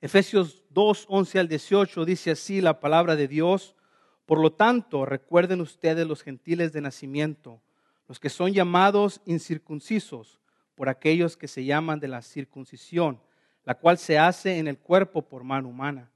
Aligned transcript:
Efesios 0.00 0.62
2, 0.70 1.06
11 1.08 1.38
al 1.38 1.48
18 1.48 2.04
dice 2.04 2.30
así 2.30 2.60
la 2.60 2.80
palabra 2.80 3.16
de 3.16 3.28
Dios. 3.28 3.74
Por 4.26 4.40
lo 4.40 4.52
tanto, 4.52 5.06
recuerden 5.06 5.60
ustedes 5.60 6.06
los 6.06 6.22
gentiles 6.22 6.72
de 6.72 6.82
nacimiento, 6.82 7.62
los 8.06 8.20
que 8.20 8.28
son 8.28 8.52
llamados 8.52 9.22
incircuncisos 9.24 10.38
por 10.74 10.90
aquellos 10.90 11.36
que 11.36 11.48
se 11.48 11.64
llaman 11.64 11.98
de 11.98 12.08
la 12.08 12.20
circuncisión, 12.20 13.20
la 13.64 13.74
cual 13.74 13.96
se 13.96 14.18
hace 14.18 14.58
en 14.58 14.68
el 14.68 14.78
cuerpo 14.78 15.22
por 15.22 15.44
mano 15.44 15.68
humana. 15.68 16.10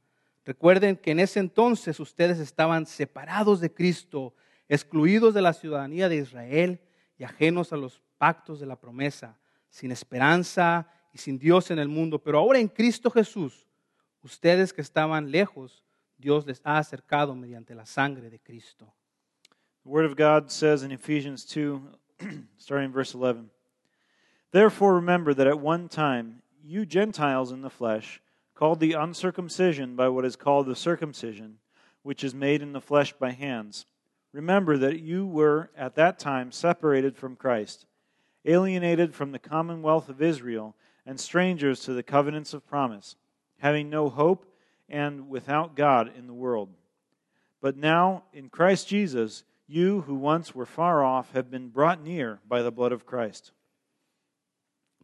Recuerden 0.45 0.97
que 0.97 1.13
en 1.13 1.21
ese 1.21 1.41
entonces 1.41 1.99
ustedes 2.01 2.39
estaban 2.39 2.85
separados 2.85 3.61
de 3.61 3.73
Cristo, 3.73 4.35
excluidos 4.69 5.33
de 5.33 5.43
la 5.43 5.55
ciudadanía 5.55 6.09
de 6.09 6.17
Israel 6.17 6.81
y 7.17 7.25
ajenos 7.25 7.73
a 7.73 7.77
los 7.77 8.03
pactos 8.19 8.61
de 8.61 8.67
la 8.67 8.77
promesa, 8.77 9.39
sin 9.71 9.91
esperanza 9.91 10.87
y 11.15 11.19
sin 11.19 11.39
Dios 11.39 11.71
en 11.71 11.79
el 11.79 11.89
mundo. 11.89 12.19
Pero 12.23 12.39
ahora 12.39 12.59
en 12.59 12.69
Cristo 12.69 13.11
Jesús, 13.11 13.67
ustedes 14.23 14.73
que 14.73 14.83
estaban 14.83 15.31
lejos, 15.31 15.83
Dios 16.19 16.47
les 16.47 16.61
ha 16.65 16.79
acercado 16.79 17.35
mediante 17.35 17.75
la 17.75 17.87
sangre 17.87 18.29
de 18.31 18.39
Cristo. 18.39 18.93
The 19.85 19.89
Word 19.89 20.05
of 20.05 20.17
God 20.17 20.51
says 20.51 20.83
in 20.83 20.93
Ephesians 20.93 21.45
2, 21.47 21.83
starting 22.59 22.87
in 22.87 22.93
verse 22.93 23.15
11 23.15 23.51
Therefore, 24.53 24.95
remember 24.95 25.33
that 25.33 25.47
at 25.47 25.61
one 25.61 25.89
time, 25.89 26.43
you 26.63 26.85
Gentiles 26.85 27.53
in 27.53 27.63
the 27.63 27.71
flesh, 27.71 28.21
called 28.55 28.81
the 28.81 28.93
uncircumcision 28.93 29.97
by 29.97 30.09
what 30.09 30.25
is 30.25 30.37
called 30.37 30.67
the 30.67 30.77
circumcision, 30.77 31.59
which 32.03 32.23
is 32.23 32.35
made 32.35 32.61
in 32.61 32.73
the 32.73 32.81
flesh 32.81 33.13
by 33.13 33.31
hands. 33.31 33.87
Remember 34.33 34.77
that 34.77 35.01
you 35.01 35.27
were 35.27 35.71
at 35.77 35.95
that 35.95 36.19
time 36.19 36.53
separated 36.53 37.17
from 37.17 37.37
Christ, 37.37 37.87
alienated 38.45 39.15
from 39.15 39.33
the 39.33 39.39
commonwealth 39.39 40.09
of 40.09 40.21
Israel, 40.21 40.77
and 41.07 41.19
strangers 41.19 41.81
to 41.81 41.95
the 41.95 42.03
covenants 42.03 42.53
of 42.53 42.67
promise, 42.67 43.17
having 43.61 43.89
no 43.89 44.09
hope 44.09 44.45
and 44.89 45.29
without 45.29 45.77
God 45.77 46.11
in 46.17 46.27
the 46.27 46.35
world. 46.35 46.69
But 47.61 47.77
now, 47.77 48.25
in 48.33 48.49
Christ 48.49 48.89
Jesus, 48.89 49.45
you 49.67 50.03
who 50.03 50.15
once 50.15 50.55
were 50.55 50.67
far 50.67 51.05
off 51.05 51.33
have 51.33 51.51
been 51.51 51.69
brought 51.69 52.03
near 52.03 52.41
by 52.49 52.63
the 52.63 52.73
blood 52.73 52.93
of 52.93 53.07
Christ. 53.07 53.53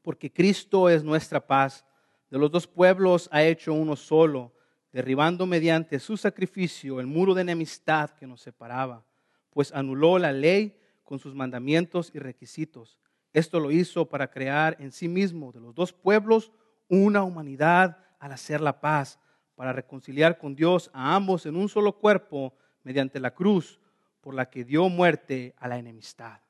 Porque 0.03 0.33
Cristo 0.33 0.89
es 0.89 1.03
nuestra 1.03 1.41
paz. 1.41 1.85
De 2.31 2.39
los 2.39 2.51
dos 2.51 2.67
pueblos 2.67 3.29
ha 3.31 3.43
hecho 3.43 3.73
uno 3.73 3.95
solo, 3.95 4.53
derribando 4.93 5.47
mediante 5.47 6.01
su 6.01 6.17
sacrificio 6.17 6.99
el 6.99 7.07
muro 7.07 7.35
de 7.35 7.43
enemistad 7.43 8.11
que 8.11 8.27
nos 8.27 8.41
separaba, 8.41 9.05
pues 9.51 9.73
anuló 9.73 10.19
la 10.19 10.33
ley 10.33 10.77
con 11.05 11.19
sus 11.19 11.35
mandamientos 11.35 12.11
y 12.15 12.19
requisitos. 12.19 12.99
Esto 13.33 13.61
lo 13.61 13.71
hizo 13.71 14.09
para 14.09 14.31
crear 14.31 14.77
en 14.81 14.91
sí 14.91 15.09
mismo 15.09 15.53
de 15.53 15.61
los 15.61 15.75
dos 15.75 15.93
pueblos 15.93 16.51
una 16.89 17.23
humanidad 17.23 17.99
al 18.19 18.33
hacer 18.33 18.61
la 18.61 18.81
paz, 18.81 19.19
para 19.55 19.73
reconciliar 19.73 20.39
con 20.39 20.55
Dios 20.55 20.91
a 20.93 21.15
ambos 21.15 21.47
en 21.47 21.57
un 21.57 21.69
solo 21.69 21.93
cuerpo 21.93 22.55
mediante 22.85 23.19
la 23.19 23.31
cruz, 23.31 23.79
por 24.21 24.35
la 24.35 24.51
que 24.51 24.65
dio 24.65 24.89
muerte 24.89 25.55
a 25.59 25.69
la 25.69 25.79
enemistad. 25.79 26.41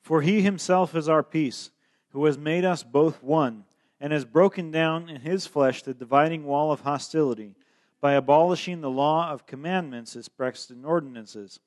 For 0.00 0.22
he 0.22 0.42
himself 0.42 0.94
is 0.94 1.08
our 1.08 1.22
peace, 1.22 1.70
who 2.10 2.26
has 2.26 2.36
made 2.36 2.64
us 2.64 2.84
both 2.84 3.22
one, 3.22 3.64
and 4.00 4.12
has 4.12 4.24
broken 4.24 4.70
down 4.70 5.08
in 5.08 5.20
his 5.20 5.46
flesh 5.46 5.82
the 5.82 5.94
dividing 5.94 6.44
wall 6.44 6.72
of 6.72 6.80
hostility, 6.80 7.54
by 8.00 8.14
abolishing 8.14 8.80
the 8.80 8.90
law 8.90 9.30
of 9.30 9.46
commandments 9.46 10.16
expressed 10.16 10.70
in 10.72 10.84
ordinances, 10.84 11.60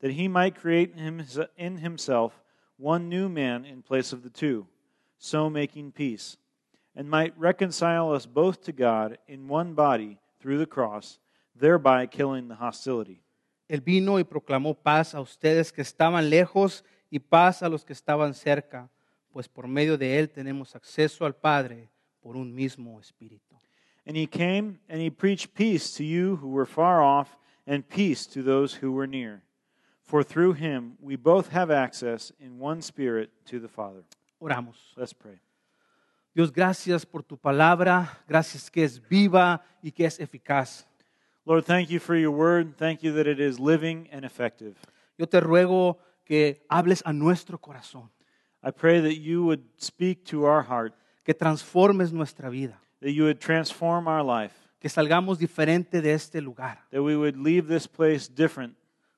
that 0.00 0.12
he 0.12 0.28
might 0.28 0.54
create 0.54 0.94
in 0.96 1.76
himself 1.78 2.40
one 2.78 3.08
new 3.08 3.28
man 3.28 3.64
in 3.64 3.82
place 3.82 4.12
of 4.12 4.22
the 4.22 4.30
two, 4.30 4.66
so 5.18 5.50
making 5.50 5.90
peace, 5.92 6.36
and 6.94 7.08
might 7.08 7.38
reconcile 7.38 8.12
us 8.12 8.26
both 8.26 8.62
to 8.62 8.72
God 8.72 9.18
in 9.26 9.48
one 9.48 9.74
body 9.74 10.18
through 10.40 10.58
the 10.58 10.66
cross, 10.66 11.18
thereby 11.54 12.06
killing 12.06 12.48
the 12.48 12.56
hostility. 12.56 13.22
Él 13.68 13.80
vino 13.82 14.18
y 14.18 14.24
proclamó 14.24 14.74
paz 14.74 15.14
a 15.14 15.20
ustedes 15.20 15.72
que 15.72 15.82
estaban 15.82 16.28
lejos 16.28 16.82
y 17.10 17.18
paz 17.18 17.62
a 17.62 17.68
los 17.68 17.84
que 17.84 17.92
estaban 17.92 18.34
cerca, 18.34 18.88
pues 19.32 19.46
por 19.46 19.68
medio 19.68 19.96
de 19.96 20.18
él 20.18 20.28
tenemos 20.28 20.74
acceso 20.74 21.24
al 21.24 21.34
Padre 21.34 21.88
por 22.20 22.36
un 22.36 22.52
mismo 22.52 23.00
espíritu. 23.00 23.56
And 24.06 24.16
he 24.16 24.26
came 24.26 24.80
and 24.88 25.00
he 25.00 25.10
preached 25.10 25.54
peace 25.54 25.92
to 25.96 26.04
you 26.04 26.36
who 26.36 26.48
were 26.48 26.66
far 26.66 27.00
off, 27.00 27.36
and 27.66 27.88
peace 27.88 28.26
to 28.26 28.42
those 28.42 28.74
who 28.82 28.90
were 28.90 29.06
near. 29.06 29.42
For 30.02 30.24
through 30.24 30.54
him 30.54 30.96
we 31.00 31.14
both 31.14 31.50
have 31.50 31.70
access 31.70 32.32
in 32.40 32.58
one 32.58 32.82
spirit 32.82 33.30
to 33.46 33.60
the 33.60 33.68
Father. 33.68 34.02
Oramos. 34.42 34.96
Let's 34.96 35.12
pray. 35.12 35.38
Dios, 36.32 36.52
gracias 36.52 37.04
por 37.04 37.24
tu 37.24 37.36
palabra, 37.36 38.22
gracias 38.28 38.70
que 38.70 38.84
es 38.84 39.00
viva 39.08 39.64
y 39.82 39.90
que 39.90 40.04
es 40.04 40.20
eficaz. 40.20 40.86
Lord, 41.44 41.64
thank 41.64 41.88
you 41.88 41.98
for 41.98 42.16
your 42.16 42.30
word. 42.30 42.76
Thank 42.76 43.00
you 43.02 43.12
that 43.14 43.26
it 43.26 43.40
is 43.40 43.58
living 43.58 44.08
and 44.12 44.24
effective. 44.24 44.76
Yo 45.18 45.26
te 45.26 45.40
ruego 45.40 45.98
que 46.24 46.64
hables 46.68 47.02
a 47.04 47.12
nuestro 47.12 47.58
corazón, 47.58 48.10
I 48.62 48.70
pray 48.70 49.00
that 49.00 49.16
you 49.16 49.44
would 49.44 49.62
speak 49.76 50.24
to 50.26 50.44
our 50.44 50.62
heart, 50.62 50.94
que 51.24 51.34
transformes 51.34 52.12
nuestra 52.12 52.48
vida, 52.48 52.80
that 53.00 53.10
you 53.10 53.24
would 53.24 53.40
transform 53.40 54.06
our 54.06 54.22
life, 54.22 54.54
que 54.78 54.88
salgamos 54.88 55.38
diferente 55.38 56.00
de 56.00 56.12
este 56.12 56.40
lugar, 56.40 56.86
that 56.92 57.02
we 57.02 57.16
would 57.16 57.36
leave 57.36 57.66
this 57.66 57.88
place 57.88 58.28
different 58.28 58.76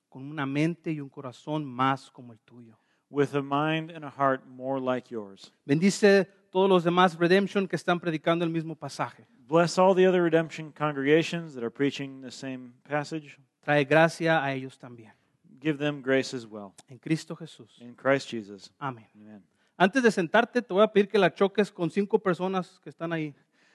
con 0.09 0.31
una 0.31 0.47
mente 0.47 0.93
y 0.93 1.01
un 1.01 1.11
corazón 1.11 1.65
más 1.65 2.11
como 2.11 2.33
el 2.33 2.39
tuyo. 2.39 2.79
with 3.13 3.35
a 3.35 3.43
mind 3.43 3.91
and 3.91 4.05
a 4.05 4.11
heart 4.11 4.41
more 4.49 4.81
like 4.81 5.11
yours. 5.11 5.51
Bendice 5.67 6.27
todos 6.53 6.69
los 6.69 6.85
demás 6.85 7.19
Redemption 7.19 7.67
que 7.67 7.75
están 7.77 7.99
predicando 7.99 8.45
el 8.45 8.51
mismo 8.51 8.77
pasaje. 8.77 9.27
Bless 9.49 9.79
all 9.79 9.95
the 9.97 10.07
other 10.07 10.23
redemption 10.23 10.71
congregations 10.73 11.55
that 11.55 11.63
are 11.65 11.71
preaching 11.71 12.21
the 12.21 12.31
same 12.31 12.73
passage. 12.89 13.39
Trae 13.65 13.85
gracia 13.85 14.43
a 14.45 14.53
ellos 14.53 14.79
también. 14.79 15.13
Give 15.61 15.79
them 15.79 16.03
grace 16.03 16.37
as 16.37 16.47
well. 16.47 16.73
En 16.89 16.99
Cristo 16.99 17.35
Jesús. 17.35 17.81
In 17.81 17.95
Christ 17.95 18.29
Jesus. 18.31 18.71
Amén. 18.79 19.07
Amen. 19.17 19.43
Antes 19.77 20.03
de 20.03 20.11
sentarte, 20.11 20.61
te 20.63 20.73
voy 20.73 20.83
a 20.83 20.89
pedir 20.93 21.09
que 21.09 21.19
la 21.19 21.33
choques 21.33 21.71
con 21.73 21.91
cinco 21.91 22.19
personas 22.19 22.79
que 22.81 22.91
están 22.91 23.13
ahí. 23.13 23.35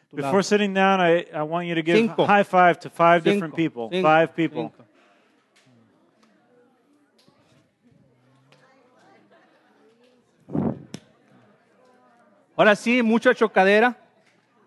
tu 0.09 0.17
lado. 0.17 0.27
Before 0.29 0.43
sitting 0.43 0.73
down, 0.73 0.99
I, 1.01 1.25
I 1.33 1.41
want 1.43 1.67
you 1.67 1.75
to 1.75 1.81
give 1.81 1.97
Cinco. 1.97 2.23
a 2.23 2.27
high 2.27 2.43
five 2.43 2.79
to 2.79 2.89
five 2.89 3.23
Cinco, 3.23 3.33
different 3.33 3.55
people. 3.55 3.89
cinco, 3.91 4.07
five 4.07 4.33
people. 4.35 4.71
Ahora 12.57 12.75
sí, 12.75 13.03
mucha 13.03 13.35
chocadera. 13.35 13.95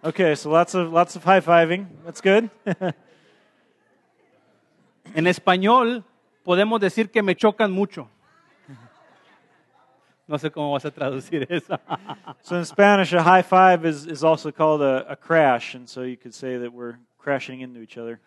Okay, 0.00 0.36
so 0.36 0.48
lots 0.48 0.76
of 0.76 0.92
lots 0.92 1.16
of 1.16 1.24
high 1.24 1.40
fiving. 1.40 1.86
That's 2.04 2.20
good. 2.20 2.48
En 5.12 5.26
español 5.26 6.04
podemos 6.44 6.78
decir 6.80 7.10
que 7.10 7.20
me 7.20 7.34
chocan 7.34 7.72
mucho. 7.72 8.08
No 10.28 10.38
sé 10.38 10.52
cómo 10.52 10.70
vas 10.70 10.84
a 10.84 10.92
traducir 10.92 11.44
eso. 11.50 11.76
so 12.42 12.56
in 12.56 12.64
Spanish, 12.64 13.12
a 13.12 13.20
high 13.20 13.42
five 13.42 13.84
is, 13.84 14.06
is 14.06 14.22
also 14.22 14.52
called 14.52 14.82
a, 14.82 15.04
a 15.10 15.16
crash, 15.16 15.74
and 15.74 15.88
so 15.88 16.02
you 16.02 16.16
could 16.16 16.32
say 16.32 16.58
that 16.58 16.72
we're 16.72 16.96
crashing 17.18 17.60
into 17.60 17.80
each 17.80 17.98
other, 17.98 18.20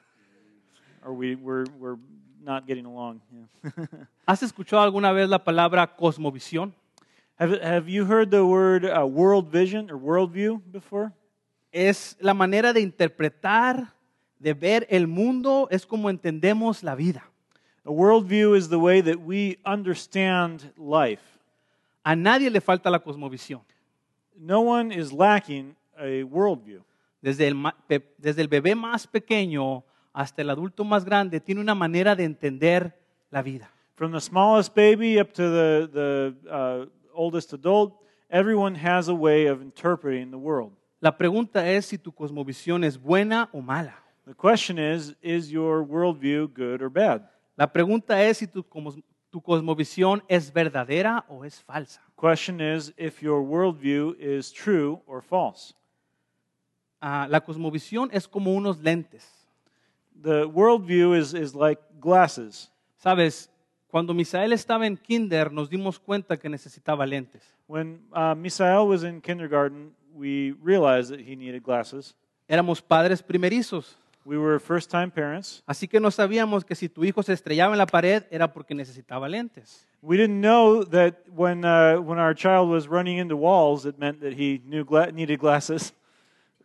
or 1.06 1.14
we 1.14 1.36
we're 1.36 1.64
we're 1.80 1.98
not 2.44 2.68
getting 2.68 2.86
along. 2.86 3.22
Yeah. 3.32 3.86
¿Has 4.28 4.44
escuchado 4.44 4.82
alguna 4.82 5.14
vez 5.14 5.30
la 5.30 5.40
palabra 5.40 5.88
cosmovisión? 5.96 6.74
Have 7.44 7.62
have 7.62 7.90
you 7.90 8.06
heard 8.06 8.32
the 8.32 8.46
word 8.46 8.86
uh, 8.86 9.06
world 9.06 9.52
vision 9.52 9.92
or 9.92 9.98
worldview 9.98 10.62
before? 10.72 11.12
Es 11.72 12.16
la 12.20 12.34
manera 12.34 12.72
de 12.72 12.82
interpretar, 12.82 13.94
de 14.40 14.54
ver 14.54 14.86
el 14.90 15.08
mundo, 15.08 15.68
es 15.72 15.86
como 15.86 16.10
entendemos 16.10 16.84
la 16.84 16.96
vida. 16.96 17.24
A 17.86 17.90
worldview 17.90 18.56
is 18.56 18.70
the 18.70 18.80
way 18.80 19.02
that 19.02 19.20
we 19.20 19.58
understand 19.66 20.72
life. 20.78 21.24
A 22.06 22.16
nadie 22.16 22.50
le 22.50 22.62
falta 22.62 22.90
la 22.90 23.00
cosmovisión. 23.00 23.62
No 24.38 24.62
one 24.62 24.92
is 24.92 25.12
lacking 25.12 25.76
a 25.98 26.24
worldview. 26.24 26.84
Desde 27.22 27.48
el, 27.48 27.56
desde 28.18 28.42
el 28.42 28.48
bebé 28.48 28.76
más 28.76 29.08
pequeño 29.08 29.84
hasta 30.14 30.42
el 30.42 30.50
adulto 30.50 30.84
más 30.84 31.04
grande, 31.04 31.40
tiene 31.40 31.62
una 31.62 31.76
manera 31.76 32.16
de 32.16 32.24
entender 32.24 32.94
la 33.32 33.42
vida. 33.42 33.70
From 33.96 34.12
the 34.12 34.22
smallest 34.22 34.76
baby 34.76 35.20
up 35.20 35.34
to 35.34 35.44
the, 35.44 35.90
the 35.92 36.36
uh, 36.50 37.03
oldest 37.14 37.54
adult, 37.54 37.94
everyone 38.30 38.76
has 38.76 39.08
a 39.08 39.16
way 39.16 39.48
of 39.48 39.62
interpreting 39.62 40.32
the 40.32 40.38
world. 40.38 40.74
La 41.02 41.12
pregunta 41.12 41.68
es 41.68 41.86
si 41.88 41.98
tu 41.98 42.12
cosmovisión 42.12 42.84
es 42.84 42.98
buena 42.98 43.50
o 43.54 43.62
mala. 43.62 43.96
The 44.26 44.34
question 44.34 44.80
is 44.80 45.14
is 45.22 45.52
your 45.52 45.84
worldview 45.84 46.54
good 46.54 46.82
or 46.82 46.90
bad? 46.90 47.24
La 47.58 47.68
pregunta 47.68 48.22
es 48.24 48.38
si 48.38 48.48
tu, 48.48 48.64
tu 49.30 49.42
cosmovisión 49.42 50.24
es 50.30 50.52
verdadera 50.52 51.26
o 51.28 51.44
es 51.44 51.62
falsa. 51.62 52.00
Question 52.16 52.62
is 52.62 52.94
if 52.98 53.22
your 53.22 53.44
worldview 53.44 54.16
is 54.18 54.52
true 54.52 55.02
or 55.06 55.22
false. 55.22 55.74
Ah, 57.02 57.28
la 57.30 57.42
cosmovisión 57.42 58.10
es 58.14 58.26
como 58.26 58.54
unos 58.54 58.78
lentes. 58.78 59.26
The 60.22 60.48
worldview 60.48 61.18
is, 61.18 61.34
is 61.34 61.54
like 61.54 61.82
glasses. 62.00 62.70
Sabes, 63.04 63.50
cuando 63.94 64.12
Misael 64.16 64.54
estaba 64.54 64.88
en 64.88 64.98
kinder 64.98 65.52
nos 65.52 65.70
dimos 65.70 66.00
cuenta 66.00 66.36
que 66.38 66.50
necesitaba 66.50 67.06
lentes. 67.06 67.44
When 67.68 68.02
uh, 68.12 68.34
Misael 68.36 68.88
was 68.88 69.04
in 69.04 69.22
kindergarten, 69.22 69.94
we 70.16 70.56
realized 70.64 71.12
that 71.12 71.20
he 71.20 71.36
needed 71.36 71.62
glasses. 71.62 72.16
Éramos 72.48 72.82
padres 72.82 73.22
primerizos, 73.22 73.96
We 74.26 74.36
were 74.36 74.60
first 74.60 74.90
time 74.90 75.12
parents. 75.12 75.62
así 75.68 75.88
que 75.88 76.00
no 76.00 76.10
sabíamos 76.10 76.66
que 76.66 76.74
si 76.74 76.90
tu 76.90 77.04
hijo 77.06 77.22
se 77.22 77.34
estrellaba 77.34 77.74
en 77.76 77.78
la 77.78 77.86
pared 77.86 78.24
era 78.32 78.52
porque 78.52 78.74
necesitaba 78.74 79.30
lentes. 79.30 79.86
We 80.02 80.18
didn't 80.18 80.42
know 80.42 80.84
that 80.86 81.18
when, 81.30 81.64
uh, 81.64 82.02
when 82.02 82.18
our 82.18 82.34
child 82.34 82.72
was 82.72 82.88
running 82.88 83.20
into 83.20 83.36
walls, 83.38 83.86
it 83.86 84.00
meant 84.00 84.22
that 84.22 84.34
he 84.34 84.60
knew 84.66 84.84
gla- 84.84 85.12
needed 85.14 85.38
glasses. 85.40 85.94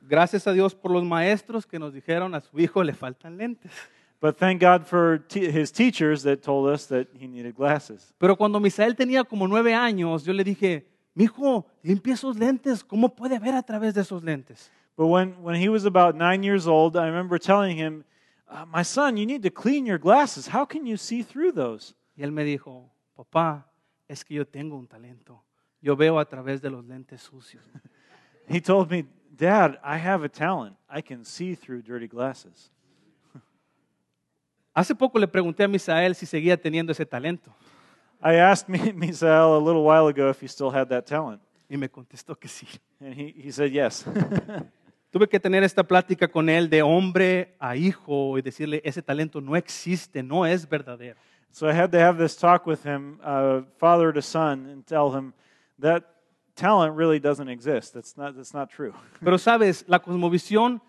Gracias 0.00 0.46
a 0.46 0.52
Dios 0.54 0.74
por 0.74 0.90
los 0.92 1.04
maestros 1.04 1.66
que 1.66 1.78
nos 1.78 1.92
dijeron 1.92 2.34
a 2.34 2.40
su 2.40 2.58
hijo 2.58 2.82
le 2.82 2.94
faltan 2.94 3.36
lentes. 3.36 3.70
But 4.20 4.36
thank 4.36 4.60
God 4.60 4.86
for 4.86 5.24
his 5.30 5.70
teachers 5.70 6.24
that 6.24 6.42
told 6.42 6.68
us 6.68 6.86
that 6.86 7.06
he 7.14 7.28
needed 7.28 7.54
glasses. 7.54 8.12
Pero 8.18 8.36
cuando 8.36 8.58
Misael 8.58 8.96
tenía 8.96 9.24
como 9.24 9.46
nueve 9.46 9.74
años, 9.74 10.24
yo 10.24 10.32
le 10.32 10.42
dije, 10.42 10.84
mi 11.14 11.24
hijo, 11.24 11.66
limpia 11.82 12.14
esos 12.14 12.36
lentes, 12.36 12.82
¿cómo 12.82 13.14
puede 13.14 13.38
ver 13.38 13.54
a 13.54 13.62
través 13.62 13.94
de 13.94 14.00
esos 14.00 14.22
lentes? 14.24 14.70
But 14.96 15.06
when, 15.06 15.42
when 15.42 15.54
he 15.54 15.68
was 15.68 15.84
about 15.84 16.16
nine 16.16 16.42
years 16.42 16.66
old, 16.66 16.96
I 16.96 17.06
remember 17.06 17.38
telling 17.38 17.76
him, 17.76 18.04
uh, 18.48 18.64
My 18.66 18.82
son, 18.82 19.16
you 19.16 19.26
need 19.26 19.44
to 19.44 19.50
clean 19.50 19.86
your 19.86 19.98
glasses. 19.98 20.48
How 20.48 20.64
can 20.64 20.86
you 20.86 20.96
see 20.96 21.22
through 21.22 21.52
those? 21.52 21.94
Y 22.16 22.24
él 22.24 22.32
me 22.32 22.42
dijo, 22.42 22.90
papá, 23.16 23.64
es 24.08 24.24
que 24.24 24.34
yo 24.34 24.44
tengo 24.44 24.76
un 24.76 24.88
talento. 24.88 25.44
Yo 25.80 25.94
veo 25.94 26.18
a 26.18 26.24
través 26.24 26.60
de 26.60 26.70
los 26.70 26.84
lentes 26.84 27.22
sucios. 27.22 27.62
He 28.48 28.60
told 28.60 28.90
me, 28.90 29.04
Dad, 29.36 29.78
I 29.84 29.98
have 29.98 30.24
a 30.24 30.28
talent. 30.28 30.74
I 30.90 31.02
can 31.02 31.24
see 31.24 31.54
through 31.54 31.82
dirty 31.82 32.08
glasses. 32.08 32.70
Hace 34.78 34.94
poco 34.94 35.18
le 35.18 35.26
pregunté 35.26 35.64
a 35.64 35.68
Misael 35.68 36.14
si 36.14 36.24
seguía 36.24 36.56
teniendo 36.56 36.92
ese 36.92 37.04
talento 37.04 37.52
I 38.22 38.36
asked 38.36 38.68
Mi- 38.72 38.92
Misael 38.92 39.54
a 39.54 39.58
little 39.58 39.82
while 39.82 40.06
ago 40.06 40.30
if 40.30 40.40
he 40.40 40.46
still 40.46 40.70
had 40.72 40.86
that 40.88 41.04
talent. 41.04 41.40
y 41.68 41.76
me 41.76 41.88
contestó 41.88 42.38
que 42.38 42.48
sí. 42.48 42.66
And 43.00 43.12
he, 43.12 43.34
he 43.36 43.50
said 43.50 43.72
yes. 43.72 44.04
Tuve 45.10 45.28
que 45.28 45.40
tener 45.40 45.64
esta 45.64 45.82
plática 45.82 46.28
con 46.28 46.48
él 46.48 46.70
de 46.70 46.80
hombre 46.82 47.56
a 47.58 47.74
hijo 47.74 48.38
y 48.38 48.42
decirle, 48.42 48.80
ese 48.84 49.02
talento 49.02 49.40
no 49.40 49.56
existe, 49.56 50.22
no 50.22 50.46
es 50.46 50.68
verdadero. 50.68 51.16
so 51.50 51.68
I 51.68 51.72
had 51.72 51.90
to 51.90 51.98
have 51.98 52.18
this 52.18 52.36
talk 52.36 52.64
with 52.66 52.84
him, 52.84 53.18
uh, 53.24 53.62
father 53.78 54.12
to 54.12 54.22
son, 54.22 54.66
and 54.66 54.86
tell 54.86 55.10
him 55.12 55.32
that 55.80 56.04
talent 56.54 56.96
really 56.96 57.18
doesn't 57.18 57.48
exist. 57.48 57.94
That's 57.94 58.16
not, 58.16 58.36
that's 58.36 58.54
not 58.54 58.70
true. 58.70 58.92
Pero 59.20 59.38
sabes, 59.38 59.84
la 59.88 59.98
cosmovisión 59.98 60.80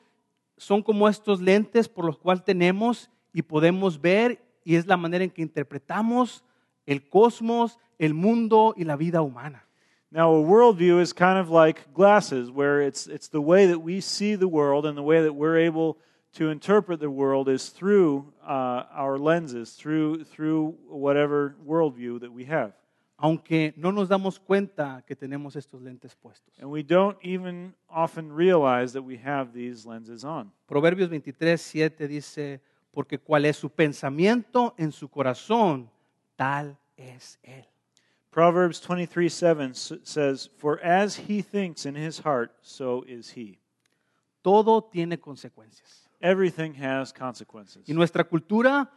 son 0.57 0.83
como 0.83 1.07
estos 1.07 1.41
lentes 1.41 1.87
por 1.89 2.05
los 2.05 2.17
cuales 2.19 2.43
tenemos 2.43 3.09
y 3.33 3.41
podemos 3.41 3.99
ver 3.99 4.39
y 4.63 4.75
es 4.75 4.85
la 4.85 4.97
manera 4.97 5.23
en 5.23 5.29
que 5.29 5.41
interpretamos 5.41 6.43
el 6.85 7.07
cosmos, 7.07 7.77
el 7.97 8.13
mundo 8.13 8.73
y 8.75 8.83
la 8.83 8.95
vida 8.95 9.21
humana. 9.21 9.65
Now, 10.11 10.33
a 10.33 10.43
worldview 10.43 10.99
is 10.99 11.13
kind 11.13 11.37
of 11.37 11.51
like 11.51 11.93
glasses, 11.93 12.49
where 12.49 12.81
it's, 12.81 13.05
it's 13.05 13.27
the 13.27 13.41
way 13.41 13.67
that 13.67 13.79
we 13.79 14.01
see 14.01 14.35
the 14.35 14.47
world 14.47 14.87
and 14.87 14.97
the 14.97 15.03
way 15.03 15.21
that 15.21 15.33
we're 15.33 15.57
able 15.57 15.97
to 16.33 16.49
interpret 16.49 16.99
the 16.99 17.11
world 17.11 17.47
is 17.47 17.69
through 17.69 18.33
uh, 18.43 18.85
our 18.91 19.19
lenses, 19.19 19.73
through, 19.73 20.23
through 20.23 20.75
whatever 20.87 21.55
worldview 21.63 22.19
that 22.21 22.31
we 22.31 22.45
have. 22.45 22.73
Aunque 23.21 23.73
no 23.75 23.91
nos 23.91 24.07
damos 24.07 24.39
cuenta 24.39 25.03
que 25.05 25.15
tenemos 25.15 25.55
estos 25.55 25.81
lentes 25.81 26.15
puestos. 26.15 26.57
And 26.59 26.71
we 26.71 26.81
don't 26.81 27.17
even 27.21 27.73
often 27.89 28.31
realize 28.31 28.93
that 28.93 29.03
we 29.03 29.17
have 29.17 29.53
these 29.53 29.85
lenses 29.85 30.23
on. 30.23 30.51
Proverbios 30.67 31.09
23, 31.09 31.57
7 31.57 32.07
dice, 32.07 32.61
porque 32.91 33.19
cuál 33.19 33.45
es 33.45 33.57
su 33.57 33.69
pensamiento 33.69 34.73
en 34.77 34.91
su 34.91 35.09
corazón, 35.09 35.89
tal 36.35 36.77
es 36.97 37.39
él. 37.43 37.65
Proverbs 38.31 38.79
23 38.87 39.31
7 39.33 39.63
s- 39.71 39.99
says, 40.03 40.49
For 40.57 40.79
as 40.83 41.17
he 41.17 41.41
thinks 41.41 41.85
in 41.85 41.95
his 41.95 42.19
heart, 42.19 42.51
so 42.61 43.03
is 43.07 43.35
he. 43.35 43.59
Todo 44.41 44.83
tiene 44.83 45.19
consecuencias. 45.19 46.09
Everything 46.19 46.73
has 46.81 47.13
consequences. 47.13 47.87
Y 47.87 47.93
nuestra 47.93 48.23
cultura 48.23 48.91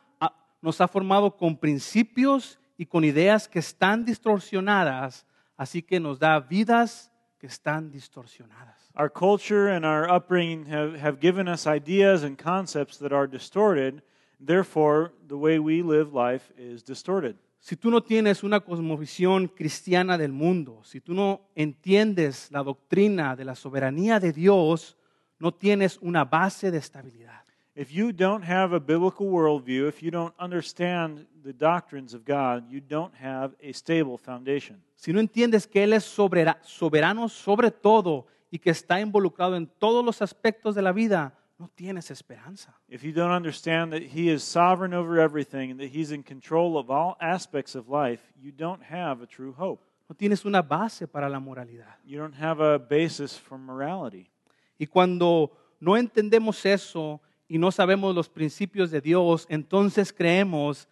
nos 0.61 0.81
ha 0.81 0.87
formado 0.89 1.37
con 1.37 1.57
principios 1.57 2.59
y 2.77 2.87
con 2.87 3.05
ideas 3.05 3.49
que 3.49 3.59
están 3.59 4.05
distorsionadas, 4.05 5.27
así 5.57 5.83
que 5.83 5.99
nos 6.01 6.19
da 6.19 6.39
vidas 6.41 7.12
que 7.43 7.49
están 7.49 7.91
distorsionadas. 7.91 8.77
Our 8.95 9.11
culture 9.11 9.75
and 9.75 9.85
our 9.85 10.09
upbringing 10.09 10.65
have, 10.67 10.97
have 10.97 11.19
given 11.19 11.49
us 11.49 11.67
ideas 11.67 12.23
and 12.23 12.39
concepts 12.39 12.99
that 12.99 13.13
are 13.13 13.27
distorted. 13.27 14.01
Therefore, 14.39 15.11
the 15.27 15.37
way 15.37 15.59
we 15.59 15.83
live 15.83 16.15
life 16.15 16.53
is 16.57 16.85
distorted. 16.85 17.35
Si 17.59 17.75
tú 17.75 17.91
no 17.91 18.01
tienes 18.01 18.45
una 18.45 18.61
cosmovisión 18.61 19.49
cristiana 19.49 20.17
del 20.17 20.31
mundo, 20.31 20.83
si 20.85 21.01
tú 21.01 21.15
no 21.15 21.41
entiendes 21.57 22.49
la 22.53 22.63
doctrina 22.63 23.35
de 23.35 23.45
la 23.45 23.57
soberanía 23.57 24.21
de 24.21 24.33
Dios, 24.33 24.97
no 25.41 25.53
tienes 25.53 25.99
una 26.01 26.25
base 26.25 26.71
de 26.71 26.79
estabilidad. 26.79 27.43
If 27.75 27.91
you 27.91 28.13
don't 28.13 28.45
have 28.45 28.73
a 28.73 28.79
biblical 28.79 29.27
worldview, 29.27 29.89
if 29.89 30.01
you 30.01 30.13
don't 30.13 30.35
understand 30.39 31.27
the 31.43 31.53
doctrines 31.53 32.15
of 32.15 32.25
God, 32.25 32.71
you 32.71 32.81
don't 32.81 33.15
have 33.17 33.57
a 33.61 33.73
stable 33.73 34.17
foundation. 34.17 34.81
Si 35.03 35.13
no 35.13 35.19
entiendes 35.19 35.67
que 35.67 35.83
Él 35.83 35.95
es 35.95 36.05
soberano, 36.05 37.29
sobre 37.29 37.73
todo 37.73 38.25
y 38.53 38.59
que 38.61 38.71
está 38.71 39.01
involucrado 39.01 39.57
en 39.57 39.67
todos 39.67 40.05
los 40.05 40.23
aspectos 40.23 40.77
de 40.77 40.83
la 40.83 40.93
vida, 40.93 41.37
no 41.59 41.69
tienes 41.75 42.09
esperanza. 42.13 42.79
If 42.89 43.03
you 43.03 43.13
don't 43.13 43.33
understand 43.33 43.93
that 43.93 44.03
He 44.03 44.33
is 44.33 44.45
sovereign 44.45 44.95
over 44.95 45.19
everything 45.19 45.73
and 45.73 45.81
that 45.81 45.89
He's 45.93 46.13
in 46.13 46.23
control 46.23 46.79
of 46.79 46.89
all 46.89 47.17
aspects 47.21 47.75
of 47.75 47.89
life, 47.89 48.21
you 48.41 48.53
don't 48.53 48.81
have 48.81 49.25
a 49.25 49.27
true 49.27 49.53
hope. 49.59 49.83
No 50.09 50.15
tienes 50.15 50.45
una 50.45 50.63
base 50.63 51.09
para 51.09 51.29
la 51.29 51.41
moralidad. 51.41 51.97
You 52.05 52.21
don't 52.21 52.41
have 52.41 52.61
a 52.63 52.79
basis 52.79 53.37
for 53.37 53.59
morality. 53.59 54.31
Y 54.79 54.87
cuando 54.87 55.51
no 55.81 55.97
entendemos 55.97 56.65
eso 56.65 57.21
y 57.49 57.59
no 57.59 57.73
sabemos 57.73 58.15
los 58.15 58.29
principios 58.29 58.93
de 58.93 59.01
Dios, 59.01 59.47
entonces 59.49 60.13
creemos 60.13 60.87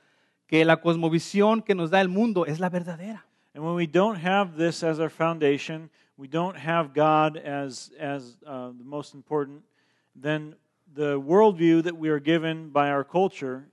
que 0.49 0.65
la 0.65 0.81
cosmovisión 0.81 1.63
que 1.63 1.77
nos 1.77 1.91
da 1.91 2.01
el 2.01 2.09
mundo 2.09 2.45
es 2.45 2.59
la 2.59 2.71
verdadera. 2.71 3.30
And 3.55 3.65
when 3.65 3.75
we 3.75 3.87
don't 3.87 4.17
have 4.17 4.57
this 4.57 4.83
as 4.83 5.01
our 5.01 5.09
foundation, 5.09 5.91
we 6.17 6.29
don't 6.29 6.57
have 6.57 6.95
God 6.95 7.37
as, 7.37 7.91
as 7.99 8.37
uh, 8.47 8.69
the 8.69 8.85
most 8.85 9.15
important, 9.15 9.63
then 10.15 10.55
the 10.95 11.21
worldview 11.21 11.83
that 11.85 11.97
we 11.97 12.09
are 12.11 12.21
given 12.21 12.71
by 12.71 12.91
our 12.91 13.05
culture 13.05 13.67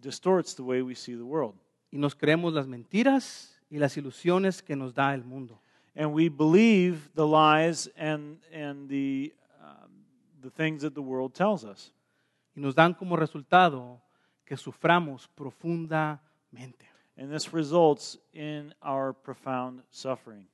distorts 0.00 0.54
the 0.54 0.64
way 0.64 0.82
we 0.82 0.94
see 0.94 1.14
the 1.14 1.26
world. 1.26 1.54
Y 1.92 1.98
nos 1.98 2.14
creemos 2.14 2.54
las 2.54 2.66
mentiras 2.66 3.54
y 3.70 3.78
las 3.78 3.96
ilusiones 3.96 4.62
que 4.64 4.76
nos 4.76 4.94
da 4.94 5.12
el 5.12 5.24
mundo. 5.24 5.60
And 5.94 6.12
we 6.12 6.28
believe 6.28 7.10
the 7.14 7.26
lies 7.26 7.88
and, 7.96 8.38
and 8.52 8.88
the, 8.88 9.32
um, 9.60 9.90
the 10.40 10.50
things 10.50 10.82
that 10.82 10.94
the 10.94 11.02
world 11.02 11.34
tells 11.34 11.64
us. 11.64 11.92
Y 12.56 12.60
nos 12.62 12.74
dan 12.74 12.94
como 12.94 13.16
resultado 13.16 14.00
que 14.46 14.56
suframos 14.56 15.28
profundamente. 15.36 16.89
And 17.20 17.30
this 17.30 17.52
results 17.52 18.16
in 18.32 18.72
our 18.82 19.12
profound 19.12 19.82
suffering. 19.90 20.46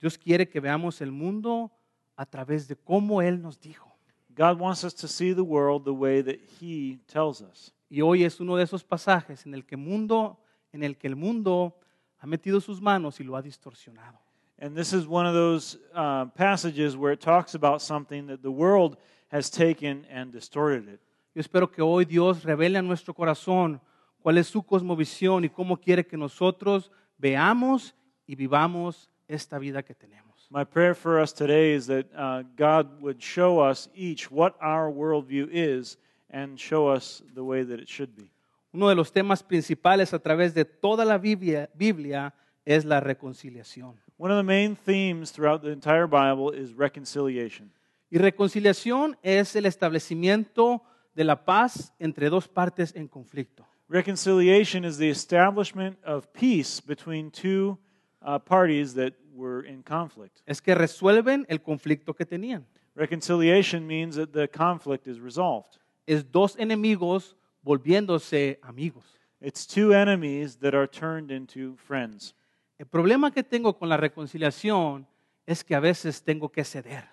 Dios 0.00 0.16
quiere 0.16 0.48
que 0.48 0.58
veamos 0.58 1.02
el 1.02 1.12
mundo 1.12 1.70
a 2.16 2.24
través 2.24 2.66
de 2.66 2.76
cómo 2.76 3.20
Él 3.20 3.42
nos 3.42 3.58
dijo. 3.60 3.92
God 4.34 4.58
wants 4.58 4.84
us 4.84 4.94
to 4.94 5.06
see 5.06 5.34
the 5.34 5.44
world 5.44 5.84
the 5.84 5.92
way 5.92 6.22
that 6.22 6.38
He 6.58 6.98
tells 7.06 7.42
us. 7.42 7.72
Y 7.90 8.00
hoy 8.00 8.24
es 8.24 8.40
uno 8.40 8.56
de 8.56 8.64
esos 8.64 8.82
pasajes 8.82 9.44
en 9.44 9.52
el 9.52 9.66
que, 9.66 9.76
mundo, 9.76 10.38
en 10.72 10.82
el, 10.82 10.96
que 10.96 11.08
el 11.08 11.14
mundo 11.14 11.76
ha 12.20 12.26
metido 12.26 12.62
sus 12.62 12.80
manos 12.80 13.20
y 13.20 13.24
lo 13.24 13.36
ha 13.36 13.42
distorsionado. 13.42 14.18
And 14.58 14.74
this 14.74 14.94
is 14.94 15.06
one 15.06 15.26
of 15.26 15.34
those 15.34 15.78
uh, 15.94 16.24
passages 16.34 16.96
where 16.96 17.12
it 17.12 17.20
talks 17.20 17.54
about 17.54 17.82
something 17.82 18.28
that 18.28 18.40
the 18.40 18.50
world 18.50 18.96
has 19.28 19.50
taken 19.50 20.06
and 20.10 20.32
distorted 20.32 20.88
it. 20.88 21.00
Yo 21.34 21.40
espero 21.40 21.70
que 21.70 21.84
hoy 21.84 22.06
Dios 22.06 22.44
revele 22.44 22.78
a 22.78 22.82
nuestro 22.82 23.12
corazón 23.12 23.78
cuál 24.26 24.38
es 24.38 24.48
su 24.48 24.64
cosmovisión 24.64 25.44
y 25.44 25.48
cómo 25.48 25.76
quiere 25.76 26.04
que 26.04 26.16
nosotros 26.16 26.90
veamos 27.16 27.94
y 28.26 28.34
vivamos 28.34 29.08
esta 29.28 29.56
vida 29.56 29.84
que 29.84 29.94
tenemos. 29.94 30.48
My 30.50 30.64
prayer 30.64 30.96
for 30.96 31.22
us 31.22 31.32
today 31.32 31.76
is 31.76 31.86
that 31.86 32.06
uh, 32.12 32.42
God 32.56 33.00
would 33.00 33.20
show 33.20 33.60
us 33.60 33.88
each 33.94 34.28
what 34.28 34.56
our 34.60 34.92
worldview 34.92 35.48
is 35.52 35.96
and 36.28 36.58
show 36.58 36.92
us 36.92 37.22
the 37.36 37.40
way 37.44 37.64
that 37.64 37.78
it 37.78 37.86
should 37.88 38.16
be. 38.16 38.28
Uno 38.72 38.88
de 38.88 38.96
los 38.96 39.12
temas 39.12 39.44
principales 39.44 40.12
a 40.12 40.18
través 40.18 40.54
de 40.54 40.64
toda 40.64 41.04
la 41.04 41.18
Biblia, 41.18 41.70
Biblia 41.74 42.34
es 42.64 42.84
la 42.84 42.98
reconciliación. 42.98 43.94
One 44.18 44.32
of 44.32 44.38
the 44.38 44.42
main 44.42 44.74
themes 44.74 45.30
throughout 45.30 45.62
the 45.62 45.70
entire 45.70 46.08
Bible 46.08 46.52
is 46.52 46.76
reconciliation. 46.76 47.70
Y 48.10 48.18
reconciliación 48.18 49.16
es 49.22 49.54
el 49.54 49.66
establecimiento 49.66 50.82
de 51.14 51.22
la 51.22 51.44
paz 51.44 51.94
entre 52.00 52.28
dos 52.28 52.48
partes 52.48 52.92
en 52.96 53.06
conflicto. 53.06 53.64
Reconciliation 53.88 54.84
is 54.84 54.98
the 54.98 55.08
establishment 55.08 55.96
of 56.04 56.32
peace 56.32 56.80
between 56.80 57.30
two 57.30 57.78
uh, 58.20 58.38
parties 58.38 58.94
that 58.94 59.14
were 59.32 59.62
in 59.62 59.82
conflict. 59.82 60.42
Es 60.46 60.60
que 60.60 60.74
resuelven 60.74 61.46
el 61.48 61.58
conflicto 61.58 62.14
que 62.16 62.26
tenían. 62.26 62.64
Reconciliation 62.96 63.86
means 63.86 64.16
that 64.16 64.32
the 64.32 64.48
conflict 64.48 65.06
is 65.06 65.20
resolved. 65.20 65.78
Es 66.06 66.24
dos 66.24 66.56
enemigos 66.56 67.36
volviéndose 67.64 68.58
amigos. 68.62 69.04
It's 69.40 69.66
two 69.66 69.92
enemies 69.92 70.56
that 70.56 70.74
are 70.74 70.88
turned 70.88 71.30
into 71.30 71.76
friends. 71.76 72.34
El 72.78 72.86
problema 72.86 73.32
que 73.32 73.42
tengo 73.42 73.78
con 73.78 73.88
la 73.88 73.96
reconciliación 73.96 75.06
es 75.46 75.62
que 75.62 75.76
a 75.76 75.80
veces 75.80 76.22
tengo 76.22 76.48
que 76.48 76.64
ceder. 76.64 77.04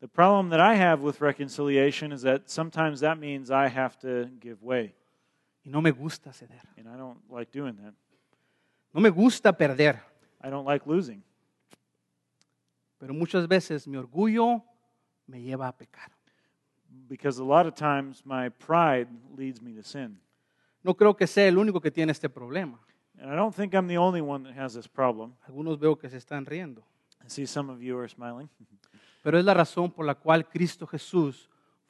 The 0.00 0.08
problem 0.08 0.50
that 0.50 0.60
I 0.60 0.74
have 0.74 1.02
with 1.02 1.20
reconciliation 1.20 2.12
is 2.12 2.22
that 2.22 2.50
sometimes 2.50 3.00
that 3.00 3.18
means 3.18 3.50
I 3.50 3.68
have 3.68 3.96
to 4.00 4.28
give 4.40 4.60
way, 4.60 4.94
Y 5.64 5.70
no 5.70 5.80
me 5.80 5.90
gusta 5.90 6.32
ceder. 6.32 6.62
and 6.76 6.88
I 6.88 6.96
don't 6.96 7.20
like 7.30 7.50
doing 7.52 7.76
that. 7.76 7.94
No 8.92 9.00
me 9.00 9.10
gusta 9.10 9.52
perder. 9.52 10.02
I 10.42 10.50
don't 10.50 10.66
like 10.66 10.84
losing. 10.86 11.22
Pero 12.98 13.14
muchas 13.14 13.46
veces 13.48 13.86
mi 13.86 13.96
orgullo 13.96 14.64
me 15.26 15.40
lleva 15.40 15.68
a 15.68 15.76
pecar. 15.76 16.10
because 17.08 17.38
a 17.38 17.44
lot 17.44 17.66
of 17.66 17.74
times 17.74 18.22
my 18.24 18.48
pride 18.48 19.08
leads 19.36 19.60
me 19.60 19.72
to 19.74 19.82
sin. 19.82 20.18
No 20.82 20.94
creo 20.94 21.16
que 21.16 21.26
sea 21.26 21.46
el 21.46 21.58
único 21.58 21.80
que 21.80 21.90
tiene 21.90 22.12
este 22.12 22.28
problema. 22.28 22.78
And 23.20 23.30
I 23.30 23.36
don't 23.36 23.54
think 23.54 23.74
I'm 23.74 23.86
the 23.86 23.98
only 23.98 24.20
one 24.20 24.44
that 24.44 24.56
has 24.58 24.74
this 24.74 24.88
problem. 24.88 25.34
Algunos 25.46 25.78
veo 25.78 25.96
que 25.96 26.08
se 26.08 26.16
están 26.16 26.44
riendo. 26.44 26.82
I 27.24 27.28
see 27.28 27.46
some 27.46 27.70
of 27.70 27.80
you 27.80 27.98
are 27.98 28.08
smiling. 28.08 28.48
Pero 29.22 29.38
es 29.38 29.44
la 29.44 29.54
razón 29.54 29.92
por 29.92 30.04
la 30.04 30.14
cual 30.14 30.48
Cristo 30.48 30.86
Jesús 30.86 31.48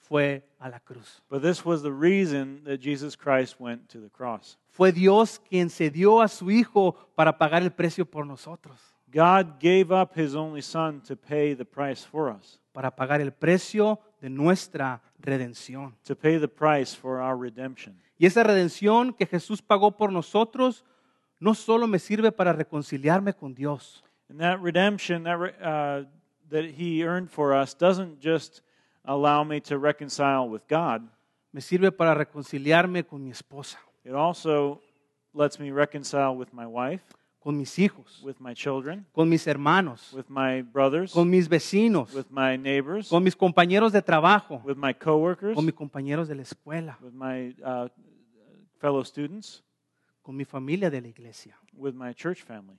fue 0.08 0.42
a 0.58 0.68
la 0.68 0.78
cruz. 0.80 1.22
But 1.30 1.42
this 1.42 1.64
was 1.64 1.82
the 1.82 1.92
reason 1.92 2.62
that 2.64 2.78
Jesus 2.80 3.16
Christ 3.16 3.56
went 3.58 3.88
to 3.90 4.00
the 4.00 4.10
cross. 4.10 4.58
Fue 4.70 4.90
Dios 4.92 5.38
quien 5.38 5.70
se 5.70 5.90
dio 5.90 6.20
a 6.20 6.28
su 6.28 6.50
Hijo 6.50 6.94
para 7.14 7.38
pagar 7.38 7.62
el 7.62 7.70
precio 7.72 8.04
por 8.04 8.26
nosotros, 8.26 8.78
God 9.12 9.60
gave 9.60 9.92
up 9.92 10.12
his 10.18 10.34
only 10.34 10.62
son 10.62 11.00
to 11.02 11.14
pay 11.16 11.54
the 11.54 11.64
price 11.64 12.02
for 12.04 12.30
us, 12.30 12.58
para 12.72 12.90
pagar 12.94 13.20
el 13.20 13.30
precio 13.32 13.98
de 14.20 14.30
nuestra 14.30 15.02
redención. 15.20 15.94
to 16.04 16.16
pay 16.16 16.38
the 16.38 16.48
price 16.48 16.94
for 16.96 17.20
our 17.20 17.36
redemption. 17.36 17.94
Y 18.18 18.26
esa 18.26 18.42
redención 18.42 19.12
que 19.12 19.26
Jesús 19.26 19.60
pagó 19.60 19.96
por 19.96 20.12
nosotros 20.12 20.84
no 21.40 21.54
solo 21.54 21.86
me 21.86 21.98
sirve 21.98 22.30
para 22.32 22.52
reconciliarme 22.52 23.34
con 23.34 23.52
Dios, 23.54 24.02
And 24.30 24.40
that 24.40 24.60
redemption 24.62 25.24
that, 25.24 25.36
re- 25.38 25.54
uh, 25.60 26.04
that 26.48 26.64
he 26.78 27.04
earned 27.04 27.28
for 27.30 27.52
us 27.52 27.74
doesn't 27.76 28.18
just 28.22 28.62
allow 29.04 29.44
me 29.44 29.60
to 29.60 29.78
reconcile 29.78 30.48
with 30.48 30.62
God, 30.68 31.02
me 31.52 31.60
sirve 31.60 31.92
para 31.92 32.14
reconciliarme 32.14 33.04
con 33.04 33.22
mi 33.22 33.30
esposa, 33.30 33.78
it 34.04 34.14
also 34.14 34.80
lets 35.34 35.58
me 35.58 35.70
reconcile 35.70 36.34
with 36.36 36.52
my 36.52 36.66
wife, 36.66 37.02
con 37.42 37.56
mis 37.56 37.76
hijos, 37.78 38.22
with 38.22 38.36
my 38.38 38.54
children, 38.54 39.04
con 39.14 39.28
mis 39.28 39.46
hermanos, 39.46 40.12
with 40.12 40.28
my 40.28 40.62
brothers, 40.62 41.12
con 41.12 41.28
mis 41.28 41.48
vecinos, 41.48 42.14
with 42.14 42.30
my 42.30 42.56
neighbors, 42.56 43.08
con 43.08 43.22
mis 43.24 43.34
compañeros 43.34 43.92
de 43.92 44.00
trabajo, 44.02 44.62
with 44.64 44.76
my 44.76 44.94
coworkers, 44.94 45.54
con 45.54 45.64
mis 45.64 45.74
compañeros 45.74 46.28
de 46.28 46.36
la 46.36 46.42
escuela, 46.42 46.96
with 47.02 47.12
my 47.12 47.54
uh, 47.64 47.88
fellow 48.78 49.02
students, 49.02 49.62
con 50.22 50.36
mi 50.36 50.44
familia 50.44 50.90
de 50.90 51.00
la 51.00 51.08
iglesia. 51.08 51.56
with 51.74 51.94
my 51.94 52.12
church 52.14 52.42
family, 52.42 52.78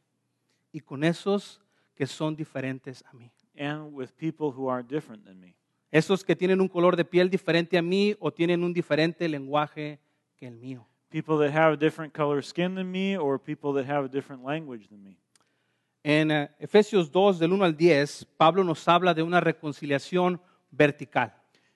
y 0.72 0.80
con 0.80 1.04
esos 1.04 1.60
que 1.96 2.08
son 2.08 2.36
diferentes 2.36 3.04
a 3.12 3.14
mí. 3.16 3.30
and 3.58 3.94
with 3.94 4.16
people 4.18 4.52
who 4.52 4.68
are 4.68 4.82
different 4.82 5.26
than 5.26 5.40
me. 5.40 5.56
Esos 5.94 6.24
que 6.24 6.36
tienen 6.36 6.60
un 6.60 6.68
color 6.68 6.96
de 6.96 7.06
piel 7.06 7.30
diferente 7.30 7.78
a 7.78 7.84
mí 7.84 8.16
o 8.20 8.32
tienen 8.32 8.64
un 8.64 8.74
diferente 8.74 9.30
lenguaje 9.30 10.00
que 10.36 10.48
el 10.48 10.56
mío. 10.56 10.88
People 11.10 11.38
that 11.38 11.56
have 11.56 11.74
a 11.74 11.78
different 11.78 12.12
color 12.12 12.44
skin 12.44 12.74
than 12.74 12.90
me, 12.90 13.16
or 13.16 13.40
people 13.40 13.72
that 13.80 13.88
have 13.88 14.04
a 14.04 14.10
different 14.10 14.44
language 14.44 14.88
than 14.88 15.04
me. 15.04 15.16
En 16.04 16.32
eh, 16.32 16.50
Efesios 16.58 17.12
2, 17.12 17.38
del 17.38 17.54
1 17.54 17.64
al 17.64 17.78
10, 17.78 18.26
Pablo 18.38 18.64
nos 18.64 18.88
habla 18.88 19.14
de 19.14 19.22
una 19.22 19.40
reconciliación 19.40 20.42
vertical. 20.72 21.32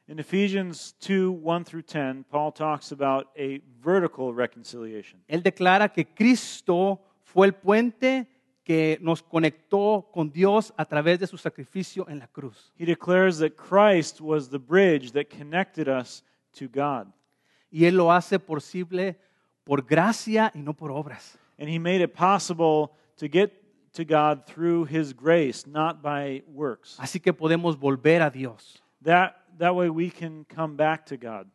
In 0.08 0.18
Ephesians 0.18 0.96
2 1.00 1.38
1 1.40 1.64
through 1.66 1.84
10, 1.84 2.24
Paul 2.24 2.52
talks 2.52 2.92
about 2.92 3.28
a 3.38 3.62
vertical 3.80 4.34
reconciliation. 4.34 5.24
Él 5.28 5.44
declara 5.44 5.94
que 5.94 6.08
Cristo 6.08 7.00
fue 7.22 7.46
el 7.46 7.54
puente 7.54 8.28
que 8.68 8.98
nos 9.02 9.24
conectó 9.24 10.10
con 10.12 10.30
Dios 10.30 10.74
a 10.76 10.84
través 10.84 11.22
de 11.22 11.28
su 11.28 11.38
sacrificio 11.38 12.06
en 12.10 12.20
la 12.20 12.28
cruz. 12.28 12.74
He 12.78 12.86
declares 12.86 13.40
that 13.40 13.52
Christ 13.52 14.20
was 14.20 14.50
the 14.50 14.58
bridge 14.58 15.14
that 15.14 15.30
connected 15.30 15.88
us 15.88 16.22
to 16.60 16.68
God. 16.68 17.08
Y 17.72 17.86
Él 17.86 17.96
lo 17.96 18.12
hace 18.12 18.40
posible 18.40 19.18
por 19.64 19.84
gracia 19.84 20.52
y 20.54 20.60
no 20.60 20.74
por 20.74 20.92
obras. 20.92 21.40
And 21.58 21.70
he 21.70 21.80
made 21.80 22.04
it 22.04 22.14
possible 22.14 22.92
to 23.16 23.30
get 23.30 23.54
to 23.94 24.04
God 24.04 24.46
through 24.46 24.84
his 24.84 25.14
grace, 25.14 25.66
not 25.66 26.02
by 26.02 26.44
works. 26.50 26.98
Así 27.00 27.22
que 27.22 27.32
podemos 27.32 27.80
volver 27.80 28.22
a 28.22 28.30
Dios. 28.30 28.84
That, 29.02 29.32
that 29.60 29.74
way 29.74 29.88
we 29.88 30.12
can 30.12 30.44
come 30.44 30.76
back 30.76 31.06
to 31.06 31.16
God. 31.16 31.48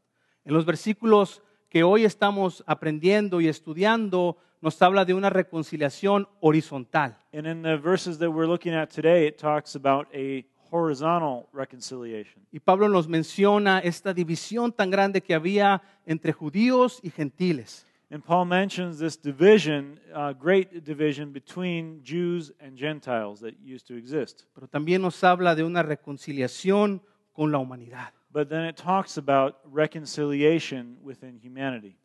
En 0.47 0.55
los 0.55 0.65
versículos 0.65 1.43
que 1.73 1.85
hoy 1.85 2.05
estamos 2.05 2.63
aprendiendo 2.67 3.41
y 3.41 3.49
estudiando, 3.49 4.37
nos 4.61 4.83
habla 4.83 5.07
de 5.07 5.15
una 5.15 5.31
reconciliación 5.31 6.29
horizontal. 6.41 7.17
And 7.33 7.47
in 7.47 7.63
the 7.63 7.79
verses 7.79 8.19
that 8.19 8.29
we're 8.29 8.47
looking 8.47 8.75
at 8.75 8.91
today, 8.91 9.27
it 9.27 9.39
talks 9.39 9.75
about 9.75 10.07
a 10.15 10.45
horizontal 10.71 11.49
reconciliation. 11.51 12.47
Y 12.53 12.59
Pablo 12.59 12.91
nos 12.91 13.09
menciona 13.09 13.79
esta 13.79 14.13
división 14.13 14.73
tan 14.73 14.91
grande 14.91 15.23
que 15.23 15.35
había 15.35 15.81
entre 16.05 16.35
judíos 16.35 17.01
y 17.03 17.09
gentiles. 17.09 17.87
And 18.11 18.23
Paul 18.23 18.45
mentions 18.45 18.99
this 18.99 19.17
division, 19.17 19.99
uh, 20.15 20.35
great 20.35 20.85
division 20.85 21.33
between 21.33 22.03
Jews 22.05 22.53
and 22.61 22.77
Gentiles 22.79 23.41
that 23.41 23.55
used 23.65 23.87
to 23.87 23.97
exist. 23.97 24.43
Pero 24.55 24.69
también 24.69 25.01
nos 25.01 25.25
habla 25.25 25.55
de 25.55 25.65
una 25.65 25.83
reconciliación 25.83 27.01
con 27.33 27.51
la 27.51 27.57
humanidad, 27.57 28.13
But 28.33 28.49
then 28.49 28.65
it 28.65 28.77
talks 28.77 29.19
about 29.19 29.57
reconciliation 29.65 30.97
within 31.03 31.39
humanity, 31.39 31.99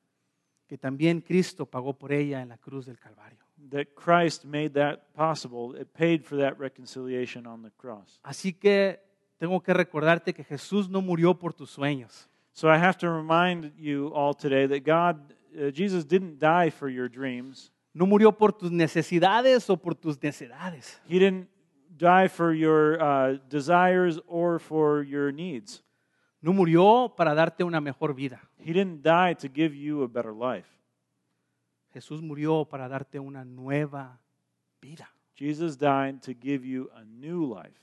que 0.67 0.77
también 0.77 1.22
Cristo 1.22 1.65
pagó 1.65 1.98
por 1.98 2.12
ella 2.12 2.41
en 2.41 2.50
la 2.50 2.57
cruz 2.57 2.86
del 2.86 2.98
Calvario. 2.98 3.48
that 3.69 3.96
Christ 3.96 4.46
made 4.46 4.74
that 4.75 5.13
possible. 5.13 5.74
It 5.75 5.93
paid 5.93 6.24
for 6.24 6.38
that 6.38 6.60
reconciliation 6.60 7.46
on 7.46 7.63
the 7.63 7.72
cross. 7.77 8.19
Así 8.24 8.53
que 8.53 9.00
tengo 9.39 9.60
que 9.62 9.74
recordarte 9.74 10.34
que 10.34 10.43
Jesús 10.43 10.89
no 10.89 11.01
murió 11.01 11.38
por 11.38 11.53
tus 11.53 11.72
sueños. 11.72 12.27
So 12.53 12.69
I 12.69 12.77
have 12.77 12.98
to 13.00 13.10
remind 13.10 13.74
you 13.77 14.12
all 14.15 14.34
today 14.34 14.65
that 14.67 14.84
God, 14.84 15.34
uh, 15.55 15.69
Jesus 15.72 16.05
didn't 16.05 16.39
die 16.39 16.69
for 16.69 16.89
your 16.89 17.07
dreams. 17.07 17.72
No 17.93 18.05
murió 18.05 18.36
por 18.36 18.51
tus 18.51 18.72
necesidades 18.72 19.69
o 19.69 19.77
por 19.77 19.96
tus 19.96 20.17
necedades. 20.17 21.00
He 21.07 21.19
didn't 21.19 21.48
die 21.96 22.27
for 22.27 22.53
your 22.53 23.01
uh, 23.01 23.38
desires 23.50 24.19
or 24.27 24.60
for 24.60 25.03
your 25.03 25.31
needs. 25.31 25.84
No 26.48 26.54
murió 26.54 27.13
para 27.18 27.36
darte 27.36 27.66
una 27.66 27.82
mejor 27.82 28.16
vida. 28.16 28.42
He 28.58 28.72
didn't 28.72 29.01
die 29.04 29.36
to 29.36 29.50
give 29.54 29.75
you 29.75 30.01
a 30.04 30.08
better 30.08 30.32
life. 30.32 30.70
Jesús 31.92 32.22
murió 32.22 32.63
para 32.63 32.88
darte 32.88 33.20
una 33.20 33.44
nueva 33.44 34.22
vida. 34.82 35.12
Jesus 35.36 35.77
died 35.77 36.22
to 36.22 36.32
give 36.32 36.66
you 36.66 36.89
a 36.96 37.04
new 37.04 37.54
life. 37.54 37.77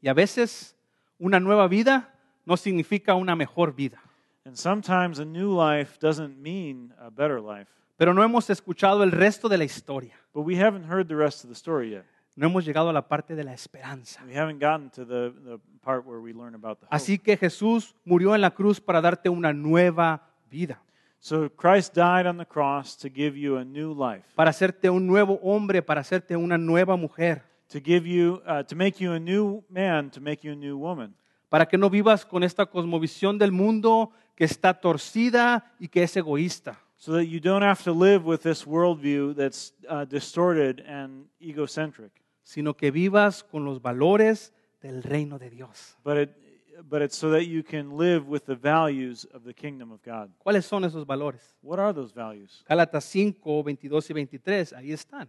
Y 0.00 0.08
a 0.08 0.14
veces 0.14 0.74
una 1.18 1.38
nueva 1.38 1.68
vida 1.68 2.14
no 2.46 2.56
significa 2.56 3.14
una 3.14 3.36
mejor 3.36 3.74
vida. 3.74 4.00
And 4.46 4.56
sometimes 4.56 5.18
a 5.18 5.26
new 5.26 5.54
life 5.54 5.98
doesn't 6.00 6.38
mean 6.38 6.94
a 6.98 7.10
better 7.10 7.42
life. 7.42 7.70
Pero 7.98 8.14
no 8.14 8.22
hemos 8.22 8.48
escuchado 8.48 9.02
el 9.02 9.12
resto 9.12 9.50
de 9.50 9.58
la 9.58 9.64
historia. 9.64 10.14
But 10.32 10.46
we 10.46 10.58
haven't 10.58 10.90
heard 10.90 11.08
the 11.08 11.16
rest 11.16 11.44
of 11.44 11.50
the 11.50 11.54
story 11.54 11.90
yet. 11.90 12.06
No 12.38 12.46
hemos 12.46 12.64
llegado 12.64 12.88
a 12.88 12.92
la 12.92 13.08
parte 13.08 13.34
de 13.34 13.42
la 13.42 13.52
esperanza. 13.52 14.22
We 14.24 14.38
haven't 14.38 14.62
gotten 14.62 14.90
to 14.90 15.04
the, 15.04 15.32
the 15.44 15.58
part 15.82 16.06
where 16.06 16.20
we 16.20 16.32
learn 16.32 16.54
about 16.54 16.78
the 16.78 16.86
hope. 16.86 16.94
Así 16.94 17.18
que 17.18 17.36
Jesús 17.36 17.96
murió 18.04 18.36
en 18.36 18.40
la 18.40 18.52
cruz 18.52 18.80
para 18.80 19.00
darte 19.00 19.28
una 19.28 19.52
nueva 19.52 20.22
vida, 20.48 20.80
So 21.18 21.50
Christ 21.50 21.94
died 21.96 22.26
on 22.26 22.38
the 22.38 22.46
cross 22.46 22.96
to 22.98 23.08
give 23.08 23.36
you 23.36 23.56
a 23.56 23.64
new 23.64 23.92
life, 23.92 24.22
para 24.36 24.50
hacerte 24.50 24.88
un 24.88 25.04
nuevo 25.04 25.40
hombre, 25.42 25.82
para 25.82 26.00
hacerte 26.00 26.36
una 26.36 26.56
nueva 26.56 26.96
mujer, 26.96 27.42
to 27.70 27.80
give 27.80 28.08
you, 28.08 28.40
uh, 28.46 28.62
to 28.62 28.76
make 28.76 29.00
you 29.00 29.12
a 29.12 29.18
new 29.18 29.64
man, 29.68 30.10
to 30.10 30.20
make 30.20 30.46
you 30.46 30.52
a 30.52 30.56
new 30.56 30.78
woman, 30.78 31.16
para 31.48 31.66
que 31.66 31.76
no 31.76 31.90
vivas 31.90 32.24
con 32.24 32.44
esta 32.44 32.66
cosmovisión 32.66 33.36
del 33.36 33.50
mundo 33.50 34.12
que 34.36 34.44
está 34.44 34.74
torcida 34.74 35.72
y 35.80 35.88
que 35.88 36.04
es 36.04 36.16
egoísta, 36.16 36.78
so 36.96 37.12
that 37.12 37.24
you 37.24 37.40
don't 37.40 37.64
have 37.64 37.82
to 37.82 37.92
live 37.92 38.24
with 38.24 38.42
this 38.42 38.64
worldview 38.64 39.34
that's 39.34 39.72
uh, 39.88 40.04
distorted 40.04 40.84
and 40.86 41.26
egocentric, 41.40 42.12
sino 42.48 42.74
que 42.74 42.90
vivas 42.90 43.44
con 43.44 43.66
los 43.66 43.82
valores 43.82 44.54
del 44.80 45.02
reino 45.02 45.38
de 45.38 45.50
Dios. 45.50 45.98
but 46.02 46.16
it, 46.16 46.30
but 46.88 47.02
it's 47.02 47.14
so 47.14 47.30
that 47.30 47.42
you 47.42 47.62
can 47.62 47.98
live 47.98 48.26
with 48.26 48.46
the 48.46 48.54
values 48.54 49.26
of 49.34 49.44
the 49.44 49.52
kingdom 49.52 49.92
of 49.92 50.00
God. 50.02 50.30
¿Cuáles 50.38 50.64
son 50.64 50.82
esos 50.84 51.04
valores? 51.04 51.58
What 51.60 51.78
are 51.78 51.92
those 51.92 52.14
values? 52.14 52.64
Gálatas 52.66 53.04
5, 53.04 53.62
22 53.62 54.08
y 54.08 54.14
23, 54.14 54.72
ahí 54.72 54.92
están. 54.92 55.28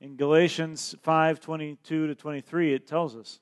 In 0.00 0.16
Galatians 0.16 0.98
5 1.04 1.46
22 1.46 2.16
to 2.16 2.28
23, 2.28 2.74
it 2.74 2.84
tells 2.84 3.14
us. 3.14 3.40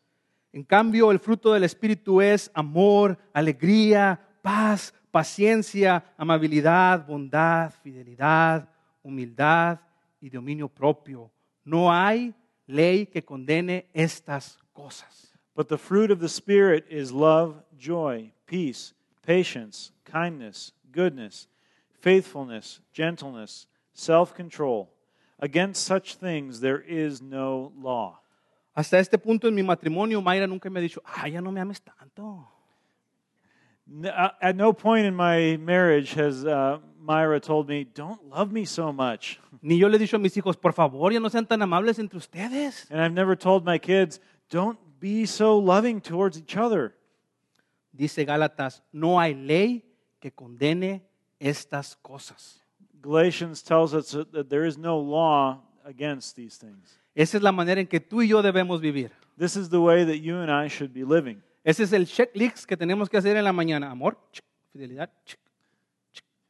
En 0.52 0.62
cambio, 0.62 1.10
el 1.10 1.18
fruto 1.18 1.54
del 1.54 1.64
Espíritu 1.64 2.20
es 2.20 2.50
amor, 2.52 3.16
alegría, 3.32 4.20
paz, 4.42 4.92
paciencia, 5.10 6.12
amabilidad, 6.18 7.06
bondad, 7.06 7.72
fidelidad, 7.82 8.68
humildad 9.02 9.80
y 10.20 10.28
dominio 10.28 10.68
propio. 10.68 11.32
No 11.64 11.90
hay 11.90 12.34
ley 12.66 13.06
que 13.06 13.22
condene 13.22 13.84
estas 13.94 14.56
cosas. 14.74 15.32
But 15.54 15.68
the 15.68 15.78
fruit 15.78 16.10
of 16.10 16.20
the 16.20 16.28
Spirit 16.28 16.84
is 16.90 17.12
love, 17.12 17.62
joy, 17.78 18.32
peace, 18.46 18.92
patience, 19.24 19.92
kindness, 20.04 20.72
goodness, 20.90 21.48
faithfulness, 22.00 22.80
gentleness, 22.92 23.66
self 23.92 24.34
control. 24.34 24.90
Against 25.38 25.84
such 25.84 26.16
things 26.16 26.60
there 26.60 26.80
is 26.80 27.22
no 27.22 27.72
law. 27.80 28.20
Hasta 28.76 28.98
este 28.98 29.18
punto 29.22 29.46
en 29.46 29.54
mi 29.54 29.62
matrimonio, 29.62 30.20
Mayra 30.20 30.48
nunca 30.48 30.68
me 30.68 30.80
ha 30.80 30.82
dicho, 30.82 31.00
ah, 31.04 31.26
ya 31.26 31.40
no 31.40 31.52
me 31.52 31.60
ames 31.60 31.80
tanto. 31.80 32.48
N- 33.88 34.06
uh, 34.06 34.30
At 34.40 34.56
no 34.56 34.72
point 34.72 35.06
in 35.06 35.14
my 35.14 35.56
marriage 35.58 36.14
has 36.14 36.44
uh, 36.44 36.78
Myra 37.04 37.38
told 37.38 37.68
me, 37.68 37.84
Don't 37.84 38.30
love 38.30 38.50
me 38.50 38.64
so 38.64 38.92
much. 38.92 39.38
Ni 39.62 39.76
yo 39.78 39.88
le 39.88 39.96
he 39.96 39.98
dicho 39.98 40.16
a 40.16 40.18
mis 40.18 40.34
hijos, 40.36 40.56
por 40.56 40.72
favor, 40.72 41.12
ya 41.12 41.20
no 41.20 41.28
sean 41.28 41.46
tan 41.46 41.60
amables 41.60 41.98
entre 41.98 42.18
ustedes. 42.18 42.86
And 42.90 43.00
I've 43.00 43.12
never 43.12 43.36
told 43.36 43.64
my 43.64 43.78
kids, 43.78 44.20
Don't 44.50 44.78
be 45.00 45.26
so 45.26 45.58
loving 45.58 46.00
towards 46.00 46.38
each 46.38 46.56
other. 46.56 46.94
Dice 47.92 48.24
Gálatas, 48.26 48.82
no 48.92 49.20
hay 49.20 49.34
ley 49.34 49.84
que 50.20 50.32
condene 50.32 51.02
estas 51.38 51.94
cosas. 51.96 52.60
Galatians 53.00 53.62
tells 53.62 53.94
us 53.94 54.16
that 54.32 54.48
there 54.48 54.64
is 54.64 54.78
no 54.78 54.98
law 54.98 55.60
against 55.84 56.34
these 56.34 56.56
things. 56.56 56.98
Esa 57.14 57.36
es 57.36 57.42
la 57.42 57.52
manera 57.52 57.80
en 57.80 57.86
que 57.86 58.00
tú 58.00 58.22
y 58.22 58.28
yo 58.28 58.42
debemos 58.42 58.80
vivir. 58.80 59.12
This 59.36 59.56
is 59.56 59.68
the 59.68 59.80
way 59.80 60.04
that 60.04 60.20
you 60.20 60.38
and 60.38 60.50
I 60.50 60.68
should 60.68 60.92
be 60.92 61.04
living. 61.04 61.42
Ese 61.62 61.80
es 61.80 61.92
el 61.92 62.06
checklist 62.06 62.64
que 62.66 62.76
tenemos 62.76 63.08
que 63.08 63.18
hacer 63.18 63.36
en 63.36 63.44
la 63.44 63.52
mañana. 63.52 63.90
Amor, 63.90 64.18
fidelidad. 64.72 65.10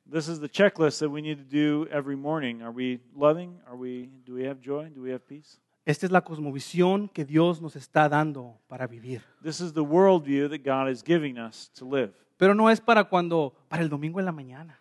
This 0.07 0.29
is 0.29 0.39
the 0.39 0.49
checklist 0.49 1.01
that 1.01 1.09
we 1.11 1.23
need 1.23 1.39
to 1.39 1.45
do 1.45 1.87
every 1.91 2.17
morning. 2.17 2.63
Are 2.63 2.71
we 2.71 3.01
loving? 3.17 3.59
Are 3.67 3.77
we 3.77 4.11
do 4.27 4.35
we 4.35 4.45
have 4.45 4.61
joy? 4.61 4.91
Do 4.95 5.01
we 5.03 5.11
have 5.11 5.27
peace? 5.27 5.59
Esta 5.87 6.07
es 6.07 6.13
la 6.13 6.23
cosmovisión 6.23 7.09
que 7.13 7.25
Dios 7.25 7.61
nos 7.61 7.75
está 7.77 8.09
dando 8.09 8.59
para 8.69 8.87
vivir. 8.87 9.23
This 9.43 9.61
is 9.61 9.73
the 9.73 9.85
worldview 9.85 10.49
that 10.51 10.63
God 10.65 10.89
is 10.91 11.03
giving 11.03 11.39
us 11.39 11.71
to 11.79 11.85
live. 11.85 12.13
Pero 12.39 12.55
no 12.55 12.69
es 12.69 12.81
para 12.81 13.05
cuando, 13.05 13.55
para 13.69 13.83
el 13.83 13.89
domingo 13.89 14.19
en 14.19 14.27
la 14.27 14.33
mañana. 14.33 14.79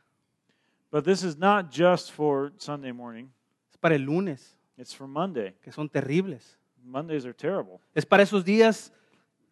But 0.92 1.04
this 1.06 1.24
is 1.24 1.38
not 1.38 1.72
just 1.72 2.12
for 2.12 2.52
Sunday 2.58 2.92
morning. 2.92 3.30
Es 3.72 3.78
para 3.78 3.96
el 3.96 4.02
lunes, 4.02 4.56
It's 4.78 4.94
for 4.94 5.08
Monday. 5.08 5.54
que 5.62 5.72
son 5.72 5.90
terribles. 5.90 6.58
Mondays 6.86 7.26
are 7.26 7.34
terrible. 7.34 7.80
Es 7.96 8.06
para 8.06 8.24
esos 8.24 8.44
días 8.44 8.92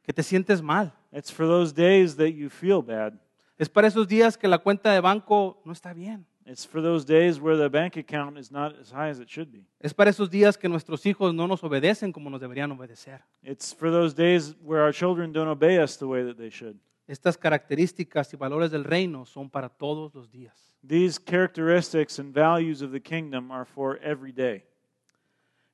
que 0.03 0.13
te 0.13 0.21
sientes 0.23 0.61
mal. 0.61 0.93
It's 1.11 1.31
for 1.31 1.45
those 1.47 1.73
days 1.73 2.15
that 2.17 2.31
you 2.33 2.49
feel 2.49 2.81
bad. 2.81 3.17
Es 3.61 3.69
para 3.69 3.87
esos 3.87 4.07
días 4.07 4.39
que 4.39 4.47
la 4.47 4.57
cuenta 4.57 4.91
de 4.91 4.99
banco 4.99 5.61
no 5.65 5.71
está 5.71 5.93
bien. 5.93 6.25
It's 6.47 6.65
for 6.65 6.81
those 6.81 7.05
days 7.05 7.39
where 7.39 7.55
the 7.55 7.69
bank 7.69 7.95
account 7.95 8.39
is 8.39 8.51
not 8.51 8.75
as 8.81 8.91
high 8.91 9.11
as 9.11 9.19
it 9.19 9.29
should 9.29 9.51
be. 9.51 9.67
Es 9.79 9.93
para 9.93 10.09
esos 10.09 10.31
días 10.31 10.57
que 10.57 10.67
nuestros 10.67 11.05
hijos 11.05 11.31
no 11.35 11.47
nos 11.47 11.63
obedecen 11.63 12.11
como 12.11 12.31
nos 12.31 12.41
deberían 12.41 12.71
obedecer. 12.71 13.21
It's 13.43 13.71
for 13.71 13.91
those 13.91 14.15
days 14.15 14.55
where 14.63 14.81
our 14.81 14.91
children 14.91 15.31
don't 15.31 15.47
obey 15.47 15.77
us 15.77 15.95
the 15.95 16.05
way 16.05 16.25
that 16.25 16.37
they 16.37 16.49
should. 16.49 16.75
Estas 17.05 17.37
características 17.37 18.33
y 18.33 18.35
valores 18.35 18.71
del 18.71 18.83
reino 18.83 19.27
son 19.27 19.47
para 19.47 19.69
todos 19.69 20.11
los 20.15 20.31
días. 20.31 20.75
These 20.83 21.19
characteristics 21.23 22.17
and 22.17 22.33
values 22.33 22.81
of 22.81 22.91
the 22.91 22.99
kingdom 22.99 23.51
are 23.51 23.65
for 23.65 23.99
every 24.01 24.31
day. 24.31 24.63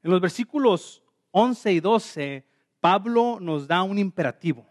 En 0.03 0.11
los 0.11 0.19
versículos 0.19 1.01
11 1.31 1.71
y 1.71 1.79
12, 1.79 2.45
Pablo 2.81 3.39
nos 3.39 3.65
da 3.65 3.81
un 3.83 3.97
imperativo. 3.97 4.65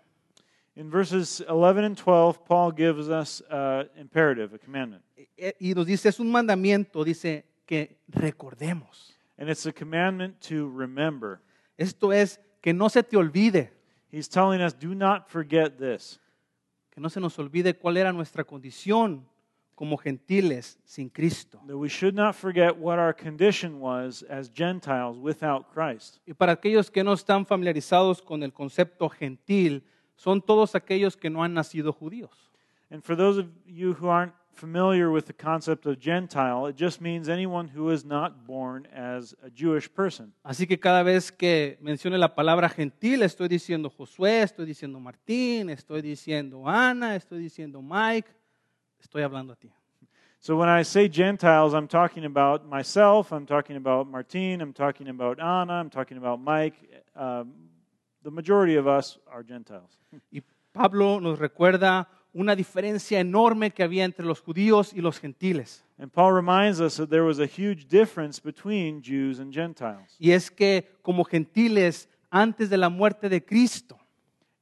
In 0.76 0.90
verses 0.90 1.42
11 1.48 1.84
and 1.84 1.96
12, 1.96 2.44
Paul 2.44 2.70
gives 2.70 3.08
us 3.08 3.42
an 3.50 3.88
imperative, 3.96 4.52
a 4.54 4.58
commandment. 4.58 5.02
Y 5.58 5.72
nos 5.74 5.86
dice, 5.86 6.10
es 6.10 6.20
un 6.20 6.30
mandamiento, 6.30 7.02
dice 7.02 7.44
que 7.66 7.96
recordemos. 8.08 9.14
And 9.38 9.48
it's 9.48 9.66
a 9.66 9.72
commandment 9.72 10.38
to 10.48 10.68
remember. 10.68 11.40
Esto 11.78 12.12
es 12.12 12.38
que 12.60 12.72
no 12.74 12.88
se 12.88 13.02
te 13.02 13.16
olvide, 13.16 13.70
He's 14.10 14.28
telling 14.28 14.60
us, 14.60 14.72
do 14.72 14.94
not 14.94 15.28
forget 15.28 15.78
this. 15.78 16.20
que 16.90 17.00
no 17.02 17.10
se 17.10 17.20
nos 17.20 17.38
olvide 17.38 17.74
cuál 17.74 17.98
era 17.98 18.12
nuestra 18.12 18.44
condición 18.44 19.26
como 19.74 19.98
gentiles 19.98 20.78
sin 20.84 21.10
Cristo. 21.10 21.60
That 21.66 21.76
we 21.76 21.88
should 21.88 22.14
not 22.14 22.34
forget 22.34 22.74
what 22.78 22.98
our 22.98 23.14
condition 23.14 23.80
was 23.80 24.24
as 24.30 24.50
Gentiles 24.50 25.18
without 25.18 25.66
Christ. 25.74 26.18
Y 26.26 26.32
para 26.32 26.52
aquellos 26.52 26.90
que 26.90 27.04
no 27.04 27.12
están 27.12 27.44
familiarizados 27.44 28.22
con 28.22 28.42
el 28.42 28.52
concepto 28.52 29.10
gentil, 29.10 29.84
son 30.16 30.40
todos 30.40 30.74
aquellos 30.74 31.16
que 31.16 31.30
no 31.30 31.42
han 31.42 31.54
nacido 31.54 31.92
judíos. 31.92 32.50
And 32.90 33.02
for 33.02 33.16
those 33.16 33.38
of 33.38 33.46
you 33.66 33.94
who 33.94 34.08
aren't 34.08 34.32
familiar 34.56 35.10
with 35.10 35.26
the 35.26 35.32
concept 35.32 35.86
of 35.86 35.98
Gentile, 36.00 36.66
it 36.66 36.76
just 36.76 37.00
means 37.00 37.28
anyone 37.28 37.68
who 37.68 37.90
is 37.90 38.04
not 38.04 38.46
born 38.46 38.86
as 38.94 39.34
a 39.44 39.50
Jewish 39.50 39.88
person. 39.92 40.32
Así 40.44 40.66
que 40.66 40.78
cada 40.78 41.02
vez 41.02 41.30
que 41.30 41.78
mencione 41.80 42.16
la 42.18 42.34
palabra 42.34 42.68
gentil, 42.68 43.22
estoy 43.22 43.48
diciendo 43.48 43.90
Josué, 43.90 44.42
estoy 44.42 44.66
diciendo 44.66 44.98
Martín, 44.98 45.68
estoy 45.68 46.00
diciendo 46.00 46.66
Ana, 46.66 47.16
estoy 47.16 47.38
diciendo 47.40 47.82
Mike, 47.82 48.30
estoy 49.00 49.22
hablando 49.22 49.52
a 49.52 49.56
ti. 49.56 49.70
So 50.38 50.56
when 50.56 50.68
I 50.68 50.84
say 50.84 51.08
Gentiles, 51.08 51.74
I'm 51.74 51.88
talking 51.88 52.24
about 52.24 52.64
myself, 52.64 53.32
I'm 53.32 53.46
talking 53.46 53.76
about 53.76 54.06
Martin, 54.06 54.60
I'm 54.60 54.72
talking 54.72 55.08
about 55.08 55.40
Anna, 55.40 55.80
I'm 55.80 55.90
talking 55.90 56.18
about 56.18 56.40
Mike. 56.40 56.74
Um, 57.16 57.65
the 58.26 58.30
majority 58.32 58.74
of 58.74 58.88
us 58.88 59.18
are 59.30 59.44
Gentiles. 59.44 59.98
Y 60.32 60.42
Pablo 60.72 61.20
nos 61.20 61.38
recuerda 61.38 62.08
una 62.34 62.56
diferencia 62.56 63.20
enorme 63.20 63.70
que 63.70 63.84
había 63.84 64.04
entre 64.04 64.26
los 64.26 64.40
judíos 64.40 64.92
y 64.92 65.00
los 65.00 65.20
gentiles. 65.20 65.84
And 65.98 66.12
Paul 66.12 66.32
reminds 66.32 66.80
us 66.80 66.96
that 66.96 67.08
there 67.08 67.22
was 67.22 67.38
a 67.38 67.46
huge 67.46 67.86
difference 67.86 68.40
between 68.40 69.00
Jews 69.00 69.38
and 69.38 69.54
Gentiles. 69.54 70.16
Y 70.18 70.32
es 70.32 70.50
que 70.50 70.98
como 71.02 71.24
gentiles, 71.24 72.08
antes 72.28 72.68
de 72.68 72.76
la 72.76 72.90
muerte 72.90 73.28
de 73.28 73.40
Cristo, 73.40 73.96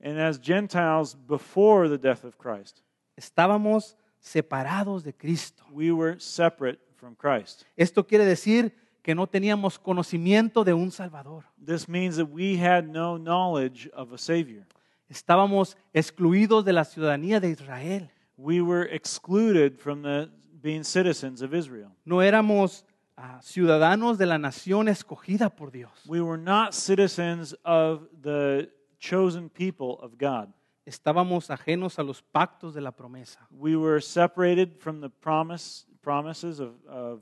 And 0.00 0.18
as 0.20 0.38
Gentiles 0.38 1.16
before 1.27 1.88
the 1.88 1.96
death 1.96 2.24
of 2.24 2.37
Christ, 2.37 2.83
estábamos 3.16 3.96
separados 4.20 5.03
de 5.03 5.14
Cristo. 5.14 5.64
we 5.72 5.90
were 5.90 6.20
separate 6.20 6.79
from 6.96 7.16
Christ. 7.16 7.64
Esto 7.77 8.07
quiere 8.07 8.27
decir 8.27 8.74
que 9.05 9.14
no 9.14 9.27
teníamos 9.27 9.79
conocimiento 9.79 10.64
de 10.64 10.73
un 10.73 10.90
Salvador. 10.90 11.45
This 11.62 11.87
means 11.87 12.17
that 12.17 12.31
we 12.33 12.57
had 12.57 12.87
no 12.87 13.19
knowledge 13.19 13.90
of 13.93 14.14
a 14.14 14.19
Savior. 14.19 14.67
Estábamos 15.11 15.77
excluidos 15.93 16.64
de 16.64 16.73
la 16.73 16.85
ciudadanía 16.85 17.38
de 17.38 17.51
Israel. 17.51 18.11
We 18.38 18.62
were 18.62 18.88
excluded 18.90 19.79
from 19.79 20.03
the, 20.03 20.31
being 20.62 20.85
citizens 20.85 21.43
of 21.43 21.53
Israel. 21.53 21.90
No 22.07 22.23
éramos 22.23 22.87
ah, 23.19 23.40
ciudadanos 23.43 24.17
de 24.17 24.25
la 24.25 24.38
nación 24.38 24.88
escogida 24.88 25.55
por 25.55 25.71
Dios. 25.71 25.93
We 26.07 26.23
were 26.23 26.43
not 26.43 26.73
citizens 26.73 27.55
of 27.62 28.09
the 28.23 28.71
chosen 28.99 29.51
people 29.51 29.99
of 30.01 30.17
God. 30.17 30.49
Estábamos 30.87 31.51
ajenos 31.51 31.99
a 31.99 32.03
los 32.03 32.23
pactos 32.23 32.73
de 32.73 32.81
la 32.81 32.93
promesa. 32.93 33.47
We 33.51 33.77
were 33.77 34.01
separated 34.01 34.79
from 34.79 35.03
the 35.03 35.11
promise, 35.11 35.85
promises 36.01 36.59
of, 36.59 36.73
of 36.88 37.21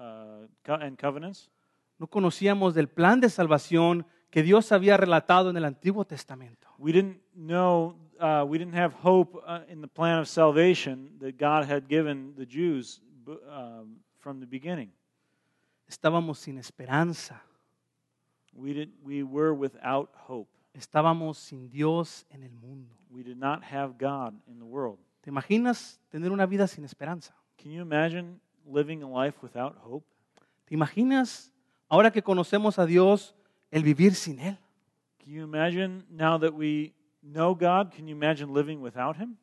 uh, 0.00 0.74
and 0.80 0.96
covenants. 0.96 1.50
No 1.98 2.06
conocíamos 2.06 2.74
del 2.74 2.88
plan 2.88 3.20
de 3.20 3.28
salvación 3.28 4.06
que 4.30 4.42
Dios 4.42 4.72
había 4.72 4.96
relatado 4.96 5.50
en 5.50 5.56
el 5.56 5.64
Antiguo 5.64 6.04
Testamento. 6.04 6.68
We 6.78 6.92
didn't 6.92 7.20
know, 7.34 7.96
uh, 8.20 8.44
we 8.46 8.58
didn't 8.58 8.74
have 8.74 8.94
hope 9.02 9.38
uh, 9.46 9.60
in 9.68 9.82
the 9.82 9.88
plan 9.88 10.18
of 10.18 10.28
salvation 10.28 11.18
that 11.18 11.36
God 11.36 11.70
had 11.70 11.88
given 11.88 12.34
the 12.36 12.46
Jews 12.46 13.02
um, 13.26 14.00
from 14.18 14.40
the 14.40 14.46
beginning. 14.46 14.92
Estábamos 15.88 16.38
sin 16.38 16.56
esperanza. 16.58 17.42
We, 18.54 18.72
did, 18.72 18.92
we 19.02 19.22
were 19.22 19.52
without 19.52 20.10
hope. 20.26 20.48
Estábamos 20.72 21.36
sin 21.36 21.68
Dios 21.68 22.24
en 22.30 22.44
el 22.44 22.52
mundo. 22.52 22.94
We 23.10 23.22
did 23.22 23.36
not 23.36 23.62
have 23.64 23.98
God 23.98 24.34
in 24.46 24.58
the 24.58 24.64
world. 24.64 24.98
¿Te 25.20 25.30
imaginas 25.30 26.00
tener 26.08 26.30
una 26.30 26.46
vida 26.46 26.66
sin 26.66 26.84
esperanza? 26.84 27.34
Can 27.60 27.72
you 27.72 27.82
imagine 27.82 28.40
living 28.70 29.02
a 29.02 29.08
life 29.08 29.38
without 29.42 29.76
hope? 29.82 30.06
¿Te 30.66 30.74
imaginas, 30.74 31.52
ahora 31.88 32.10
que 32.10 32.22
conocemos 32.22 32.78
a 32.78 32.86
Dios, 32.86 33.34
el 33.70 33.82
vivir 33.82 34.14
sin 34.14 34.38
Él? 34.38 34.58
Can 35.18 35.32
you 35.32 35.42
imagine 35.42 36.04
now 36.08 36.38
that 36.38 36.52
we 36.52 36.94
know 37.22 37.54
God, 37.54 37.92
can 37.92 38.06
you 38.06 38.14
imagine 38.14 38.52
living 38.52 38.80
without 38.80 39.16
Him? 39.16 39.36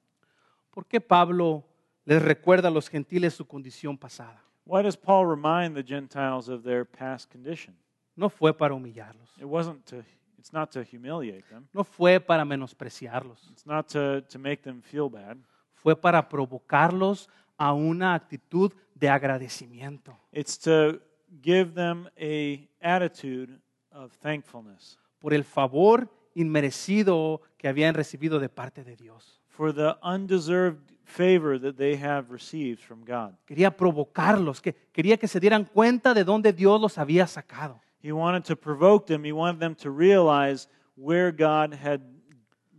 ¿Por 0.72 0.86
qué 0.86 1.02
Pablo 1.02 1.64
les 2.06 2.22
recuerda 2.22 2.68
a 2.70 2.72
los 2.72 2.90
gentiles 2.90 3.34
su 3.34 3.46
condición 3.46 3.98
pasada? 3.98 4.42
Why 4.66 4.84
does 4.84 4.98
Paul 4.98 5.26
remind 5.26 5.76
the 5.76 5.84
Gentiles 5.84 6.50
of 6.50 6.64
their 6.64 6.86
past 6.86 7.32
condition? 7.32 7.76
No 8.16 8.30
fue 8.30 8.52
para 8.52 8.74
humillarlos, 8.74 9.30
It 9.38 9.46
wasn't 9.46 9.86
to, 9.86 10.04
it's 10.38 10.52
not 10.52 10.72
to 10.72 10.84
humiliate 10.84 11.48
them, 11.50 11.68
no 11.74 11.84
fue 11.84 12.20
para 12.20 12.44
menospreciarlos, 12.44 13.50
it's 13.52 13.66
not 13.66 13.88
to, 13.90 14.22
to 14.24 14.40
make 14.40 14.64
them 14.64 14.82
feel 14.82 15.10
bad. 15.10 15.38
fue 15.76 15.96
para 15.96 16.28
provocarlos 16.28 17.30
a 17.58 17.74
una 17.74 18.14
actitud 18.14 18.72
de 18.96 19.10
agradecimiento 19.10 20.18
It's 20.32 20.58
to 20.60 21.00
give 21.42 21.74
them 21.74 22.08
a 22.20 22.68
attitude 22.82 23.60
of 23.92 24.16
thankfulness 24.18 24.98
por 25.20 25.34
el 25.34 25.44
favor 25.44 26.10
inmerecido 26.36 27.42
que 27.58 27.68
habían 27.68 27.96
recibido 27.96 28.40
de 28.40 28.50
parte 28.50 28.84
de 28.84 28.96
Dios. 28.96 29.42
for 29.48 29.74
the 29.74 29.98
undeserved 30.04 30.94
favor 31.04 31.58
that 31.58 31.78
they 31.78 31.96
have 31.96 32.30
received 32.30 32.80
from 32.80 33.04
God. 33.04 33.34
Quería 33.48 33.76
provocarlos, 33.76 34.62
que, 34.62 34.76
quería 34.92 35.18
que 35.18 35.28
se 35.28 35.40
dieran 35.40 35.66
cuenta 35.66 36.14
de 36.14 36.24
dónde 36.24 36.54
Dios 36.54 36.80
los 36.80 36.98
había 36.98 37.26
sacado. 37.26 37.80
He 38.04 38.12
wanted 38.12 38.44
to 38.44 38.56
provoke 38.56 39.08
them, 39.08 39.26
he 39.26 39.32
wanted 39.32 39.60
them 39.60 39.74
to 39.76 39.90
realize 39.90 40.68
where 40.96 41.32
God 41.32 41.74
had 41.74 42.02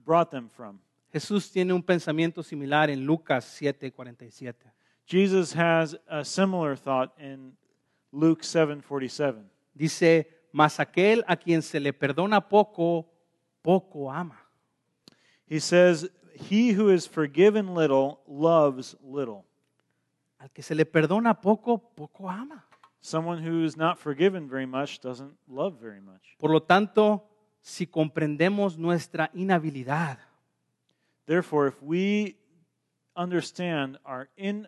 brought 0.04 0.30
them 0.30 0.48
from. 0.48 0.78
Jesús 1.12 1.50
tiene 1.50 1.72
un 1.72 1.82
pensamiento 1.82 2.42
similar 2.42 2.90
en 2.90 3.04
Lucas 3.04 3.44
7:47. 3.60 4.72
Jesus 5.06 5.54
has 5.56 5.98
a 6.06 6.24
similar 6.24 6.76
thought 6.76 7.18
in 7.18 7.56
Luke 8.12 8.42
7:47. 8.42 9.44
Dice, 9.74 10.28
mas 10.52 10.80
aquel 10.80 11.24
a 11.26 11.36
quien 11.36 11.62
se 11.62 11.80
le 11.80 11.92
perdona 11.92 12.40
poco, 12.48 13.08
poco 13.62 14.10
ama. 14.10 14.38
He 15.46 15.60
says, 15.60 16.10
He 16.50 16.72
who 16.72 16.90
is 16.90 17.08
forgiven 17.08 17.74
little 17.74 18.20
loves 18.26 18.96
little. 19.02 19.44
Al 20.38 20.50
que 20.50 20.62
se 20.62 20.74
le 20.74 20.84
perdona 20.84 21.40
poco, 21.40 21.78
poco 21.78 22.28
ama. 22.28 22.64
Someone 23.00 23.42
who's 23.42 23.76
not 23.76 23.98
forgiven 23.98 24.48
very 24.48 24.66
much 24.66 25.00
doesn't 25.00 25.36
love 25.48 25.80
very 25.80 26.00
much. 26.00 26.36
Por 26.38 26.50
lo 26.50 26.60
tanto, 26.60 27.24
si 27.60 27.86
comprendemos 27.86 28.78
nuestra 28.78 29.30
inhabilidad, 29.34 30.18
Therefore, 31.28 31.68
if 31.68 31.82
we 31.82 32.36
understand 33.14 33.98
our 34.02 34.30
in, 34.38 34.66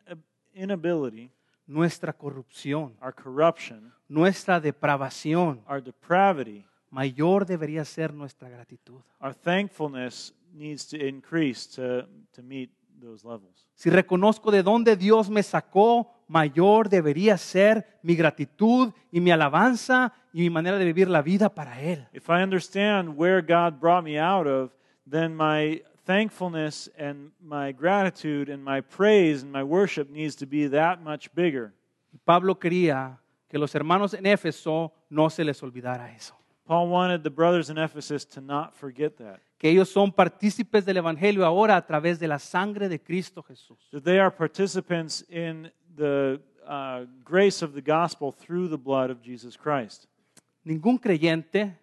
inability, 0.52 1.32
nuestra 1.66 2.12
corrupción, 2.12 2.96
our 3.00 3.14
corruption, 3.14 3.94
nuestra 4.08 4.60
depravación, 4.60 5.62
our 5.66 5.82
depravity, 5.82 6.66
mayor 6.90 7.46
debería 7.46 7.84
ser 7.86 8.12
nuestra 8.12 8.50
gratitud. 8.50 9.00
our 9.20 9.32
thankfulness 9.32 10.34
needs 10.52 10.86
to 10.86 10.98
increase 10.98 11.66
to, 11.66 12.06
to 12.30 12.42
meet 12.42 12.70
those 13.00 13.24
levels. 13.24 13.66
Si 13.74 13.88
reconozco 13.88 14.50
de 14.50 14.62
dónde 14.62 14.96
Dios 14.96 15.30
me 15.30 15.42
sacó, 15.42 16.12
mayor 16.28 16.90
debería 16.90 17.38
ser 17.38 17.86
mi 18.02 18.14
gratitud 18.16 18.92
y 19.10 19.20
mi 19.20 19.30
alabanza 19.30 20.12
y 20.34 20.40
mi 20.40 20.50
manera 20.50 20.76
de 20.76 20.84
vivir 20.84 21.08
la 21.08 21.22
vida 21.22 21.54
para 21.54 21.80
Él. 21.80 22.06
If 22.12 22.28
I 22.28 22.42
understand 22.42 23.16
where 23.16 23.40
God 23.40 23.80
brought 23.80 24.04
me 24.04 24.18
out 24.20 24.46
of, 24.46 24.72
then 25.10 25.34
my 25.34 25.82
thankfulness 26.10 26.88
and 26.98 27.30
my 27.40 27.70
gratitude 27.70 28.48
and 28.48 28.64
my 28.64 28.80
praise 28.80 29.44
and 29.44 29.52
my 29.52 29.62
worship 29.62 30.10
needs 30.10 30.34
to 30.34 30.44
be 30.44 30.66
that 30.66 31.00
much 31.00 31.32
bigger. 31.34 31.72
Pablo 32.24 32.58
quería 32.58 33.20
que 33.48 33.60
los 33.60 33.72
hermanos 33.76 34.12
en 34.14 34.26
Éfeso 34.26 34.92
no 35.08 35.30
se 35.30 35.44
les 35.44 35.62
olvidara 35.62 36.12
eso. 36.12 36.34
Paul 36.66 36.88
wanted 36.88 37.22
the 37.22 37.30
brothers 37.30 37.70
in 37.70 37.78
Ephesus 37.78 38.24
to 38.24 38.40
not 38.40 38.74
forget 38.74 39.16
that. 39.18 39.38
Que 39.56 39.70
ellos 39.70 39.88
son 39.88 40.10
partícipes 40.10 40.84
del 40.84 40.96
Evangelio 40.96 41.44
ahora 41.44 41.76
a 41.76 41.86
través 41.86 42.18
de 42.18 42.26
la 42.26 42.40
sangre 42.40 42.88
de 42.88 42.98
Cristo 42.98 43.42
Jesús. 43.42 43.78
That 43.92 44.02
they 44.02 44.18
are 44.18 44.32
participants 44.32 45.24
in 45.28 45.70
the 45.96 46.40
uh, 46.66 47.06
grace 47.24 47.62
of 47.62 47.72
the 47.74 47.82
gospel 47.82 48.32
through 48.32 48.68
the 48.68 48.76
blood 48.76 49.10
of 49.10 49.22
Jesus 49.22 49.56
Christ. 49.56 50.06
Ningún 50.64 50.98
creyente 50.98 51.78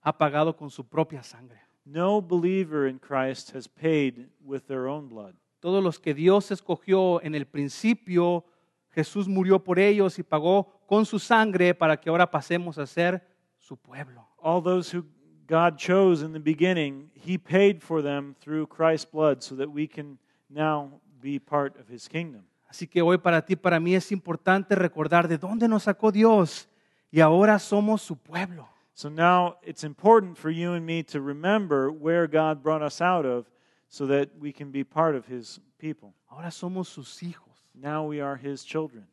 ha 0.00 0.12
pagado 0.18 0.56
con 0.56 0.68
su 0.68 0.82
propia 0.84 1.22
sangre. 1.22 1.67
No 1.90 2.20
believer 2.20 2.86
in 2.86 2.98
Christ 2.98 3.52
has 3.54 3.66
paid 3.66 4.28
with 4.44 4.66
their 4.66 4.88
own 4.88 5.08
blood. 5.08 5.34
Todos 5.60 5.82
los 5.82 5.98
que 5.98 6.12
Dios 6.12 6.50
escogió 6.50 7.22
en 7.22 7.34
el 7.34 7.46
principio, 7.46 8.44
Jesús 8.90 9.26
murió 9.26 9.58
por 9.58 9.78
ellos 9.78 10.18
y 10.18 10.22
pagó 10.22 10.82
con 10.86 11.06
su 11.06 11.18
sangre 11.18 11.74
para 11.74 11.96
que 11.96 12.10
ahora 12.10 12.30
pasemos 12.30 12.76
a 12.76 12.86
ser 12.86 13.22
su 13.56 13.76
pueblo. 13.76 14.28
All 14.36 14.62
those 14.62 14.94
who 14.94 15.04
God 15.46 15.78
chose 15.78 16.22
in 16.22 16.34
the 16.34 16.38
beginning, 16.38 17.10
He 17.14 17.38
paid 17.38 17.80
for 17.80 18.02
them 18.02 18.34
through 18.38 18.66
Christ's 18.66 19.10
blood 19.10 19.40
so 19.40 19.56
that 19.56 19.68
we 19.68 19.88
can 19.88 20.18
now 20.50 21.00
be 21.22 21.40
part 21.40 21.74
of 21.80 21.90
His 21.90 22.06
kingdom. 22.06 22.44
Así 22.68 22.86
que 22.86 23.00
hoy 23.00 23.16
para 23.16 23.40
ti, 23.46 23.56
para 23.56 23.80
mí 23.80 23.94
es 23.94 24.12
importante 24.12 24.74
recordar 24.74 25.26
de 25.26 25.38
dónde 25.38 25.68
nos 25.68 25.84
sacó 25.84 26.12
Dios 26.12 26.68
y 27.10 27.20
ahora 27.20 27.58
somos 27.58 28.02
su 28.02 28.16
pueblo. 28.16 28.68
So 28.98 29.08
now 29.08 29.58
it's 29.62 29.84
important 29.84 30.36
for 30.36 30.50
you 30.50 30.72
and 30.72 30.84
me 30.84 31.04
to 31.04 31.20
remember 31.20 31.92
where 31.92 32.26
God 32.26 32.64
brought 32.64 32.82
us 32.82 33.00
out 33.00 33.24
of 33.24 33.48
so 33.88 34.06
that 34.06 34.30
we 34.36 34.50
can 34.50 34.72
be 34.72 34.82
part 34.82 35.14
of 35.14 35.24
His 35.24 35.60
people. 35.78 36.14
Ahora 36.28 36.50
somos 36.50 36.86
sus 36.88 37.16
hijos. 37.20 37.62
Now 37.80 38.04
we 38.06 38.20
are 38.20 38.34
His 38.34 38.64
children. 38.64 39.06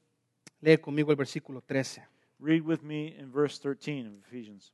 Lee 0.59 0.77
conmigo 0.77 1.09
el 1.09 1.15
versículo 1.15 1.61
13. 1.61 2.01
Read 2.39 2.63
with 2.63 2.81
me 2.81 3.15
in 3.15 3.29
verse 3.29 3.59
13 3.59 4.07
of 4.07 4.13
Ephesians. 4.27 4.71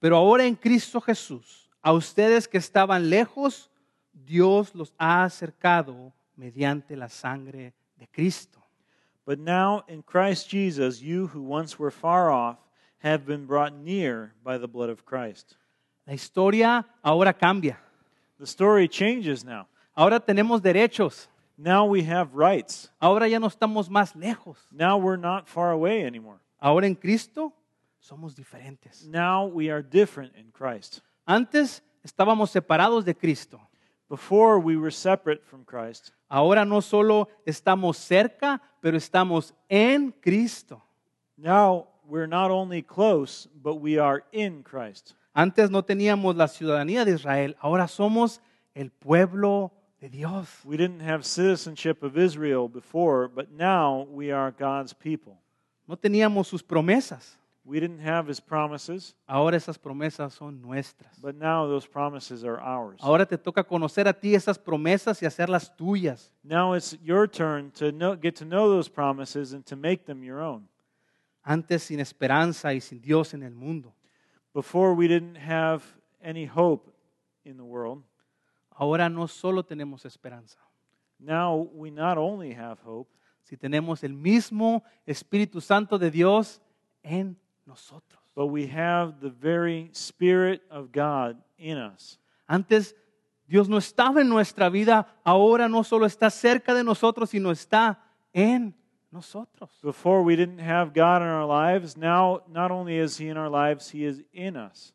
Pero 0.00 0.16
ahora 0.16 0.44
en 0.44 0.56
Cristo 0.56 1.00
Jesús, 1.00 1.68
a 1.80 1.92
ustedes 1.92 2.48
que 2.48 2.58
estaban 2.58 3.08
lejos, 3.08 3.70
Dios 4.12 4.74
los 4.74 4.92
ha 4.98 5.22
acercado 5.22 6.12
mediante 6.34 6.96
la 6.96 7.08
sangre 7.08 7.74
de 7.96 8.08
Cristo. 8.08 8.58
But 9.24 9.38
now 9.38 9.84
in 9.86 10.02
Christ 10.02 10.48
Jesus, 10.48 11.00
you 11.00 11.28
who 11.28 11.42
once 11.42 11.78
were 11.78 11.92
far 11.92 12.32
off 12.32 12.58
have 12.98 13.24
been 13.26 13.46
brought 13.46 13.72
near 13.72 14.32
by 14.42 14.58
the 14.58 14.68
blood 14.68 14.90
of 14.90 15.04
Christ. 15.04 15.56
La 16.06 16.14
historia 16.14 16.86
ahora 17.04 17.32
cambia. 17.32 17.76
The 18.38 18.46
story 18.46 18.88
changes 18.88 19.44
now. 19.44 19.66
Ahora 19.96 20.20
tenemos 20.20 20.60
derechos. 20.60 21.28
Now 21.56 21.86
we 21.86 22.02
have 22.02 22.34
rights. 22.34 22.88
Ahora 23.00 23.28
ya 23.28 23.38
no 23.38 23.48
estamos 23.48 23.88
más 23.88 24.14
lejos. 24.14 24.56
Now 24.70 24.96
we're 24.96 25.16
not 25.16 25.48
far 25.48 25.72
away 25.72 26.04
anymore. 26.04 26.38
Ahora 26.60 26.86
en 26.86 26.94
Cristo 26.94 27.52
somos 28.00 28.34
diferentes. 28.36 29.06
Now 29.06 29.46
we 29.46 29.70
are 29.70 29.82
different 29.82 30.34
in 30.36 30.52
Christ. 30.52 31.00
Antes 31.26 31.82
estábamos 32.04 32.50
separados 32.50 33.04
de 33.04 33.14
Cristo. 33.14 33.60
Before 34.08 34.58
we 34.58 34.76
were 34.76 34.92
separate 34.92 35.44
from 35.44 35.64
Christ. 35.64 36.12
Ahora 36.30 36.64
no 36.64 36.80
solo 36.80 37.28
estamos 37.44 37.98
cerca, 37.98 38.62
pero 38.80 38.96
estamos 38.96 39.52
en 39.68 40.12
Cristo. 40.12 40.80
Now 41.36 41.88
we're 42.08 42.26
not 42.26 42.50
only 42.50 42.82
close, 42.82 43.48
but 43.62 43.76
we 43.76 43.98
are 43.98 44.22
in 44.32 44.62
Christ. 44.62 45.14
Antes 45.34 45.70
no 45.70 45.82
teníamos 45.82 46.36
la 46.36 46.46
ciudadanía 46.48 47.04
de 47.04 47.12
Israel, 47.12 47.54
ahora 47.62 47.86
somos 47.86 48.40
el 48.74 48.90
pueblo 48.90 49.72
de 50.00 50.08
Dios. 50.08 50.48
We 50.64 50.76
didn't 50.76 51.00
have 51.00 51.24
citizenship 51.24 52.02
of 52.02 52.16
Israel 52.16 52.68
before, 52.68 53.28
but 53.28 53.50
now 53.52 54.06
we 54.10 54.32
are 54.32 54.50
God's 54.50 54.92
people. 54.92 55.38
No 55.86 55.96
teníamos 55.96 56.46
sus 56.46 56.62
promesas, 56.62 57.36
We 57.64 57.80
didn't 57.80 58.00
have 58.00 58.26
his 58.28 58.40
promises, 58.40 59.14
ahora 59.28 59.54
esas 59.58 59.76
promesas 59.78 60.32
son 60.32 60.62
nuestras. 60.62 61.12
but 61.20 61.34
now 61.36 61.66
those 61.66 61.86
promises 61.86 62.42
are 62.42 62.58
ours. 62.58 62.98
Ahora 63.02 63.26
te 63.26 63.36
toca 63.36 63.62
conocer 63.62 64.08
a 64.08 64.14
ti 64.14 64.34
esas 64.34 64.58
promesas 64.58 65.20
y 65.20 65.26
hacerlas 65.26 65.76
tuyas. 65.76 66.32
Now 66.42 66.72
it's 66.72 66.96
your 67.04 67.26
turn 67.28 67.70
to 67.72 67.92
know, 67.92 68.16
get 68.16 68.36
to 68.36 68.46
know 68.46 68.70
those 68.70 68.88
promises 68.88 69.52
and 69.52 69.66
to 69.66 69.76
make 69.76 70.06
them 70.06 70.24
your 70.24 70.40
own. 70.40 70.66
Antes 71.48 71.84
sin 71.84 71.98
esperanza 71.98 72.74
y 72.74 72.80
sin 72.82 73.00
Dios 73.00 73.32
en 73.32 73.42
el 73.42 73.54
mundo. 73.54 73.94
Before 74.52 74.92
we 74.92 75.08
didn't 75.08 75.38
have 75.38 75.82
any 76.22 76.44
hope 76.44 76.92
in 77.42 77.56
the 77.56 77.62
world. 77.62 78.04
Ahora 78.70 79.08
no 79.08 79.26
solo 79.26 79.62
tenemos 79.62 80.04
esperanza, 80.04 80.58
Now 81.18 81.68
we 81.72 81.90
not 81.90 82.18
only 82.18 82.52
have 82.52 82.78
hope, 82.84 83.10
si 83.42 83.56
tenemos 83.56 84.04
el 84.04 84.12
mismo 84.12 84.84
Espíritu 85.06 85.62
Santo 85.62 85.98
de 85.98 86.10
Dios 86.10 86.60
en 87.02 87.36
nosotros. 87.64 88.20
but 88.34 88.48
we 88.48 88.66
have 88.66 89.20
the 89.20 89.30
very 89.30 89.88
Spirit 89.94 90.60
of 90.70 90.92
God 90.92 91.38
in 91.56 91.78
us. 91.78 92.18
Antes 92.46 92.94
Dios 93.48 93.70
no 93.70 93.78
estaba 93.78 94.20
en 94.20 94.28
nuestra 94.28 94.68
vida, 94.68 95.06
ahora 95.24 95.66
no 95.66 95.82
solo 95.82 96.04
está 96.04 96.28
cerca 96.30 96.74
de 96.74 96.84
nosotros, 96.84 97.30
sino 97.30 97.50
está 97.50 97.98
en 98.34 98.64
nosotros. 98.64 98.87
Before 99.82 100.22
we 100.22 100.36
didn't 100.36 100.58
have 100.60 100.92
God 100.92 101.22
in 101.22 101.28
our 101.28 101.46
lives, 101.46 101.96
now 101.96 102.42
not 102.48 102.70
only 102.70 102.98
is 102.98 103.16
He 103.18 103.28
in 103.28 103.36
our 103.36 103.48
lives, 103.48 103.90
He 103.90 104.04
is 104.04 104.22
in 104.32 104.56
us. 104.56 104.92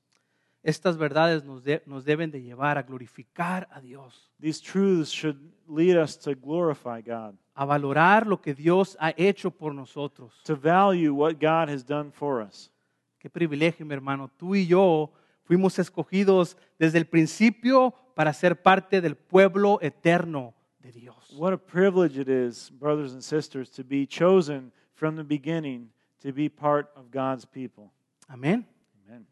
Estas 0.64 0.98
verdades 0.98 1.44
nos, 1.44 1.62
de- 1.64 1.82
nos 1.86 2.06
deben 2.06 2.32
de 2.32 2.42
llevar 2.42 2.78
a 2.78 2.84
glorificar 2.84 3.68
a 3.72 3.82
Dios, 3.82 4.32
These 4.40 4.62
truths 4.62 5.12
should 5.12 5.38
lead 5.68 5.98
us 5.98 6.18
to 6.20 6.36
glorify 6.36 7.02
God, 7.02 7.36
a 7.56 7.66
valorar 7.66 8.26
lo 8.28 8.38
que 8.42 8.54
Dios 8.54 8.96
ha 9.00 9.14
hecho 9.18 9.52
por 9.52 9.74
nosotros. 9.74 10.32
to 10.46 10.56
value 10.56 11.14
what 11.14 11.34
God 11.40 11.70
has 11.70 11.84
done 11.84 12.12
for 12.12 12.42
us. 12.42 12.72
Qué 13.20 13.30
privilegio, 13.30 13.86
mi 13.86 13.94
hermano. 13.94 14.30
Tú 14.38 14.56
y 14.56 14.66
yo 14.68 15.12
fuimos 15.44 15.80
escogidos 15.80 16.56
desde 16.80 16.98
el 17.00 17.06
principio 17.08 17.94
para 18.16 18.32
ser 18.34 18.62
parte 18.62 19.02
del 19.02 19.16
pueblo 19.16 19.80
eterno 19.82 20.54
de 20.84 20.92
Dios. 20.92 21.16
What 21.38 21.54
a 21.54 21.58
privilege 21.58 22.18
it 22.18 22.28
is, 22.30 22.70
brothers 22.70 23.14
and 23.14 23.24
sisters, 23.24 23.70
to 23.72 23.84
be 23.84 24.06
chosen 24.06 24.72
from 24.94 25.16
the 25.16 25.24
beginning 25.24 25.90
to 26.22 26.32
be 26.32 26.50
part 26.50 26.92
of 26.96 27.10
God's 27.10 27.46
people. 27.46 27.92
Amén. 28.30 28.66
Amen. 29.06 29.26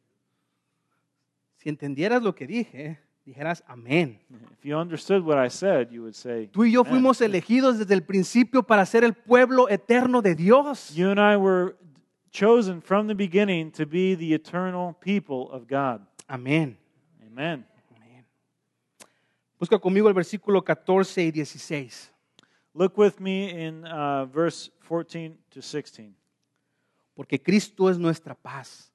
Si 1.58 1.70
entendieras 1.70 2.24
lo 2.24 2.34
que 2.34 2.48
dije, 2.48 2.98
dijeras 3.26 3.64
amén. 3.68 4.18
If 4.58 4.66
you 4.66 4.78
understood 4.78 5.24
what 5.24 5.38
I 5.38 5.50
said, 5.50 5.92
you 5.92 6.02
would 6.02 6.16
say, 6.16 6.48
Tú 6.48 6.66
y 6.66 6.72
yo 6.72 6.82
"Amen." 6.82 6.94
fuimos 6.94 7.22
elegidos 7.22 7.78
desde 7.80 7.94
el 7.94 8.04
principio 8.04 8.64
para 8.64 8.86
ser 8.86 9.04
el 9.04 9.14
pueblo 9.14 9.70
eterno 9.70 10.22
de 10.22 10.36
Dios. 10.36 10.96
You 10.96 11.12
and 11.12 11.20
I 11.20 11.38
were 11.38 11.76
chosen 12.32 12.82
from 12.82 13.08
the 13.08 13.16
beginning 13.16 13.72
to 13.72 13.86
be 13.86 14.16
the 14.16 14.34
eternal 14.34 14.96
people 15.02 15.50
of 15.52 15.68
God. 15.68 16.02
Amén. 16.28 16.78
Amen. 17.28 17.66
Busca 19.62 19.78
conmigo 19.78 20.08
el 20.08 20.16
versículo 20.16 20.64
14 20.64 21.22
y 21.22 21.30
16. 21.30 22.12
Look 22.74 22.98
with 22.98 23.20
me 23.20 23.68
in 23.68 23.86
uh, 23.86 24.26
verse 24.26 24.72
14 24.88 25.38
to 25.50 25.62
16. 25.62 26.16
Porque 27.14 27.40
Cristo 27.40 27.88
es 27.92 28.00
nuestra 28.00 28.34
paz. 28.34 28.92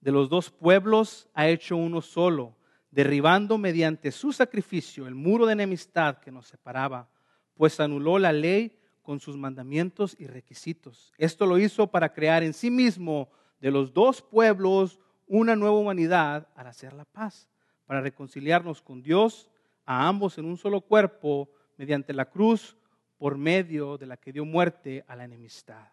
De 0.00 0.10
los 0.10 0.30
dos 0.30 0.50
pueblos 0.50 1.28
ha 1.34 1.48
hecho 1.48 1.76
uno 1.76 2.00
solo, 2.00 2.56
derribando 2.90 3.58
mediante 3.58 4.10
su 4.10 4.32
sacrificio 4.32 5.06
el 5.06 5.14
muro 5.14 5.44
de 5.44 5.52
enemistad 5.52 6.16
que 6.16 6.32
nos 6.32 6.46
separaba, 6.46 7.06
pues 7.52 7.78
anuló 7.78 8.18
la 8.18 8.32
ley 8.32 8.74
con 9.02 9.20
sus 9.20 9.36
mandamientos 9.36 10.16
y 10.18 10.28
requisitos. 10.28 11.12
Esto 11.18 11.44
lo 11.44 11.58
hizo 11.58 11.88
para 11.88 12.14
crear 12.14 12.42
en 12.42 12.54
sí 12.54 12.70
mismo 12.70 13.28
de 13.60 13.70
los 13.70 13.92
dos 13.92 14.22
pueblos 14.22 14.98
una 15.26 15.56
nueva 15.56 15.76
humanidad 15.76 16.48
al 16.54 16.68
hacer 16.68 16.94
la 16.94 17.04
paz, 17.04 17.50
para 17.84 18.00
reconciliarnos 18.00 18.80
con 18.80 19.02
Dios, 19.02 19.50
a 19.90 20.06
ambos 20.06 20.38
en 20.38 20.44
un 20.44 20.56
solo 20.56 20.80
cuerpo, 20.80 21.48
mediante 21.76 22.12
la 22.12 22.24
cruz, 22.24 22.76
por 23.18 23.36
medio 23.36 23.98
de 23.98 24.06
la 24.06 24.16
que 24.16 24.32
dio 24.32 24.44
muerte 24.44 25.02
a 25.08 25.16
la 25.16 25.24
enemistad. 25.24 25.88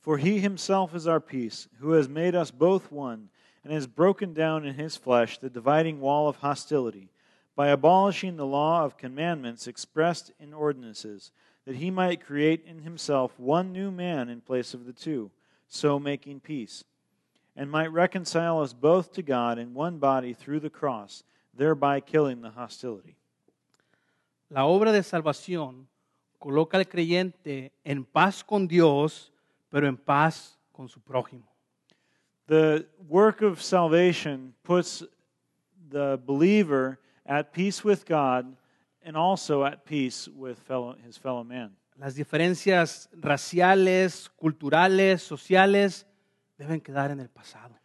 For 0.00 0.18
he 0.18 0.40
himself 0.40 0.96
is 0.96 1.06
our 1.06 1.20
peace, 1.20 1.68
who 1.78 1.92
has 1.92 2.08
made 2.08 2.34
us 2.34 2.50
both 2.50 2.90
one, 2.90 3.28
and 3.62 3.72
has 3.72 3.86
broken 3.86 4.34
down 4.34 4.66
in 4.66 4.74
his 4.74 4.96
flesh 4.96 5.38
the 5.38 5.48
dividing 5.48 6.00
wall 6.00 6.28
of 6.28 6.38
hostility, 6.38 7.12
by 7.54 7.68
abolishing 7.68 8.36
the 8.36 8.44
law 8.44 8.84
of 8.84 8.98
commandments 8.98 9.68
expressed 9.68 10.32
in 10.40 10.52
ordinances, 10.52 11.30
that 11.64 11.76
he 11.76 11.88
might 11.88 12.26
create 12.26 12.64
in 12.66 12.80
himself 12.80 13.38
one 13.38 13.72
new 13.72 13.92
man 13.92 14.28
in 14.28 14.40
place 14.40 14.74
of 14.74 14.86
the 14.86 14.92
two, 14.92 15.30
so 15.68 16.00
making 16.00 16.40
peace, 16.40 16.82
and 17.54 17.70
might 17.70 17.92
reconcile 17.92 18.60
us 18.60 18.72
both 18.72 19.12
to 19.12 19.22
God 19.22 19.56
in 19.56 19.72
one 19.72 19.98
body 19.98 20.32
through 20.34 20.58
the 20.58 20.68
cross, 20.68 21.22
thereby 21.56 22.00
killing 22.00 22.42
the 22.42 22.50
hostility. 22.50 23.16
La 24.48 24.66
obra 24.66 24.92
de 24.92 25.02
salvación 25.02 25.88
coloca 26.38 26.76
al 26.76 26.86
creyente 26.86 27.72
en 27.84 28.04
paz 28.04 28.44
con 28.44 28.68
Dios, 28.68 29.32
pero 29.70 29.88
en 29.88 29.96
paz 29.96 30.58
con 30.72 30.88
su 30.88 31.00
prójimo. 31.00 31.48
The 32.46 32.86
work 33.08 33.42
of 33.42 33.62
salvation 33.62 34.54
puts 34.62 35.04
the 35.90 36.18
believer 36.26 36.98
at 37.24 37.52
peace 37.52 37.82
with 37.82 38.04
God 38.06 38.54
and 39.02 39.16
also 39.16 39.64
at 39.64 39.84
peace 39.84 40.28
with 40.28 40.58
fellow, 40.58 40.96
his 41.06 41.18
fellow 41.18 41.42
man. 41.42 41.76
Las 41.96 42.14
diferencias 42.14 43.08
raciales, 43.12 44.30
culturales, 44.36 45.22
sociales 45.22 46.06
deben 46.58 46.80
quedar 46.80 47.10
en 47.10 47.20
el 47.20 47.28
pasado. 47.28 47.78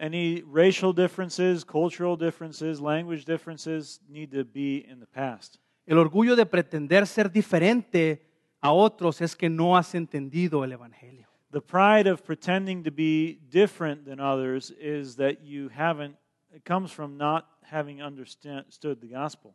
Any 0.00 0.42
racial 0.46 0.94
differences, 0.94 1.62
cultural 1.62 2.16
differences, 2.16 2.80
language 2.80 3.26
differences 3.26 4.00
need 4.08 4.32
to 4.32 4.44
be 4.44 4.86
in 4.88 4.98
the 4.98 5.06
past. 5.06 5.58
El 5.86 5.98
orgullo 5.98 6.36
de 6.36 6.46
pretender 6.46 7.06
ser 7.06 7.30
diferente 7.30 8.22
a 8.62 8.72
otros 8.72 9.20
es 9.20 9.36
que 9.36 9.50
no 9.50 9.76
has 9.76 9.94
entendido 9.94 10.64
el 10.64 10.72
Evangelio. 10.72 11.26
The 11.50 11.60
pride 11.60 12.06
of 12.06 12.24
pretending 12.24 12.82
to 12.84 12.90
be 12.90 13.40
different 13.50 14.06
than 14.06 14.20
others 14.20 14.70
is 14.80 15.16
that 15.16 15.42
you 15.42 15.68
haven't, 15.68 16.16
it 16.50 16.64
comes 16.64 16.90
from 16.90 17.18
not 17.18 17.46
having 17.62 18.00
understood 18.00 19.00
the 19.02 19.08
gospel. 19.08 19.54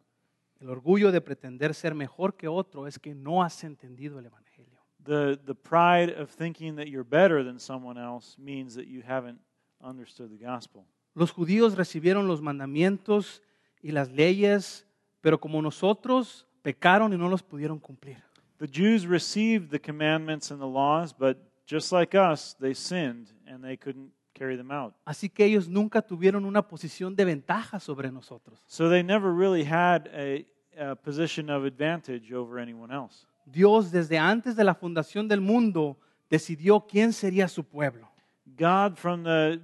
El 0.62 0.70
orgullo 0.70 1.12
de 1.12 1.22
pretender 1.22 1.74
ser 1.74 1.96
mejor 1.96 2.34
que 2.38 2.48
otro 2.48 2.86
es 2.86 3.00
que 3.00 3.16
no 3.16 3.42
has 3.42 3.64
entendido 3.64 4.20
el 4.20 4.26
Evangelio. 4.26 4.80
The, 5.04 5.40
the 5.44 5.56
pride 5.56 6.12
of 6.12 6.30
thinking 6.30 6.76
that 6.76 6.88
you're 6.88 7.04
better 7.04 7.44
than 7.44 7.58
someone 7.58 7.98
else 7.98 8.38
means 8.38 8.76
that 8.76 8.86
you 8.86 9.02
haven't 9.02 9.40
understood 9.86 10.30
the 10.30 10.44
gospel. 10.44 10.84
Los 11.14 11.32
judíos 11.32 11.76
recibieron 11.76 12.28
los 12.28 12.42
mandamientos 12.42 13.42
y 13.82 13.92
las 13.92 14.12
leyes, 14.12 14.86
pero 15.22 15.40
como 15.40 15.62
nosotros 15.62 16.48
pecaron 16.62 17.14
y 17.14 17.18
no 17.18 17.30
los 17.30 17.44
pudieron 17.44 17.80
cumplir. 17.80 18.22
The 18.58 18.68
Jews 18.68 19.06
received 19.06 19.70
the 19.70 19.80
commandments 19.80 20.52
and 20.52 20.60
the 20.60 20.68
laws, 20.68 21.14
but 21.14 21.38
just 21.68 21.92
like 21.92 22.18
us, 22.18 22.56
they 22.60 22.74
sinned 22.74 23.28
and 23.48 23.64
they 23.64 23.78
couldn't 23.78 24.12
carry 24.34 24.58
them 24.58 24.72
out. 24.72 24.94
Así 25.06 25.30
que 25.30 25.46
ellos 25.46 25.68
nunca 25.68 26.02
tuvieron 26.02 26.46
una 26.46 26.68
posición 26.68 27.16
de 27.16 27.26
ventaja 27.26 27.80
sobre 27.80 28.12
nosotros. 28.12 28.62
So 28.68 28.90
they 28.90 29.04
never 29.04 29.34
really 29.34 29.64
had 29.64 30.08
a, 30.14 30.46
a 30.78 30.96
position 30.96 31.50
of 31.50 31.66
advantage 31.66 32.34
over 32.34 32.60
anyone 32.60 32.94
else. 32.94 33.26
Dios 33.46 33.92
desde 33.92 34.18
antes 34.18 34.56
de 34.56 34.64
la 34.64 34.74
fundación 34.74 35.28
del 35.28 35.42
mundo 35.42 35.98
decidió 36.30 36.86
quién 36.88 37.14
sería 37.14 37.48
su 37.48 37.64
pueblo. 37.64 38.10
God, 38.58 38.96
from 38.98 39.24
the 39.24 39.60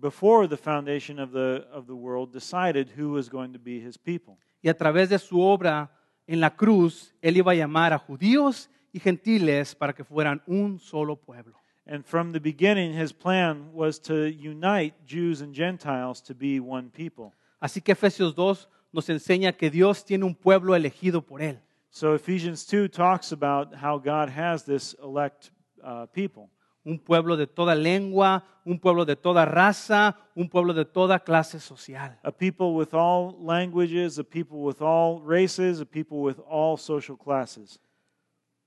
before 0.00 0.48
the 0.48 0.56
foundation 0.56 1.18
of 1.18 1.32
the 1.32 1.66
of 1.72 1.86
the 1.86 1.94
world, 1.94 2.32
decided 2.32 2.90
who 2.96 3.10
was 3.10 3.28
going 3.28 3.52
to 3.52 3.58
be 3.58 3.80
His 3.80 3.98
people, 3.98 4.36
Y 4.62 4.68
a 4.68 4.74
través 4.74 5.08
de 5.08 5.18
su 5.18 5.40
obra 5.40 5.90
en 6.26 6.40
la 6.40 6.50
cruz, 6.50 7.14
Él 7.22 7.36
iba 7.36 7.52
a 7.52 7.54
llamar 7.54 7.92
a 7.92 7.98
judíos 7.98 8.68
y 8.92 9.00
gentiles 9.00 9.74
para 9.74 9.92
que 9.92 10.04
fueran 10.04 10.42
un 10.46 10.78
solo 10.78 11.16
pueblo. 11.16 11.56
and 11.86 12.06
from 12.06 12.30
the 12.32 12.40
beginning, 12.40 12.92
His 12.92 13.12
plan 13.12 13.72
was 13.72 13.98
to 14.00 14.30
unite 14.30 14.94
Jews 15.06 15.40
and 15.40 15.52
Gentiles 15.52 16.20
to 16.22 16.34
be 16.34 16.60
one 16.60 16.90
people. 16.90 17.32
Así 17.60 17.82
que 17.82 17.92
Efesios 17.94 18.34
2 18.34 18.68
nos 18.92 19.08
enseña 19.08 19.56
que 19.56 19.70
Dios 19.70 20.04
tiene 20.04 20.24
un 20.24 20.34
pueblo 20.34 20.74
elegido 20.74 21.20
por 21.20 21.40
Él. 21.40 21.58
So 21.90 22.14
Ephesians 22.14 22.64
two 22.64 22.86
talks 22.88 23.32
about 23.32 23.74
how 23.74 23.98
God 23.98 24.28
has 24.28 24.64
this 24.64 24.94
elect 25.02 25.50
uh, 25.82 26.06
people, 26.06 26.48
Un 26.90 26.98
pueblo 26.98 27.36
de 27.36 27.46
toda 27.46 27.74
lengua, 27.74 28.44
un 28.64 28.78
pueblo 28.78 29.04
de 29.04 29.14
toda 29.14 29.44
raza, 29.44 30.16
un 30.34 30.48
pueblo 30.48 30.74
de 30.74 30.84
toda 30.84 31.20
clase 31.20 31.60
social. 31.60 32.18
a 32.22 32.32
people 32.32 32.74
with 32.74 32.92
all 32.92 33.36
languages, 33.38 34.18
a 34.18 34.24
people 34.24 34.58
with 34.58 34.80
all 34.80 35.22
races, 35.24 35.80
a 35.80 35.86
people 35.86 36.18
with 36.18 36.38
all 36.48 36.76
social 36.76 37.16
classes. 37.16 37.78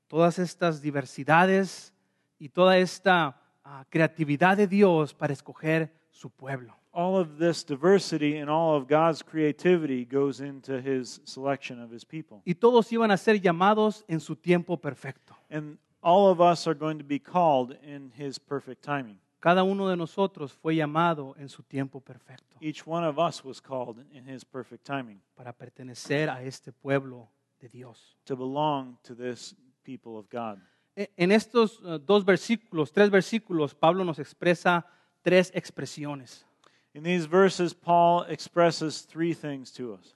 Todas 0.07 0.39
estas 0.39 0.81
diversidades 0.81 1.93
y 2.39 2.49
toda 2.49 2.77
esta 2.77 3.41
ah, 3.63 3.86
creatividad 3.89 4.57
de 4.57 4.67
Dios 4.67 5.13
para 5.13 5.33
escoger 5.33 5.91
su 6.12 6.29
pueblo. 6.29 6.73
all 6.93 7.17
of 7.17 7.39
this 7.39 7.63
diversity 7.63 8.38
and 8.38 8.49
all 8.49 8.75
of 8.75 8.88
God's 8.88 9.23
creativity 9.23 10.05
goes 10.05 10.39
into 10.39 10.79
his 10.79 11.19
selection 11.25 11.81
of 11.81 11.91
his 11.91 12.05
people. 12.05 12.41
Y 12.45 12.53
todos 12.53 12.91
iban 12.91 13.12
a 13.12 13.17
ser 13.17 13.41
llamados 13.41 14.05
en 14.07 14.19
su 14.19 14.36
tiempo 14.36 14.77
perfecto. 14.77 15.36
And 15.49 15.77
all 16.03 16.29
of 16.29 16.39
us 16.41 16.67
are 16.67 16.75
going 16.77 16.97
to 16.99 17.03
be 17.05 17.19
called 17.19 17.75
in 17.83 18.11
his 18.17 18.37
perfect 18.39 18.83
timing. 18.83 19.17
Cada 19.39 19.63
uno 19.63 19.89
de 19.89 19.95
nosotros 19.97 20.51
fue 20.53 20.75
llamado 20.75 21.35
en 21.37 21.49
su 21.49 21.63
tiempo 21.63 21.99
perfecto 21.99 22.57
Each 22.61 22.85
one 22.87 23.05
of 23.05 23.17
us 23.19 23.43
was 23.43 23.59
called 23.59 23.97
in 24.13 24.25
his 24.25 24.43
perfect 24.45 24.85
timing 24.85 25.19
para 25.35 25.51
pertenecer 25.53 26.29
a 26.29 26.41
este 26.43 26.71
pueblo 26.71 27.27
de 27.59 27.67
Dios. 27.67 28.15
to 28.25 28.35
belong 28.37 28.97
to 29.03 29.13
this 29.15 29.53
people 29.83 30.17
of 30.17 30.29
God. 30.29 30.59
E- 30.95 31.09
En 31.17 31.31
estos 31.31 31.81
eh, 31.83 31.99
dos 32.05 32.23
versículos, 32.23 32.91
tres 32.93 33.09
versículos, 33.09 33.73
Pablo 33.73 34.03
nos 34.05 34.17
expresa 34.19 34.85
tres 35.23 35.51
expresiones. 35.53 36.45
In 36.93 37.03
these 37.03 37.25
verses, 37.25 37.73
Paul 37.73 38.23
expresses 38.29 39.01
three 39.01 39.33
things 39.33 39.71
to 39.73 39.93
us. 39.93 40.15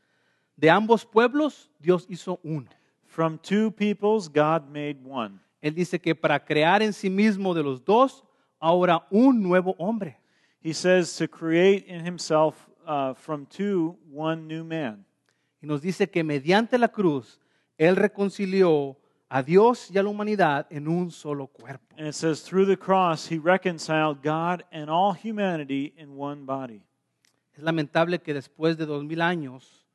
De 0.57 0.69
ambos 0.69 1.03
pueblos, 1.05 1.69
Dios 1.81 2.05
hizo 2.07 2.39
uno. 2.43 2.67
From 3.05 3.39
two 3.39 3.71
peoples, 3.71 4.29
God 4.29 4.69
made 4.71 4.99
one. 5.03 5.39
Él 5.61 5.73
dice 5.73 5.99
que 5.99 6.15
para 6.15 6.43
crear 6.43 6.81
en 6.81 6.93
sí 6.93 7.09
mismo 7.09 7.53
de 7.53 7.63
los 7.63 7.83
dos, 7.83 8.23
ahora 8.59 9.07
un 9.09 9.41
nuevo 9.41 9.75
hombre. 9.77 10.19
He 10.63 10.73
says 10.73 11.15
to 11.17 11.27
create 11.27 11.85
in 11.87 12.05
himself 12.05 12.67
uh, 12.85 13.13
from 13.13 13.45
two 13.45 13.97
one 14.11 14.47
new 14.47 14.63
man. 14.63 15.05
Y 15.61 15.67
nos 15.67 15.81
dice 15.81 16.09
que 16.09 16.23
mediante 16.23 16.77
la 16.77 16.89
cruz, 16.89 17.39
Él 17.77 17.95
reconcilió 17.95 18.97
a 19.29 19.43
Dios 19.43 19.89
y 19.91 19.97
a 19.97 20.03
la 20.03 20.09
humanidad 20.09 20.67
en 20.69 20.87
un 20.87 21.11
solo 21.11 21.47
cuerpo. 21.47 21.95
And 21.97 22.07
it 22.07 22.13
says, 22.13 22.43
through 22.43 22.67
the 22.67 22.77
cross, 22.77 23.29
he 23.29 23.37
reconciled 23.37 24.21
God 24.23 24.63
and 24.71 24.89
all 24.89 25.13
humanity 25.13 25.93
in 25.97 26.17
one 26.17 26.45
body. 26.45 26.81
Es 27.53 27.63
lamentable 27.63 28.19
que 28.19 28.33
después 28.33 28.77
de 28.77 28.85
dos 28.85 29.03
mil 29.03 29.21
años, 29.21 29.86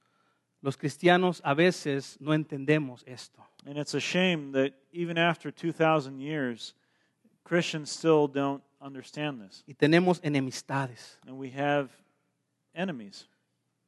los 0.62 0.76
cristianos 0.76 1.40
a 1.44 1.54
veces 1.54 2.16
no 2.20 2.32
entendemos 2.32 3.02
esto. 3.06 3.44
And 3.66 3.76
it's 3.76 3.94
a 3.94 4.00
shame 4.00 4.52
that 4.52 4.72
even 4.92 5.18
after 5.18 5.50
2,000 5.50 6.20
years, 6.20 6.74
Christians 7.44 7.90
still 7.90 8.28
don't 8.28 8.62
understand 8.80 9.40
this. 9.40 9.62
Y 9.66 9.74
tenemos 9.74 10.20
enemistades. 10.22 11.18
And 11.26 11.36
we 11.36 11.50
have 11.50 11.90
enemies. 12.74 13.28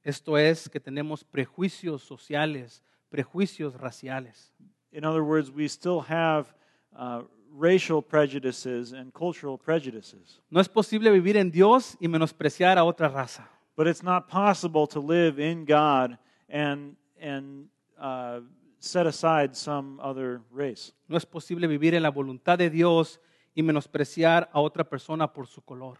Esto 0.04 0.36
es 0.36 0.68
que 0.68 0.80
tenemos 0.80 1.24
prejuicios 1.24 2.02
sociales, 2.02 2.82
prejuicios 3.10 3.74
raciales. 3.74 4.50
In 4.92 5.04
other 5.04 5.24
words, 5.24 5.50
we 5.50 5.66
still 5.66 6.00
have 6.00 6.52
uh, 6.96 7.22
racial 7.50 8.02
prejudices 8.02 8.92
and 8.92 9.12
cultural 9.12 9.56
prejudices. 9.56 10.40
No 10.50 10.60
es 10.60 10.68
posible 10.68 11.10
vivir 11.10 11.36
en 11.36 11.50
Dios 11.50 11.96
y 12.00 12.08
menospreciar 12.08 12.78
a 12.78 12.84
otra 12.84 13.08
raza. 13.08 13.48
But 13.76 13.88
it's 13.88 14.02
not 14.02 14.28
possible 14.28 14.86
to 14.88 15.00
live 15.00 15.40
in 15.40 15.64
God 15.64 16.18
and, 16.48 16.96
and 17.20 17.68
uh, 17.98 18.40
set 18.78 19.06
aside 19.06 19.56
some 19.56 19.98
other 20.00 20.40
race. 20.50 20.92
No 21.08 21.16
es 21.16 21.24
posible 21.24 21.66
vivir 21.66 21.94
en 21.94 22.02
la 22.02 22.10
voluntad 22.10 22.58
de 22.58 22.70
Dios 22.70 23.20
y 23.54 23.62
menospreciar 23.62 24.48
a 24.52 24.60
otra 24.60 24.84
persona 24.84 25.32
por 25.32 25.46
su 25.46 25.62
color. 25.62 25.98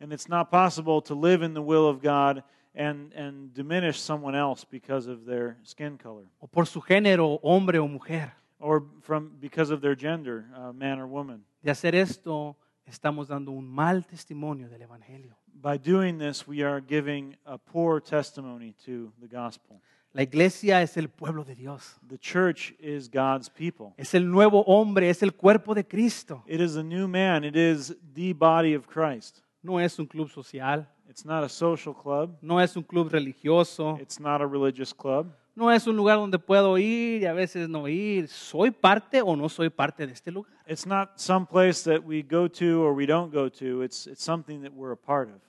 And 0.00 0.12
it's 0.12 0.28
not 0.28 0.50
possible 0.50 1.00
to 1.02 1.14
live 1.14 1.42
in 1.42 1.54
the 1.54 1.62
will 1.62 1.88
of 1.88 2.02
God 2.02 2.42
and, 2.74 3.12
and 3.14 3.54
diminish 3.54 4.00
someone 4.00 4.34
else 4.34 4.64
because 4.64 5.06
of 5.06 5.24
their 5.24 5.56
skin 5.62 5.96
color 5.96 6.24
o 6.40 6.46
por 6.46 6.66
su 6.66 6.80
género, 6.80 7.38
hombre 7.42 7.78
o 7.78 7.86
mujer. 7.86 8.32
or 8.64 8.84
from, 9.02 9.32
because 9.40 9.70
of 9.70 9.82
their 9.82 9.94
gender, 9.94 10.46
uh, 10.56 10.72
man 10.72 10.98
or 10.98 11.06
woman. 11.06 11.44
De 11.62 11.70
hacer 11.70 11.94
esto, 11.94 12.56
estamos 12.86 13.28
dando 13.28 13.50
un 13.52 13.66
mal 13.66 14.04
testimonio 14.04 14.68
del 14.68 14.82
Evangelio. 14.82 15.36
By 15.54 15.78
doing 15.78 16.18
this, 16.18 16.46
we 16.46 16.62
are 16.62 16.80
giving 16.80 17.36
a 17.44 17.56
poor 17.56 18.00
testimony 18.00 18.74
to 18.84 19.12
the 19.20 19.28
gospel. 19.28 19.80
La 20.12 20.22
iglesia 20.22 20.80
es 20.80 20.96
el 20.96 21.08
pueblo 21.08 21.42
de 21.44 21.54
Dios. 21.56 21.96
The 22.08 22.18
church 22.18 22.72
is 22.78 23.08
God's 23.08 23.48
people. 23.48 23.94
Es 23.96 24.14
el 24.14 24.30
nuevo 24.30 24.62
hombre, 24.64 25.10
es 25.10 25.22
el 25.22 25.32
cuerpo 25.34 25.74
de 25.74 25.84
Cristo. 25.84 26.44
It 26.46 26.60
is 26.60 26.76
a 26.76 26.82
new 26.84 27.08
man. 27.08 27.42
It 27.44 27.56
is 27.56 27.96
the 28.14 28.32
body 28.32 28.74
of 28.74 28.86
Christ. 28.86 29.40
No 29.62 29.80
es 29.80 29.98
un 29.98 30.06
club 30.06 30.28
social, 30.30 30.86
It's 31.08 31.24
not 31.24 31.42
a 31.42 31.48
social 31.48 31.94
club. 31.94 32.36
no 32.42 32.60
es 32.60 32.76
un 32.76 32.82
club 32.82 33.10
religioso, 33.10 33.98
It's 34.00 34.20
not 34.20 34.40
a 34.40 34.46
religious 34.46 34.92
club. 34.92 35.32
No 35.54 35.70
es 35.70 35.86
un 35.86 35.96
lugar 35.96 36.18
donde 36.18 36.38
puedo 36.38 36.76
ir 36.78 37.22
y 37.22 37.26
a 37.26 37.32
veces 37.32 37.68
no 37.68 37.86
ir. 37.88 38.28
¿Soy 38.28 38.70
parte 38.70 39.22
o 39.22 39.36
no 39.36 39.48
soy 39.48 39.70
parte 39.70 40.06
de 40.06 40.12
este 40.12 40.30
lugar? 40.30 40.52
It's 40.66 40.86
not 40.86 41.12
some 41.16 41.46
place 41.46 41.82
that 41.84 42.04
we 42.04 42.22
go 42.22 42.48
to 42.48 42.82
or 42.82 42.94
we 42.94 43.06
don't 43.06 43.32
go 43.32 43.48
to. 43.50 43.82
It's, 43.82 44.06
it's 44.06 44.22
something 44.22 44.62
that 44.62 44.72
we're 44.72 44.92
a 44.92 44.96
part 44.96 45.28
of. 45.28 45.40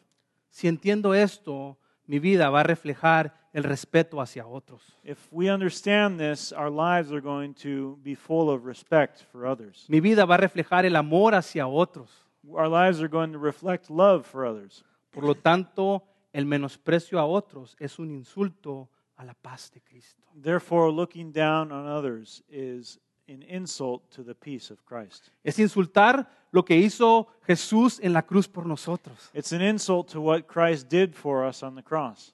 Si 0.49 0.67
entiendo 0.67 1.13
esto, 1.13 1.77
mi 2.05 2.19
vida 2.19 2.49
va 2.49 2.61
a 2.61 2.63
reflejar 2.63 3.33
el 3.51 3.63
respeto 3.63 4.21
hacia 4.21 4.45
otros. 4.45 4.81
If 5.03 5.17
we 5.31 5.49
understand 5.49 6.19
this, 6.19 6.51
our 6.51 6.69
lives 6.69 7.11
are 7.11 7.21
going 7.21 7.53
to 7.63 7.97
be 8.03 8.15
full 8.15 8.49
of 8.49 8.65
respect 8.65 9.21
for 9.31 9.45
others. 9.45 9.85
Mi 9.87 9.99
vida 9.99 10.25
va 10.25 10.35
a 10.35 10.39
reflejar 10.39 10.85
el 10.85 10.95
amor 10.95 11.33
hacia 11.33 11.67
otros. 11.67 12.09
Our 12.47 12.69
lives 12.69 13.01
are 13.01 13.09
going 13.09 13.31
to 13.31 13.39
reflect 13.39 13.89
love 13.89 14.25
for 14.25 14.45
others. 14.45 14.83
Por 15.11 15.23
lo 15.23 15.35
tanto, 15.35 16.03
el 16.31 16.45
menosprecio 16.45 17.17
a 17.17 17.25
otros 17.25 17.75
es 17.79 17.97
un 17.97 18.11
insulto 18.11 18.89
a 19.17 19.23
la 19.23 19.33
paz 19.33 19.71
de 19.71 19.81
Cristo. 19.81 20.23
Therefore, 20.33 20.91
looking 20.91 21.31
down 21.31 21.71
on 21.71 21.87
others 21.87 22.43
is 22.49 22.99
an 23.27 23.43
insult 23.43 24.09
to 24.11 24.23
the 24.23 24.35
peace 24.35 24.71
of 24.71 24.83
Christ. 24.85 25.29
Es 25.43 25.57
insultar 25.59 26.29
lo 26.51 26.63
que 26.63 26.75
hizo 26.75 27.27
Jesús 27.47 27.99
en 28.01 28.13
la 28.13 28.21
cruz 28.21 28.47
por 28.47 28.65
nosotros. 28.65 29.29
It's 29.33 29.53
an 29.53 29.61
insult 29.61 30.11
to 30.11 30.21
what 30.21 30.47
Christ 30.47 30.89
did 30.89 31.13
for 31.13 31.45
us 31.45 31.63
on 31.63 31.75
the 31.75 31.83
cross. 31.83 32.33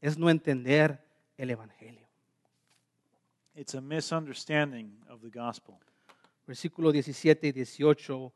Es 0.00 0.18
no 0.18 0.28
entender 0.28 0.98
el 1.36 1.50
Evangelio. 1.50 2.08
It's 3.54 3.74
a 3.74 3.80
misunderstanding 3.80 4.92
of 5.08 5.20
the 5.20 5.30
gospel. 5.30 5.78
Versículo 6.46 6.92
17 6.92 7.48
y 7.48 7.52
18. 7.52 8.32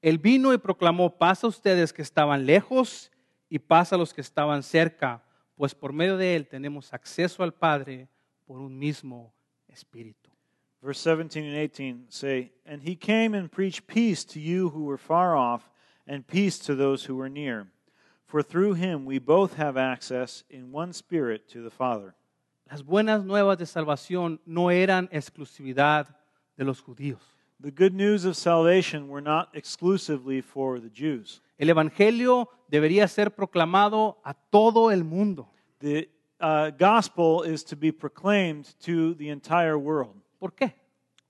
Él 0.00 0.18
vino 0.18 0.52
y 0.52 0.58
proclamó 0.58 1.18
paz 1.18 1.42
a 1.42 1.48
ustedes 1.48 1.92
que 1.92 2.02
estaban 2.02 2.46
lejos 2.46 3.10
y 3.48 3.58
paz 3.58 3.92
a 3.92 3.96
los 3.96 4.14
que 4.14 4.20
estaban 4.20 4.62
cerca, 4.62 5.24
pues 5.58 5.74
por 5.74 5.92
medio 5.92 6.16
de 6.16 6.36
él 6.36 6.46
tenemos 6.46 6.94
acceso 6.94 7.42
al 7.42 7.52
Padre 7.52 8.08
por 8.46 8.60
un 8.60 8.78
mismo 8.78 9.34
espíritu. 9.66 10.30
Verse 10.80 11.00
17 11.00 11.44
and 11.44 11.56
18 11.56 12.06
say, 12.08 12.52
And 12.64 12.80
he 12.80 12.94
came 12.94 13.34
and 13.34 13.50
preached 13.50 13.88
peace 13.88 14.24
to 14.26 14.38
you 14.38 14.68
who 14.70 14.84
were 14.84 14.96
far 14.96 15.36
off, 15.36 15.68
and 16.06 16.24
peace 16.24 16.60
to 16.60 16.76
those 16.76 17.04
who 17.04 17.16
were 17.16 17.28
near. 17.28 17.66
For 18.24 18.40
through 18.40 18.74
him 18.74 19.04
we 19.04 19.18
both 19.18 19.56
have 19.56 19.76
access 19.76 20.44
in 20.48 20.70
one 20.70 20.92
spirit 20.92 21.48
to 21.48 21.60
the 21.60 21.70
Father. 21.70 22.14
Las 22.70 22.82
buenas 22.82 23.24
nuevas 23.24 23.58
de 23.58 23.66
salvación 23.66 24.38
no 24.46 24.70
eran 24.70 25.08
exclusividad 25.10 26.06
de 26.56 26.64
los 26.64 26.80
judíos. 26.80 27.37
The 27.60 27.72
good 27.72 27.92
news 27.92 28.24
of 28.24 28.36
salvation 28.36 29.08
were 29.08 29.20
not 29.20 29.48
exclusively 29.52 30.40
for 30.40 30.78
the 30.78 30.90
Jews. 30.90 31.40
El 31.58 31.70
Evangelio 31.70 32.48
debería 32.70 33.08
ser 33.08 33.30
proclamado 33.30 34.18
a 34.24 34.34
todo 34.34 34.90
el 34.90 35.02
mundo. 35.02 35.48
The 35.80 36.08
uh, 36.40 36.70
gospel 36.70 37.42
is 37.42 37.64
to 37.64 37.76
be 37.76 37.90
proclaimed 37.90 38.76
to 38.84 39.14
the 39.14 39.30
entire 39.30 39.76
world. 39.76 40.14
¿Por 40.38 40.52
qué? 40.52 40.72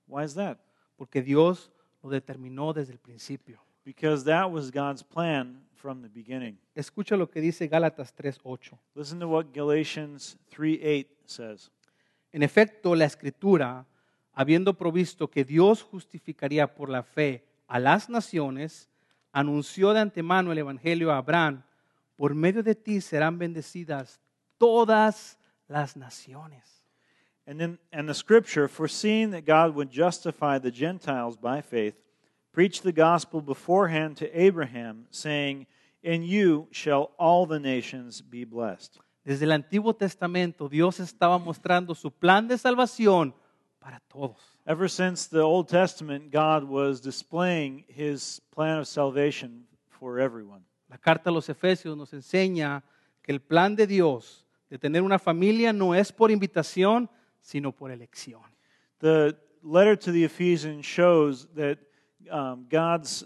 Why 0.05 0.23
is 0.23 0.35
that? 0.35 0.59
Porque 0.97 1.23
Dios 1.23 1.71
lo 2.03 2.11
determinó 2.11 2.73
desde 2.73 2.91
el 2.91 2.99
principio. 2.99 3.59
Because 3.83 4.23
that 4.25 4.51
was 4.51 4.69
God's 4.69 5.01
plan 5.01 5.61
from 5.73 6.03
the 6.03 6.09
beginning. 6.09 6.59
Escucha 6.75 7.17
lo 7.17 7.27
que 7.27 7.41
dice 7.41 7.67
Gálatas 7.67 8.13
3:8. 8.13 8.77
Listen 8.93 9.19
to 9.19 9.27
what 9.27 9.47
Galatians 9.51 10.37
3 10.49 10.79
8 10.83 11.07
says. 11.25 11.71
En 12.31 12.43
efecto, 12.43 12.93
la 12.93 13.05
escritura, 13.05 13.87
habiendo 14.33 14.75
provisto 14.75 15.29
que 15.29 15.43
Dios 15.43 15.83
justificaría 15.83 16.73
por 16.73 16.89
la 16.89 17.03
fe 17.03 17.45
a 17.67 17.79
las 17.79 18.09
naciones, 18.09 18.89
anunció 19.31 19.93
de 19.93 19.99
antemano 19.99 20.51
el 20.51 20.57
evangelio 20.57 21.11
a 21.11 21.17
Abraham, 21.17 21.63
por 22.15 22.35
medio 22.35 22.63
de 22.63 22.75
ti 22.75 23.01
serán 23.01 23.37
bendecidas 23.37 24.19
todas 24.57 25.37
las 25.67 25.95
naciones. 25.95 26.83
And 27.45 27.59
then 27.59 27.79
and 27.91 28.07
the 28.07 28.13
scripture, 28.13 28.67
foreseeing 28.67 29.31
that 29.31 29.45
God 29.45 29.73
would 29.73 29.89
justify 29.89 30.59
the 30.59 30.71
Gentiles 30.71 31.35
by 31.35 31.61
faith, 31.61 31.95
preached 32.51 32.83
the 32.83 32.91
gospel 32.91 33.41
beforehand 33.41 34.17
to 34.17 34.27
Abraham, 34.39 35.07
saying, 35.09 35.65
In 36.03 36.23
you 36.23 36.67
shall 36.71 37.11
all 37.17 37.47
the 37.47 37.59
nations 37.59 38.21
be 38.21 38.45
blessed. 38.45 38.99
Desde 39.25 39.45
el 39.45 39.51
Antiguo 39.51 39.95
Testamento 39.95 40.69
Dios 40.69 40.99
estaba 40.99 41.39
mostrando 41.39 41.95
su 41.95 42.11
plan 42.11 42.47
de 42.47 42.57
salvación 42.57 43.33
para 43.89 44.01
todos. 44.07 44.37
Ever 44.67 44.87
since 44.87 45.27
the 45.27 45.41
Old 45.41 45.67
Testament, 45.67 46.31
God 46.31 46.63
was 46.63 47.01
displaying 47.01 47.85
his 47.87 48.39
plan 48.51 48.77
of 48.77 48.87
salvation 48.87 49.63
for 49.87 50.19
everyone. 50.19 50.61
La 50.91 50.97
carta 50.97 51.29
a 51.29 51.31
los 51.31 51.49
Efesios 51.49 51.97
nos 51.97 52.13
enseña 52.13 52.83
que 53.23 53.33
el 53.33 53.39
plan 53.39 53.75
de 53.75 53.87
Dios 53.87 54.45
de 54.69 54.77
tener 54.77 55.01
una 55.01 55.17
familia 55.17 55.73
no 55.73 55.95
es 55.95 56.11
por 56.11 56.29
invitación, 56.29 57.09
sino 57.41 57.71
por 57.71 57.89
elección. 57.89 58.41
The 58.99 59.35
letter 59.63 59.95
to 59.95 60.11
the 60.11 60.23
Ephesians 60.23 60.85
shows 60.85 61.47
that 61.55 61.79
um, 62.29 62.67
God's 62.69 63.23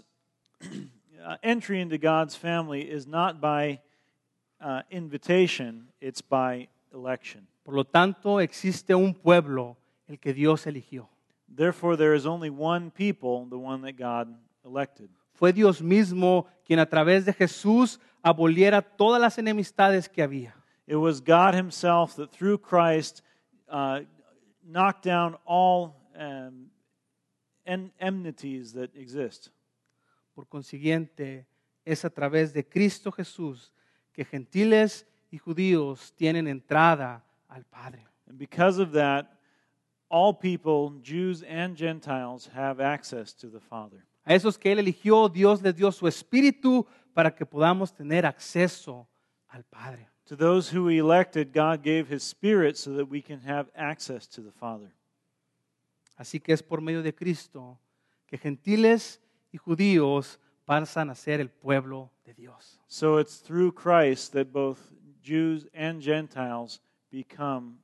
uh, 0.62 1.36
entry 1.42 1.82
into 1.82 1.98
God's 1.98 2.36
family 2.36 2.90
is 2.90 3.06
not 3.06 3.38
by 3.38 3.80
uh, 4.62 4.80
invitation, 4.90 5.88
it's 6.00 6.22
by 6.22 6.68
election. 6.94 7.46
Por 7.64 7.74
lo 7.74 7.84
tanto, 7.84 8.38
existe 8.40 8.94
un 8.94 9.12
pueblo, 9.12 9.76
el 10.08 10.18
que 10.18 10.32
Dios 10.32 10.66
eligió. 10.66 11.08
Therefore, 11.48 11.96
there 11.96 12.14
is 12.14 12.26
only 12.26 12.50
one 12.50 12.90
people, 12.90 13.46
the 13.48 13.58
one 13.58 13.82
that 13.82 13.96
God 13.96 14.34
elected. 14.64 15.08
Fue 15.34 15.52
Dios 15.52 15.82
mismo 15.82 16.46
quien 16.64 16.78
a 16.78 16.86
través 16.86 17.24
de 17.24 17.32
Jesús 17.32 18.00
aboliera 18.22 18.80
todas 18.80 19.20
las 19.20 19.38
enemistades 19.38 20.08
que 20.08 20.22
había. 20.22 20.54
It 20.86 20.96
was 20.96 21.20
God 21.20 21.54
Himself 21.54 22.14
that 22.16 22.30
through 22.30 22.58
Christ 22.58 23.22
uh, 23.68 24.00
knocked 24.62 25.04
down 25.04 25.36
all 25.44 25.96
um, 26.16 26.70
en- 27.66 27.92
enmities 27.98 28.72
that 28.74 28.90
exist. 28.94 29.50
Por 30.34 30.46
consiguiente, 30.46 31.46
es 31.84 32.04
a 32.04 32.10
través 32.10 32.52
de 32.52 32.64
Cristo 32.64 33.10
Jesús 33.12 33.72
que 34.12 34.24
gentiles 34.24 35.06
y 35.30 35.38
judíos 35.38 36.12
tienen 36.14 36.46
entrada 36.46 37.24
al 37.48 37.64
Padre. 37.64 38.06
And 38.28 38.38
because 38.38 38.78
of 38.78 38.92
that, 38.92 39.26
all 40.14 40.32
people, 40.32 40.92
Jews 41.02 41.42
and 41.42 41.76
Gentiles, 41.76 42.48
have 42.54 42.78
access 42.78 43.34
to 43.34 43.48
the 43.48 43.58
Father. 43.58 44.06
A 44.24 44.32
esos 44.32 44.56
que 44.56 44.70
Él 44.70 44.78
eligió, 44.78 45.28
Dios 45.28 45.60
les 45.60 45.74
dio 45.74 45.90
su 45.90 46.06
espíritu 46.06 46.86
para 47.12 47.34
que 47.34 47.44
podamos 47.44 47.92
tener 47.92 48.24
acceso 48.24 49.08
al 49.48 49.64
Padre. 49.64 50.08
To 50.26 50.36
those 50.36 50.70
who 50.70 50.88
He 50.88 50.98
elected, 50.98 51.52
God 51.52 51.82
gave 51.82 52.06
His 52.08 52.22
Spirit 52.22 52.76
so 52.76 52.94
that 52.94 53.10
we 53.10 53.20
can 53.20 53.40
have 53.40 53.68
access 53.74 54.28
to 54.28 54.40
the 54.40 54.52
Father. 54.52 54.94
Así 56.16 56.40
que 56.40 56.54
es 56.54 56.62
por 56.62 56.80
medio 56.80 57.02
de 57.02 57.12
Cristo 57.12 57.76
que 58.28 58.38
gentiles 58.38 59.20
y 59.52 59.58
judíos 59.58 60.38
pasan 60.64 61.10
a 61.10 61.16
ser 61.16 61.40
el 61.40 61.50
pueblo 61.50 62.12
de 62.24 62.34
Dios. 62.34 62.78
So 62.86 63.18
it's 63.18 63.42
through 63.42 63.72
Christ 63.72 64.32
that 64.34 64.52
both 64.52 64.78
Jews 65.20 65.66
and 65.74 66.00
Gentiles 66.00 66.80
become 67.10 67.80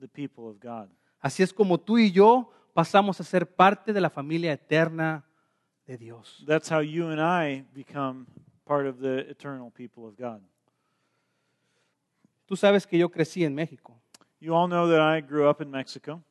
the 0.00 0.08
people 0.08 0.48
of 0.48 0.58
God. 0.58 0.90
Así 1.20 1.42
es 1.42 1.52
como 1.52 1.78
tú 1.78 1.98
y 1.98 2.10
yo 2.10 2.50
pasamos 2.72 3.20
a 3.20 3.24
ser 3.24 3.46
parte 3.46 3.92
de 3.92 4.00
la 4.00 4.10
familia 4.10 4.52
eterna 4.52 5.24
de 5.86 5.98
Dios. 5.98 6.42
That's 6.46 6.70
how 6.70 6.80
you 6.80 7.10
and 7.10 7.20
I 7.20 7.64
become 7.74 8.26
part 8.64 8.86
of 8.86 9.00
the 9.00 9.30
eternal 9.30 9.70
people 9.70 10.06
of 10.06 10.16
God. 10.16 10.40
Tú 12.46 12.56
sabes 12.56 12.86
que 12.86 12.98
yo 12.98 13.10
crecí 13.10 13.44
en 13.44 13.54
México, 13.54 13.96
You 14.40 14.54
all 14.54 14.68
know 14.68 14.88
that 14.88 15.00
I 15.00 15.20
grew 15.20 15.48
up 15.48 15.60
in 15.60 15.70
Mexico, 15.70 16.22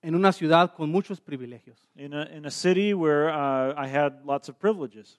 en 0.00 0.14
una 0.14 0.32
ciudad 0.32 0.72
con 0.74 0.88
muchos 0.90 1.20
privilegios, 1.20 1.88
in 1.96 2.14
a, 2.14 2.22
in 2.26 2.46
a 2.46 2.50
city 2.50 2.94
where 2.94 3.28
uh, 3.28 3.74
I 3.76 3.88
had 3.88 4.24
lots 4.24 4.48
of 4.48 4.58
privileges. 4.58 5.18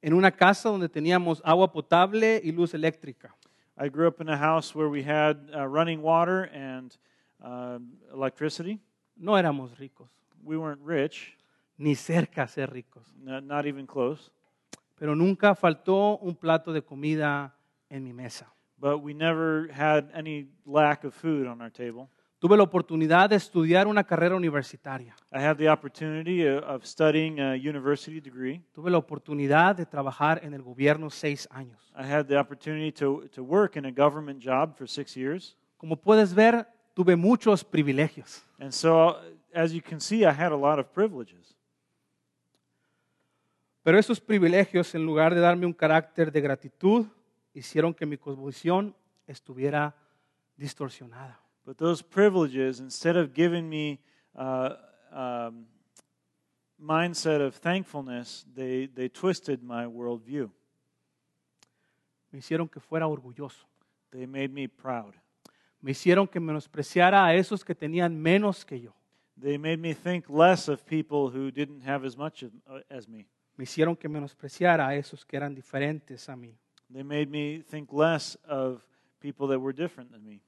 en 0.00 0.14
una 0.14 0.30
casa 0.30 0.68
donde 0.68 0.88
teníamos 0.88 1.42
agua 1.44 1.72
potable 1.72 2.40
y 2.44 2.52
luz 2.52 2.72
eléctrica. 2.74 3.34
I 3.76 3.88
grew 3.88 4.06
up 4.06 4.20
in 4.20 4.28
a 4.28 4.36
house 4.36 4.74
where 4.74 4.88
we 4.88 5.02
had 5.02 5.50
uh, 5.52 5.66
running 5.66 6.00
water 6.02 6.44
and 6.52 6.96
um 7.40 7.96
electricity. 8.12 8.80
No 9.16 9.36
éramos 9.36 9.76
ricos, 9.78 10.10
We 10.42 10.56
weren't 10.56 10.82
rich, 10.84 11.36
ni 11.76 11.94
cerca 11.94 12.44
a 12.44 12.48
ser 12.48 12.70
ricos, 12.70 13.12
not, 13.16 13.42
not 13.42 13.66
even 13.66 13.86
close, 13.86 14.30
pero 14.96 15.14
nunca 15.14 15.54
faltó 15.54 16.18
un 16.18 16.34
plato 16.36 16.72
de 16.72 16.82
comida 16.82 17.54
en 17.88 18.04
mi 18.04 18.12
mesa. 18.12 18.52
but 18.80 18.98
we 19.02 19.12
never 19.12 19.68
had 19.72 20.08
any 20.14 20.46
lack 20.64 21.02
of 21.04 21.12
food 21.12 21.46
on 21.48 21.60
our 21.60 21.70
table. 21.70 22.08
Tuve 22.40 22.56
la 22.56 22.62
oportunidad 22.62 23.28
de 23.30 23.34
estudiar 23.34 23.88
una 23.88 24.04
carrera 24.04 24.36
universitaria. 24.36 25.16
I 25.32 25.40
had 25.40 25.56
the 25.56 25.68
opportunity 25.68 26.46
of, 26.46 26.62
of 26.62 26.86
studying 26.86 27.40
a 27.40 27.56
university 27.56 28.20
degree. 28.20 28.62
Tuve 28.72 28.90
la 28.90 28.98
oportunidad 28.98 29.74
de 29.74 29.84
trabajar 29.84 30.38
en 30.44 30.54
el 30.54 30.62
gobierno 30.62 31.10
seis 31.10 31.48
años. 31.50 31.92
I 31.96 32.04
had 32.04 32.26
the 32.26 32.38
opportunity 32.38 32.92
to, 32.92 33.26
to 33.32 33.42
work 33.42 33.74
in 33.76 33.86
a 33.86 33.90
government 33.90 34.40
job 34.40 34.76
for 34.76 34.86
six 34.86 35.16
years. 35.16 35.56
Como 35.78 35.96
puedes 35.96 36.32
ver, 36.32 36.68
tuve 36.98 37.14
muchos 37.14 37.62
privilegios. 37.62 38.44
And 38.58 38.72
so, 38.72 39.16
as 39.54 39.72
you 39.72 39.80
can 39.80 40.00
see, 40.00 40.24
I 40.24 40.32
had 40.32 40.50
a 40.50 40.56
lot 40.56 40.80
of 40.80 40.86
privileges. 40.92 41.54
Pero 43.84 44.00
esos 44.00 44.20
privilegios, 44.20 44.92
en 44.96 45.06
lugar 45.06 45.32
de 45.32 45.40
darme 45.40 45.64
un 45.64 45.72
carácter 45.72 46.32
de 46.32 46.40
gratitud, 46.40 47.06
hicieron 47.54 47.94
que 47.94 48.04
mi 48.04 48.16
cosmovisión 48.16 48.96
estuviera 49.28 49.94
distorsionada. 50.56 51.38
But 51.64 51.76
those 51.76 52.02
privileges, 52.02 52.80
instead 52.80 53.16
of 53.16 53.32
giving 53.32 53.68
me 53.68 54.00
uh, 54.34 54.74
um, 55.12 55.68
mindset 56.80 57.40
of 57.40 57.60
thankfulness, 57.60 58.44
they, 58.56 58.88
they 58.88 59.08
twisted 59.08 59.62
my 59.62 59.86
worldview. 59.86 60.50
Me 62.32 62.40
hicieron 62.40 62.68
que 62.68 62.80
fuera 62.80 63.06
orgulloso. 63.06 63.68
They 64.10 64.26
made 64.26 64.48
me 64.48 64.66
proud. 64.66 65.14
Me 65.80 65.92
hicieron 65.92 66.26
que 66.26 66.40
menospreciara 66.40 67.24
a 67.24 67.34
esos 67.34 67.64
que 67.64 67.74
tenían 67.74 68.20
menos 68.20 68.64
que 68.64 68.80
yo. 68.80 68.94
They 69.40 69.56
made 69.56 69.76
me 69.76 69.94
think 69.94 70.28
less 70.28 70.68
of 70.68 70.84
people 70.84 71.30
who 71.30 71.52
didn't 71.52 71.82
have 71.82 72.04
as 72.04 72.16
much 72.16 72.42
as, 72.42 72.50
uh, 72.66 73.10
me. 73.10 73.28
Me 73.56 73.64
hicieron 73.64 73.96
que 73.96 74.08
menospreciara 74.08 74.88
a 74.88 74.96
esos 74.96 75.24
que 75.24 75.36
eran 75.36 75.54
diferentes 75.54 76.28
a 76.28 76.34
mí. 76.34 76.56
They 76.92 77.04
made 77.04 77.26
me 77.26 77.62
think 77.62 77.92
less 77.92 78.36
of 78.48 78.82
people 79.20 79.46
that 79.48 79.60
were 79.60 79.72
different 79.72 80.10
than 80.10 80.24
me. 80.24 80.40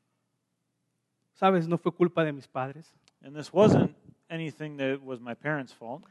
Sabes, 1.35 1.69
no 1.69 1.79
fue 1.79 1.93
culpa 1.93 2.25
de 2.25 2.33
mis 2.33 2.49
padres. 2.49 2.93
And 3.23 3.37
this 3.37 3.53
wasn't 3.53 3.95
anything 4.29 4.77
that 4.79 5.01
was 5.01 5.21
my 5.21 5.35
parents' 5.35 5.73
fault. 5.73 6.03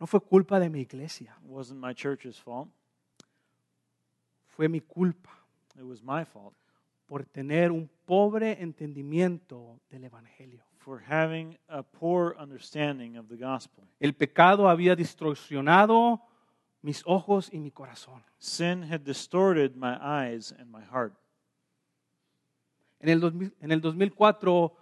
No 0.00 0.06
fue 0.06 0.20
culpa 0.20 0.58
de 0.58 0.68
mi 0.68 0.80
iglesia. 0.80 1.34
It 1.44 1.50
wasn't 1.50 1.78
my 1.78 1.92
church's 1.92 2.36
fault. 2.36 2.68
Fue 4.48 4.68
mi 4.68 4.80
culpa 4.80 5.30
It 5.76 5.84
was 5.84 6.02
my 6.02 6.24
fault 6.24 6.54
por 7.06 7.24
tener 7.24 7.70
un 7.70 7.88
pobre 8.04 8.62
entendimiento 8.62 9.80
del 9.90 10.04
Evangelio. 10.04 10.64
for 10.84 11.02
having 11.08 11.56
a 11.70 11.82
poor 11.82 12.36
understanding 12.38 13.16
of 13.16 13.26
the 13.28 13.36
gospel. 13.36 13.84
El 14.00 14.12
pecado 14.12 14.68
había 14.68 14.94
distorsionado 14.94 16.20
mis 16.82 17.02
ojos 17.06 17.48
y 17.50 17.58
mi 17.58 17.70
corazón. 17.70 18.22
Sin 18.38 18.82
had 18.82 19.00
distorted 19.00 19.76
my 19.76 19.96
eyes 19.98 20.52
and 20.52 20.70
my 20.70 20.82
heart. 20.82 21.14
En 23.00 23.08
el, 23.08 23.20
2000 23.20 23.54
en 23.60 23.72
el 23.72 23.80
2004, 23.80 24.76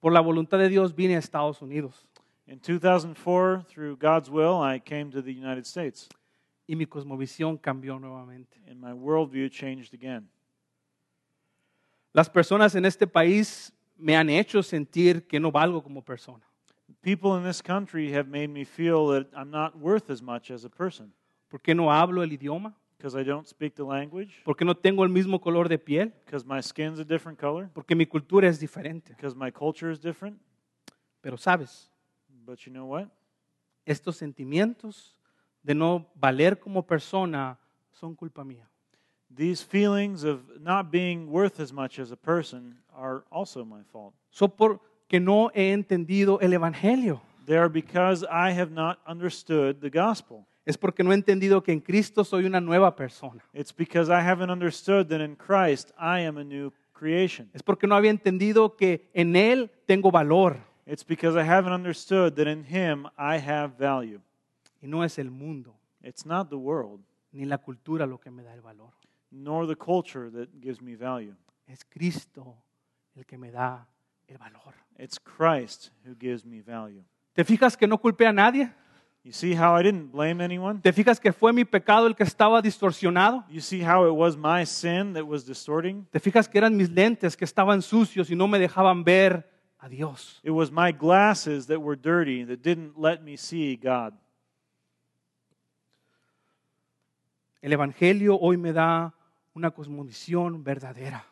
por 0.00 0.12
la 0.12 0.20
voluntad 0.20 0.58
de 0.58 0.68
Dios, 0.68 0.94
vine 0.94 1.14
a 1.14 1.18
Estados 1.18 1.62
Unidos 1.62 2.04
In 2.46 2.60
2004, 2.60 3.64
through 3.68 3.96
God's 3.96 4.28
will, 4.28 4.60
I 4.60 4.78
came 4.78 5.10
to 5.12 5.22
the 5.22 5.32
United 5.32 5.64
States, 5.64 6.08
y 6.66 6.76
mi 6.76 6.84
cosmovisión 6.84 7.56
cambió 7.56 7.98
nuevamente. 7.98 8.60
and 8.66 8.78
my 8.78 8.92
worldview 8.92 9.50
changed 9.50 9.94
again. 9.94 10.28
Las 12.14 12.30
personas 12.30 12.76
en 12.76 12.84
este 12.84 13.08
país 13.08 13.72
me 13.96 14.16
han 14.16 14.30
hecho 14.30 14.62
sentir 14.62 15.26
que 15.26 15.40
no 15.40 15.50
valgo 15.50 15.82
como 15.82 16.00
persona. 16.00 16.44
People 17.02 17.36
in 17.36 17.44
this 17.44 17.60
country 17.60 18.12
have 18.14 18.28
made 18.28 18.46
me 18.48 18.64
feel 18.64 19.08
that 19.08 19.26
I'm 19.36 19.50
not 19.50 19.74
worth 19.76 20.10
as 20.10 20.22
much 20.22 20.50
as 20.50 20.64
a 20.64 20.68
person 20.70 21.12
¿Por 21.48 21.60
qué 21.60 21.74
no 21.74 21.92
hablo 21.92 22.22
el 22.22 22.32
idioma? 22.32 22.74
because 22.96 23.20
I 23.20 23.24
don't 23.24 23.46
speak 23.48 23.74
the 23.74 23.82
language, 23.82 24.42
¿Por 24.44 24.56
qué 24.56 24.64
no 24.64 24.76
tengo 24.76 25.02
el 25.02 25.10
mismo 25.10 25.40
color 25.40 25.68
de 25.68 25.76
piel? 25.78 26.12
because 26.24 26.46
my 26.46 26.62
skin's 26.62 27.00
a 27.00 27.04
different 27.04 27.38
color, 27.38 27.68
Porque 27.74 27.96
mi 27.96 28.06
cultura 28.06 28.48
es 28.48 28.60
diferente. 28.60 29.12
because 29.16 29.34
my 29.36 29.50
culture 29.50 29.90
is 29.90 30.00
different. 30.00 30.40
Pero 31.20 31.36
sabes, 31.36 31.90
But 32.28 32.60
you 32.60 32.72
know 32.72 32.86
what? 32.86 33.08
estos 33.86 34.16
sentimientos 34.16 35.16
de 35.64 35.74
no 35.74 36.06
valer 36.14 36.60
como 36.60 36.86
persona 36.86 37.58
son 37.92 38.14
culpa 38.14 38.44
mía. 38.44 38.68
These 39.36 39.62
feelings 39.62 40.24
of 40.24 40.40
not 40.60 40.90
being 40.90 41.30
worth 41.30 41.60
as 41.60 41.72
much 41.72 41.98
as 41.98 42.12
a 42.12 42.16
person 42.16 42.76
are 42.94 43.24
also 43.30 43.64
my 43.64 43.82
fault. 43.92 44.14
Son 44.30 44.50
porque 44.50 45.20
no 45.20 45.50
he 45.54 45.72
entendido 45.72 46.38
el 46.40 46.52
Evangelio. 46.52 47.20
They 47.46 47.56
are 47.56 47.68
because 47.68 48.24
I 48.24 48.52
have 48.52 48.70
not 48.70 48.98
understood 49.06 49.80
the 49.80 49.90
gospel. 49.90 50.46
Es 50.66 50.78
porque 50.78 51.04
no 51.04 51.10
he 51.10 51.14
entendido 51.14 51.62
que 51.62 51.72
en 51.72 51.80
Cristo 51.80 52.24
soy 52.24 52.46
una 52.46 52.60
nueva 52.60 52.96
persona. 52.96 53.42
It's 53.52 53.72
because 53.72 54.08
I 54.08 54.20
haven't 54.20 54.50
understood 54.50 55.08
that 55.08 55.20
in 55.20 55.36
Christ 55.36 55.92
I 55.98 56.20
am 56.20 56.38
a 56.38 56.44
new 56.44 56.72
creation. 56.94 57.50
Es 57.52 57.62
porque 57.62 57.86
no 57.86 57.96
había 57.96 58.10
entendido 58.10 58.76
que 58.76 59.10
en 59.12 59.36
Él 59.36 59.70
tengo 59.86 60.10
valor. 60.10 60.56
It's 60.86 61.04
because 61.04 61.36
I 61.36 61.44
haven't 61.44 61.72
understood 61.72 62.36
that 62.36 62.46
in 62.46 62.64
Him 62.64 63.06
I 63.18 63.38
have 63.38 63.74
value. 63.78 64.20
Y 64.80 64.86
no 64.86 65.02
es 65.02 65.18
el 65.18 65.30
mundo 65.30 65.74
It's 66.04 66.26
not 66.26 66.50
the 66.50 66.58
world, 66.58 67.00
ni 67.32 67.46
la 67.46 67.58
cultura 67.58 68.06
lo 68.06 68.18
que 68.18 68.30
me 68.30 68.42
da 68.42 68.52
el 68.52 68.60
valor. 68.60 68.92
Nor 69.34 69.66
the 69.66 69.76
culture 69.76 70.30
that 70.30 70.48
gives 70.60 70.80
me 70.80 70.94
value. 70.94 71.34
Es 71.66 71.84
Cristo 71.84 72.56
el 73.16 73.24
que 73.24 73.36
me 73.36 73.50
da 73.50 73.86
el 74.28 74.38
valor. 74.38 74.74
It's 74.98 75.18
Christ 75.18 75.90
who 76.06 76.14
gives 76.14 76.44
me 76.44 76.60
value. 76.60 77.02
¿Te 77.34 77.44
fijas 77.44 77.76
que 77.76 77.86
no 77.86 77.98
culpé 77.98 78.26
a 78.26 78.32
nadie? 78.32 78.70
You 79.24 79.32
see 79.32 79.54
how 79.54 79.74
I 79.74 79.82
didn't 79.82 80.12
blame 80.12 80.42
anyone? 80.42 80.80
¿Te 80.80 80.92
fijas 80.92 81.18
que 81.18 81.32
fue 81.32 81.52
mi 81.52 81.64
pecado 81.64 82.06
el 82.06 82.14
que 82.14 82.24
estaba 82.24 82.60
distorsionado? 82.60 83.44
You 83.48 83.60
see 83.60 83.82
how 83.82 84.06
it 84.06 84.14
was 84.14 84.36
my 84.36 84.64
sin 84.66 85.14
that 85.14 85.26
was 85.26 85.44
distorting? 85.46 86.06
¿Te 86.10 86.20
fijas 86.20 86.46
que 86.46 86.58
eran 86.58 86.76
mis 86.76 86.90
lentes 86.90 87.36
que 87.36 87.46
estaban 87.46 87.80
sucios 87.80 88.30
y 88.30 88.36
no 88.36 88.46
me 88.46 88.58
dejaban 88.58 89.02
ver 89.02 89.50
a 89.78 89.88
Dios? 89.88 90.40
It 90.44 90.50
was 90.50 90.70
my 90.70 90.92
glasses 90.92 91.66
that 91.68 91.80
were 91.80 91.96
dirty 91.96 92.44
that 92.44 92.62
didn't 92.62 92.98
let 92.98 93.22
me 93.22 93.36
see 93.36 93.76
God. 93.76 94.12
El 97.62 97.72
Evangelio 97.72 98.38
hoy 98.38 98.58
me 98.58 98.74
da 98.74 99.14
una 99.54 99.70
cosmovisión 99.70 100.62
verdadera. 100.64 101.24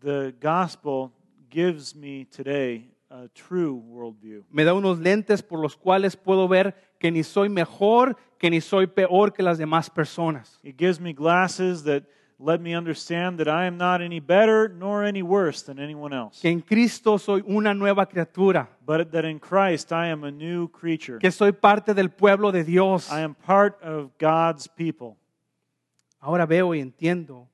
The 0.00 0.34
gospel 0.40 1.10
gives 1.50 1.94
me 1.96 2.26
today 2.26 2.90
a 3.10 3.28
true 3.28 3.72
worldview. 3.72 4.44
Me 4.50 4.64
da 4.64 4.74
unos 4.74 4.98
lentes 4.98 5.42
por 5.42 5.58
los 5.60 5.76
cuales 5.76 6.16
puedo 6.16 6.48
ver 6.48 6.74
que 6.98 7.10
ni 7.10 7.22
soy 7.22 7.48
mejor, 7.48 8.16
que 8.38 8.50
ni 8.50 8.60
soy 8.60 8.86
peor 8.86 9.32
que 9.32 9.42
las 9.42 9.58
demás 9.58 9.88
personas. 9.88 10.58
It 10.62 10.76
gives 10.78 11.00
me 11.00 11.12
glasses 11.14 11.82
that 11.84 12.02
let 12.38 12.58
me 12.60 12.76
understand 12.76 13.38
that 13.38 13.48
I 13.48 13.66
am 13.66 13.78
not 13.78 14.02
any 14.02 14.20
better 14.20 14.68
nor 14.68 15.04
any 15.06 15.22
worse 15.22 15.62
than 15.64 15.78
anyone 15.78 16.14
else, 16.14 16.38
Que 16.42 16.50
en 16.50 16.60
Cristo 16.60 17.16
soy 17.16 17.42
una 17.46 17.72
nueva 17.72 18.06
criatura. 18.06 18.68
but 18.84 19.10
that 19.12 19.24
in 19.24 19.38
Christ 19.40 19.90
I 19.92 20.08
am 20.10 20.24
a 20.24 20.30
new 20.30 20.68
creature. 20.68 21.18
Que 21.18 21.30
soy 21.30 21.52
parte 21.52 21.94
del 21.94 22.10
pueblo 22.10 22.52
de 22.52 22.62
Dios. 22.64 23.10
I 23.10 23.22
am 23.22 23.34
part 23.34 23.82
of 23.82 24.10
God's 24.18 24.68
people. 24.68 25.16
Ahora 26.26 26.44
veo 26.44 26.74
y 26.74 26.80
entiendo 26.80 27.48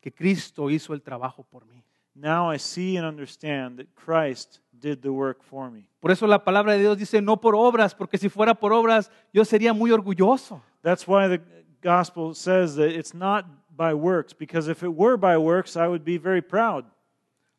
que 0.00 0.10
Cristo 0.10 0.70
hizo 0.70 0.94
el 0.94 1.02
trabajo 1.02 1.42
por 1.42 1.66
mí. 1.66 1.84
Now 2.14 2.50
I 2.50 2.58
see 2.58 2.96
and 2.96 3.06
understand 3.06 3.76
that 3.76 3.88
Christ 3.94 4.60
did 4.72 5.00
the 5.00 5.10
work 5.10 5.42
for 5.42 5.70
me. 5.70 5.90
Por 6.00 6.10
eso 6.10 6.26
la 6.26 6.42
palabra 6.42 6.72
de 6.72 6.78
Dios 6.78 6.96
dice 6.96 7.20
no 7.20 7.38
por 7.38 7.54
obras, 7.54 7.94
porque 7.94 8.16
si 8.16 8.30
fuera 8.30 8.54
por 8.54 8.72
obras 8.72 9.10
yo 9.34 9.44
sería 9.44 9.74
muy 9.74 9.90
orgulloso. 9.90 10.62
That's 10.80 11.06
why 11.06 11.28
the 11.28 11.42
gospel 11.82 12.34
says 12.34 12.74
that 12.76 12.88
it's 12.88 13.12
not 13.12 13.44
by 13.68 13.92
works, 13.92 14.34
because 14.34 14.66
if 14.70 14.82
it 14.82 14.94
were 14.96 15.18
by 15.18 15.36
works, 15.36 15.76
I 15.76 15.86
would 15.86 16.02
be 16.02 16.16
very 16.16 16.40
proud. 16.40 16.86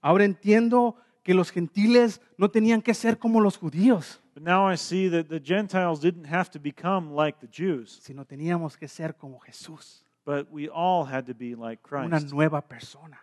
Ahora 0.02 0.26
entiendo 0.26 0.96
que 1.22 1.36
los 1.36 1.52
gentiles 1.52 2.20
no 2.36 2.50
tenían 2.50 2.82
que 2.82 2.96
ser 2.96 3.20
como 3.20 3.42
los 3.42 3.58
judíos, 3.60 4.20
But 4.34 4.44
now 4.44 4.68
I 4.68 4.76
see 4.76 5.08
that 5.10 5.30
the 5.30 5.40
Gentiles 5.40 6.00
didn't 6.00 6.26
have 6.26 6.50
to 6.52 6.60
become 6.60 7.14
like 7.14 7.40
the 7.40 7.48
Jews, 7.48 8.00
sino 8.02 8.24
teníamos 8.24 8.76
que 8.76 8.88
ser 8.88 9.14
como 9.14 9.40
Jesús, 9.40 10.04
but 10.28 10.52
we 10.52 10.68
all 10.68 11.06
had 11.06 11.26
to 11.26 11.34
be 11.34 11.56
like 11.56 11.80
una 11.90 12.20
Christ, 12.20 12.34
nueva 12.34 12.62
persona. 12.62 13.18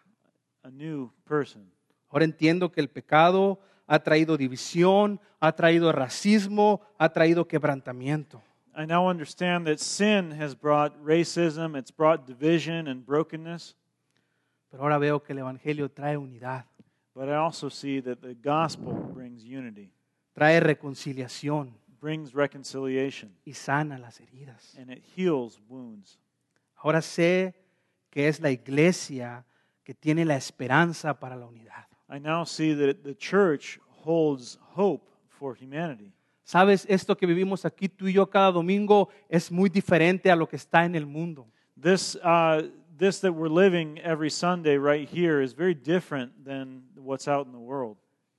a 0.62 0.70
new 0.70 1.10
person. 1.26 1.70
Ahora 2.08 2.24
entiendo 2.24 2.72
que 2.72 2.80
el 2.80 2.88
pecado 2.88 3.58
ha 3.86 3.98
traído 3.98 4.38
división, 4.38 5.20
ha 5.38 5.52
traído 5.52 5.92
racismo, 5.92 6.80
ha 6.98 7.10
traído 7.12 7.46
quebrantamiento. 7.46 8.40
I 8.74 8.86
now 8.86 9.06
understand 9.10 9.66
that 9.66 9.78
sin 9.80 10.32
has 10.40 10.54
brought 10.58 10.94
racism, 11.04 11.76
it's 11.76 11.92
brought 11.94 12.26
division 12.26 12.88
and 12.88 13.04
brokenness, 13.04 13.76
Pero 14.70 14.82
ahora 14.84 14.96
veo 14.98 15.22
que 15.22 15.34
el 15.34 15.40
Evangelio 15.40 15.90
trae 15.90 16.16
unidad, 16.16 16.64
but 17.14 17.28
I 17.28 17.34
also 17.36 17.68
see 17.68 18.00
that 18.00 18.20
the 18.22 18.34
gospel 18.34 18.94
brings 19.12 19.44
unity, 19.44 19.92
trae 20.32 20.58
reconciliación 20.58 21.74
brings 22.00 22.32
reconciliation, 22.32 23.30
y 23.44 23.52
sana 23.52 23.98
las 23.98 24.20
heridas. 24.20 24.74
and 24.78 24.90
it 24.90 25.02
heals 25.14 25.60
wounds. 25.68 26.18
Ahora 26.84 27.00
sé 27.00 27.54
que 28.10 28.28
es 28.28 28.40
la 28.40 28.50
iglesia 28.50 29.46
que 29.82 29.94
tiene 29.94 30.26
la 30.26 30.36
esperanza 30.36 31.18
para 31.18 31.34
la 31.34 31.46
unidad. 31.46 31.86
I 32.10 32.20
now 32.20 32.44
see 32.44 32.74
that 32.74 33.02
the 33.02 33.14
church 33.14 33.80
holds 34.04 34.58
hope 34.76 35.08
for 35.26 35.56
humanity. 35.56 36.12
Sabes, 36.44 36.84
esto 36.86 37.16
que 37.16 37.26
vivimos 37.26 37.64
aquí 37.64 37.88
tú 37.88 38.06
y 38.06 38.12
yo 38.12 38.28
cada 38.28 38.52
domingo 38.52 39.08
es 39.30 39.50
muy 39.50 39.70
diferente 39.70 40.30
a 40.30 40.36
lo 40.36 40.46
que 40.46 40.56
está 40.56 40.84
en 40.84 40.94
el 40.94 41.06
mundo. 41.06 41.46
This, 41.80 42.16
uh, 42.16 42.68
this 42.98 43.18
that 43.20 43.32
we're 43.32 43.48
living 43.48 43.98
every 44.04 44.28
Sunday 44.28 44.76
right 44.76 45.08
here 45.08 45.42
is 45.42 45.54
very 45.54 45.74
different 45.74 46.32
than 46.44 46.82
what's 46.96 47.26
out 47.26 47.46
in 47.46 47.52
the 47.52 47.58
world. 47.58 47.96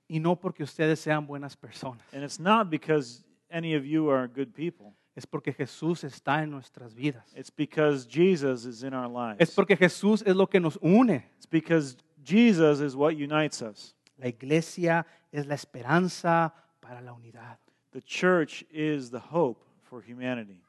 Y 0.08 0.20
no 0.20 0.36
porque 0.36 0.62
ustedes 0.62 1.00
sean 1.00 1.26
buenas 1.26 1.56
personas, 1.56 2.04
And 2.12 2.22
it's 2.22 2.38
not 2.38 2.70
because 2.70 3.24
any 3.50 3.74
of 3.74 3.84
you 3.84 4.08
are 4.08 4.28
good 4.28 4.54
people. 4.54 4.94
Es 5.16 5.26
porque 5.26 5.52
Jesús 5.52 6.04
está 6.04 6.42
en 6.42 6.50
nuestras 6.50 6.94
vidas. 6.94 7.24
It's 7.34 7.50
because 7.54 8.06
Jesus 8.08 8.64
is 8.66 8.82
in 8.82 8.94
our 8.94 9.06
Es 9.06 9.48
lives. 9.48 9.54
porque 9.54 9.76
Jesús 9.76 10.22
es 10.26 10.36
lo 10.36 10.46
que 10.46 10.60
nos 10.60 10.78
une. 10.82 11.24
It's 11.36 11.48
because 11.50 11.96
Jesus 12.22 12.80
is 12.80 12.94
what 12.94 13.14
unites 13.14 13.62
us. 13.62 13.96
La 14.18 14.28
iglesia 14.28 15.06
es 15.32 15.46
la 15.46 15.54
esperanza 15.54 16.54
para 16.80 17.00
la 17.00 17.12
unidad. 17.12 17.58
The 17.92 18.02
church 18.02 18.64
is 18.70 19.10
the 19.10 19.20
hope 19.30 19.64
for 19.82 20.02
humanity. 20.06 20.62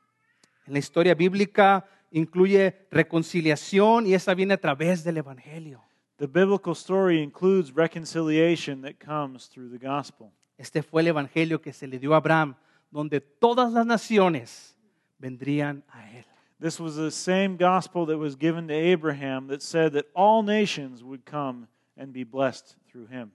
En 0.65 0.73
la 0.73 0.79
historia 0.79 1.13
bíblica 1.13 1.85
incluye 2.11 2.87
reconciliación 2.89 4.07
y 4.07 4.13
esa 4.13 4.33
viene 4.33 4.53
a 4.53 4.57
través 4.57 5.03
del 5.03 5.17
Evangelio. 5.17 5.81
The 6.17 6.27
biblical 6.27 6.73
story 6.73 7.21
includes 7.21 7.73
reconciliation 7.75 8.81
that 8.81 8.93
comes 9.05 9.49
through 9.49 9.69
the 9.77 9.85
gospel. 9.85 10.31
Este 10.57 10.81
fue 10.81 11.01
el 11.01 11.07
Evangelio 11.09 11.61
que 11.61 11.73
se 11.73 11.85
le 11.85 11.99
dio 11.99 12.13
a 12.13 12.17
Abraham, 12.17 12.55
donde 12.91 13.21
todas 13.21 13.71
las 13.73 13.85
naciones 13.85 14.75
vendrían 15.19 15.83
a 15.89 16.09
él. 16.11 16.25
This 16.59 16.79
was 16.79 16.95
the 16.95 17.11
same 17.11 17.55
gospel 17.57 18.05
that 18.07 18.17
was 18.17 18.35
given 18.35 18.67
to 18.67 18.73
Abraham 18.73 19.47
that 19.47 19.61
said 19.61 19.93
that 19.93 20.05
all 20.15 20.43
nations 20.43 21.03
would 21.03 21.23
come 21.23 21.67
and 21.95 22.11
be 22.11 22.23
blessed 22.23 22.75
through 22.91 23.07
him. 23.07 23.31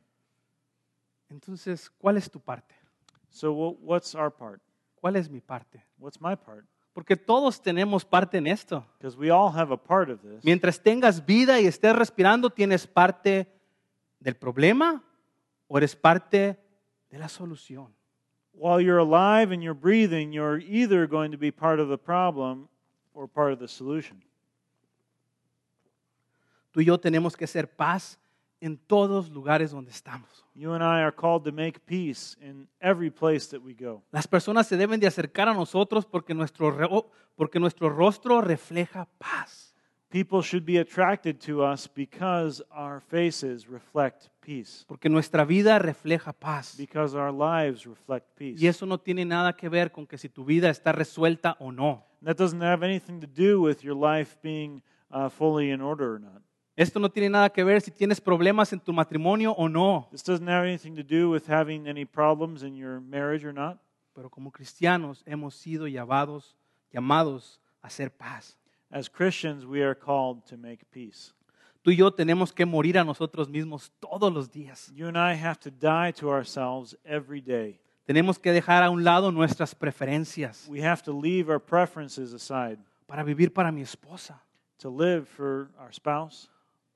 Entonces, 1.28 1.88
¿cuál 1.98 2.16
es 2.16 2.30
tu 2.30 2.40
parte? 2.40 2.74
So, 3.30 3.52
wha- 3.52 3.76
what's 3.80 4.14
our 4.14 4.30
part? 4.30 4.60
¿Cuál 5.00 5.16
es 5.16 5.30
mi 5.30 5.40
parte? 5.40 5.82
What's 5.98 6.20
my 6.20 6.36
part? 6.36 6.64
Porque 6.92 7.16
todos 7.16 7.60
tenemos 7.62 8.04
parte 8.04 8.36
en 8.38 8.46
esto. 8.46 8.84
Because 8.98 9.16
we 9.16 9.30
all 9.30 9.50
have 9.50 9.72
a 9.72 9.76
part 9.76 10.10
of 10.10 10.20
this. 10.20 10.44
Mientras 10.44 10.78
tengas 10.82 11.24
vida 11.24 11.58
y 11.60 11.66
estés 11.66 11.94
respirando, 11.96 12.50
tienes 12.50 12.86
parte 12.86 13.46
del 14.20 14.36
problema 14.36 15.02
o 15.68 15.78
eres 15.78 15.96
parte 15.96 16.58
de 17.08 17.18
la 17.18 17.28
solución. 17.28 17.94
While 18.52 18.80
you're 18.80 18.98
alive 18.98 19.50
and 19.50 19.62
you're 19.62 19.74
breathing, 19.74 20.32
you're 20.32 20.58
either 20.58 21.06
going 21.06 21.32
to 21.32 21.38
be 21.38 21.50
part 21.50 21.80
of 21.80 21.88
the 21.88 21.98
problem 21.98 22.68
or 23.14 23.26
part 23.26 23.52
of 23.52 23.58
the 23.58 23.68
solution. 23.68 24.22
Tú 26.72 26.80
y 26.80 26.84
yo 26.84 26.98
tenemos 26.98 27.36
que 27.36 27.46
ser 27.46 27.66
paz 27.66 28.18
en 28.60 28.78
todos 28.78 29.28
lugares 29.28 29.72
donde 29.72 29.90
estamos. 29.90 30.44
You 30.54 30.72
and 30.72 30.82
I 30.82 31.02
are 31.02 31.12
called 31.12 31.44
to 31.44 31.52
make 31.52 31.84
peace 31.86 32.36
in 32.40 32.68
every 32.80 33.10
place 33.10 33.46
that 33.48 33.62
we 33.62 33.74
go. 33.74 34.02
Las 34.12 34.26
personas 34.26 34.66
se 34.66 34.76
deben 34.76 35.00
de 35.00 35.06
acercar 35.06 35.48
a 35.48 35.54
nosotros 35.54 36.06
porque 36.06 36.32
nuestro, 36.34 37.10
porque 37.36 37.58
nuestro 37.58 37.90
rostro 37.90 38.40
refleja 38.40 39.08
paz. 39.18 39.74
People 40.10 40.42
should 40.42 40.64
be 40.64 40.78
attracted 40.78 41.40
to 41.40 41.62
us 41.62 41.86
because 41.86 42.62
our 42.70 43.00
faces 43.00 43.66
reflect 43.66 44.28
peace, 44.44 44.84
Porque 44.86 45.08
nuestra 45.08 45.44
vida 45.44 45.78
refleja 45.78 46.32
paz. 46.32 46.76
because 46.76 47.16
our 47.16 47.32
lives 47.32 47.86
reflect 47.86 48.26
peace. 48.36 48.60
Y 48.62 48.66
eso 48.66 48.84
no 48.84 48.98
tiene 48.98 49.24
nada 49.24 49.54
que 49.54 49.68
ver 49.68 49.90
con 49.92 50.06
que 50.06 50.18
si 50.18 50.28
tu 50.28 50.44
vida 50.44 50.68
está 50.68 50.92
resuelta 50.92 51.56
o 51.60 51.70
no. 51.72 52.04
That 52.22 52.36
doesn't 52.36 52.62
have 52.62 52.84
anything 52.84 53.20
to 53.20 53.26
do 53.26 53.60
with 53.60 53.82
your 53.82 53.96
life 53.96 54.36
being 54.42 54.82
uh, 55.10 55.28
fully 55.28 55.70
in 55.70 55.80
order 55.80 56.14
or 56.14 56.20
not. 56.20 56.42
Esto 56.76 56.98
no 56.98 57.10
tiene 57.10 57.28
nada 57.28 57.50
que 57.50 57.62
ver 57.64 57.80
si 57.82 57.90
tienes 57.90 58.20
problemas 58.20 58.72
en 58.72 58.80
tu 58.80 58.92
matrimonio 58.92 59.52
o 59.52 59.68
no. 59.68 60.08
This 60.10 60.22
doesn't 60.24 60.48
have 60.48 60.64
anything 60.66 60.96
to 60.96 61.02
do 61.02 61.30
with 61.30 61.46
having 61.48 61.86
any 61.86 62.04
problems 62.04 62.62
in 62.62 62.74
your 62.76 63.00
marriage 63.00 63.44
or 63.44 63.52
not. 63.52 63.78
Pero 64.14 64.30
como 64.30 64.50
cristianos 64.50 65.22
hemos 65.26 65.54
sido 65.54 65.86
llamados, 65.86 66.56
llamados 66.92 67.60
a 67.82 67.88
hacer 67.88 68.10
paz. 68.10 68.56
As 68.90 69.08
Christians, 69.08 69.64
we 69.64 69.82
are 69.82 69.94
called 69.94 70.44
to 70.46 70.56
make 70.56 70.84
peace. 70.90 71.32
Tú 71.82 71.90
y 71.90 71.96
yo 71.96 72.12
tenemos 72.12 72.52
que 72.52 72.64
morir 72.64 72.96
a 72.96 73.04
nosotros 73.04 73.48
mismos 73.48 73.92
todos 73.98 74.32
los 74.32 74.50
días. 74.50 74.92
You 74.94 75.08
and 75.08 75.16
I 75.16 75.34
have 75.34 75.58
to 75.60 75.70
die 75.70 76.12
to 76.20 76.30
ourselves 76.30 76.96
every 77.04 77.40
day. 77.40 77.80
Tenemos 78.04 78.38
que 78.38 78.52
dejar 78.52 78.82
a 78.82 78.90
un 78.90 79.02
lado 79.04 79.32
nuestras 79.32 79.74
preferencias 79.74 80.66
We 80.68 80.84
have 80.84 81.02
to 81.02 81.12
leave 81.12 81.50
our 81.50 81.60
preferences 81.60 82.32
aside 82.32 82.78
para 83.06 83.24
vivir 83.24 83.52
para 83.52 83.72
mi 83.72 83.82
esposa, 83.82 84.40
to 84.78 84.90
live 84.90 85.26
for 85.26 85.70
our 85.78 85.92
spouse, 85.92 86.48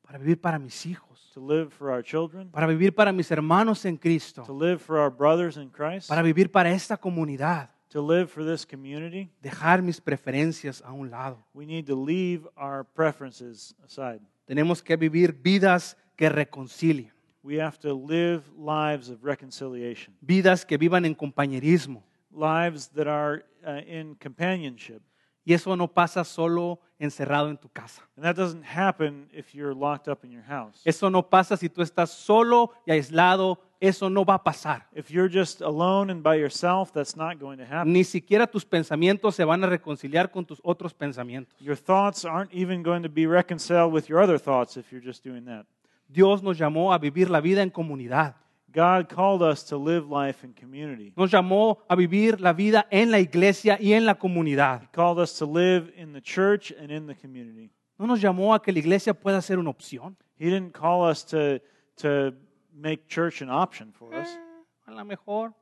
para 0.03 0.18
vivir 0.18 0.41
para 0.41 0.59
mis 0.59 0.87
hijos, 0.87 1.30
to 1.34 1.41
live 1.41 1.70
for 1.70 1.91
our 1.91 2.03
children, 2.03 2.49
para 2.51 2.66
vivir 2.66 2.95
para 2.95 3.12
mis 3.12 3.30
hermanos 3.30 3.84
en 3.84 3.99
to 3.99 4.53
live 4.57 4.78
for 4.78 4.99
our 4.99 5.11
brothers 5.11 5.57
in 5.57 5.68
Christ, 5.68 6.09
para 6.09 6.22
vivir 6.22 6.51
para 6.51 6.70
esta 6.70 6.97
comunidad. 6.97 7.70
to 7.91 8.01
live 8.01 8.30
for 8.30 8.45
this 8.45 8.64
community. 8.64 9.30
Dejar 9.43 9.82
mis 9.82 10.01
preferencias 10.01 10.82
a 10.84 10.93
un 10.93 11.11
lado. 11.11 11.45
We 11.55 11.66
need 11.66 11.87
to 11.87 11.97
leave 11.97 12.47
our 12.57 12.84
preferences 12.84 13.74
aside. 13.84 14.20
Tenemos 14.47 14.83
que 14.83 14.97
vivir 14.97 15.33
vidas 15.33 15.97
que 16.17 16.29
reconcilien, 16.29 17.13
We 17.43 17.61
have 17.61 17.79
to 17.79 17.95
live 17.95 18.43
lives 18.57 19.09
of 19.09 19.23
reconciliation, 19.23 20.17
vidas 20.21 20.65
que 20.65 20.77
vivan 20.79 21.05
en 21.05 21.15
compañerismo. 21.15 22.03
lives 22.33 22.89
that 22.89 23.07
are 23.07 23.45
uh, 23.67 23.81
in 23.87 24.15
companionship. 24.17 25.03
Y 25.47 25.55
eso 25.55 25.77
no 25.77 25.87
pasa 25.87 26.25
solo 26.25 26.81
encerrado 26.99 27.49
en 27.51 27.57
tu 27.57 27.69
casa. 27.69 28.03
And 28.17 28.25
that 28.25 28.35
doesn't 28.35 28.65
happen 28.65 29.29
if 29.33 29.55
you're 29.55 29.75
locked 29.75 30.09
up 30.09 30.25
in 30.25 30.33
your 30.33 30.43
house. 30.43 30.83
Eso 30.85 31.09
no 31.09 31.23
pasa 31.23 31.57
si 31.57 31.69
tú 31.69 31.83
estás 31.83 32.11
solo 32.11 32.73
y 32.85 32.91
aislado. 32.91 33.61
Eso 33.79 34.11
no 34.11 34.25
va 34.25 34.35
a 34.35 34.43
pasar. 34.43 34.89
If 34.93 35.09
you're 35.09 35.29
just 35.29 35.61
alone 35.63 36.11
and 36.11 36.21
by 36.21 36.35
yourself, 36.35 36.93
that's 36.93 37.15
not 37.15 37.39
going 37.39 37.59
to 37.59 37.65
happen. 37.65 37.93
Ni 37.93 38.03
siquiera 38.03 38.49
tus 38.49 38.65
pensamientos 38.65 39.37
se 39.37 39.45
van 39.45 39.63
a 39.63 39.69
reconciliar 39.69 40.33
con 40.33 40.45
tus 40.45 40.61
otros 40.65 40.93
pensamientos. 40.93 41.55
Your 41.61 41.77
thoughts 41.77 42.25
aren't 42.25 42.53
even 42.53 42.83
going 42.83 43.05
to 43.05 43.09
be 43.09 43.27
reconciled 43.27 43.93
with 43.93 44.09
your 44.09 44.21
other 44.21 44.39
thoughts 44.39 44.77
if 44.77 44.91
you're 44.91 45.05
just 45.05 45.23
doing 45.23 45.45
that. 45.45 45.65
Dios 46.09 46.43
nos 46.43 46.59
llamó 46.59 46.93
a 46.93 46.99
vivir 46.99 47.31
la 47.31 47.41
vida 47.41 47.63
en 47.63 47.71
comunidad. 47.71 48.35
God 48.77 49.09
called 49.09 49.43
us 49.43 49.64
to 49.70 49.79
live 49.79 50.11
life 50.11 50.45
in 50.45 50.53
community. 50.53 51.11
Nos 51.16 51.31
llamó 51.31 51.79
a 51.89 51.97
vivir 51.97 52.43
la 52.43 52.53
vida 52.53 52.87
en 52.91 53.11
la 53.11 53.18
iglesia 53.18 53.79
y 53.81 53.95
en 53.95 54.05
la 54.05 54.16
comunidad. 54.16 54.83
He 54.83 54.89
called 54.93 55.18
us 55.18 55.39
to 55.39 55.47
live 55.47 55.91
in 55.97 56.12
the 56.12 56.20
church 56.20 56.72
and 56.79 56.91
in 56.91 57.07
the 57.07 57.14
community. 57.14 57.70
No 57.99 58.05
nos 58.05 58.20
llamó 58.20 58.55
a 58.55 58.61
que 58.61 58.74
la 58.74 58.81
iglesia 58.81 59.14
pueda 59.14 59.41
ser 59.41 59.59
una 59.59 59.70
opción. 59.70 60.14
He 60.39 60.51
didn't 60.51 60.74
call 60.74 61.09
us 61.09 61.24
to, 61.24 61.59
to 62.03 62.35
make 62.70 63.09
church 63.09 63.41
an 63.41 63.49
option 63.49 63.93
for 63.93 64.14
us. 64.14 64.29
Eh, 64.29 64.89
a 64.89 64.91
lo 64.93 65.05
mejor. 65.07 65.55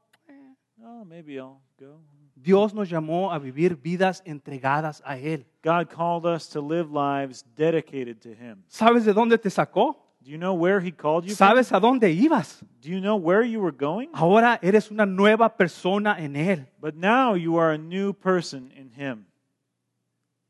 Oh, 0.82 1.04
maybe 1.04 1.38
I'll 1.38 1.60
go. 1.78 2.00
Dios 2.34 2.74
nos 2.74 2.90
llamó 2.90 3.32
a 3.32 3.38
vivir 3.38 3.76
vidas 3.76 4.24
entregadas 4.26 5.00
a 5.06 5.16
Él. 5.16 5.46
God 5.62 5.88
called 5.88 6.26
us 6.26 6.48
to 6.48 6.60
live 6.60 6.90
lives 6.90 7.44
dedicated 7.56 8.20
to 8.22 8.30
Him. 8.30 8.64
¿Sabes 8.66 9.04
de 9.04 9.12
dónde 9.12 9.38
te 9.38 9.50
sacó? 9.50 10.03
Do 10.24 10.30
you 10.30 10.38
know 10.38 10.54
where 10.54 10.80
He 10.80 10.90
called 10.90 11.26
you 11.26 11.34
from? 11.36 11.48
¿Sabes 11.48 11.70
a 11.72 11.78
dónde 11.78 12.10
ibas? 12.10 12.64
Do 12.80 12.88
you 12.88 12.98
know 12.98 13.16
where 13.16 13.44
you 13.44 13.60
were 13.60 13.76
going? 13.76 14.08
Ahora 14.14 14.58
eres 14.62 14.90
una 14.90 15.04
nueva 15.04 15.54
persona 15.54 16.16
en 16.18 16.34
Él. 16.34 16.66
But 16.80 16.94
now 16.94 17.34
you 17.34 17.58
are 17.58 17.72
a 17.72 17.78
new 17.78 18.14
person 18.14 18.72
in 18.74 18.90
Him. 18.90 19.26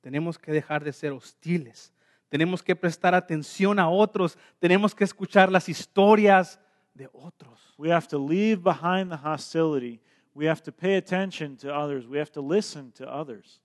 Tenemos 0.00 0.38
que 0.38 0.52
dejar 0.52 0.84
de 0.84 0.92
ser 0.92 1.12
hostiles. 1.12 1.92
Tenemos 2.28 2.62
que 2.62 2.76
prestar 2.76 3.14
atención 3.14 3.80
a 3.80 3.88
otros. 3.88 4.38
Tenemos 4.60 4.94
que 4.94 5.02
escuchar 5.02 5.50
las 5.50 5.68
historias 5.68 6.60
de 6.94 7.08
otros. 7.12 7.74
We 7.76 7.90
have 7.90 8.06
to 8.08 8.18
leave 8.18 8.62
behind 8.62 9.10
the 9.10 9.16
hostility. 9.16 10.00
We 10.34 10.46
have 10.46 10.62
to 10.62 10.72
pay 10.72 10.96
attention 10.96 11.56
to 11.58 11.74
others. 11.74 12.06
We 12.06 12.18
have 12.18 12.30
to 12.32 12.40
listen 12.40 12.92
to 12.92 13.08
others. 13.08 13.60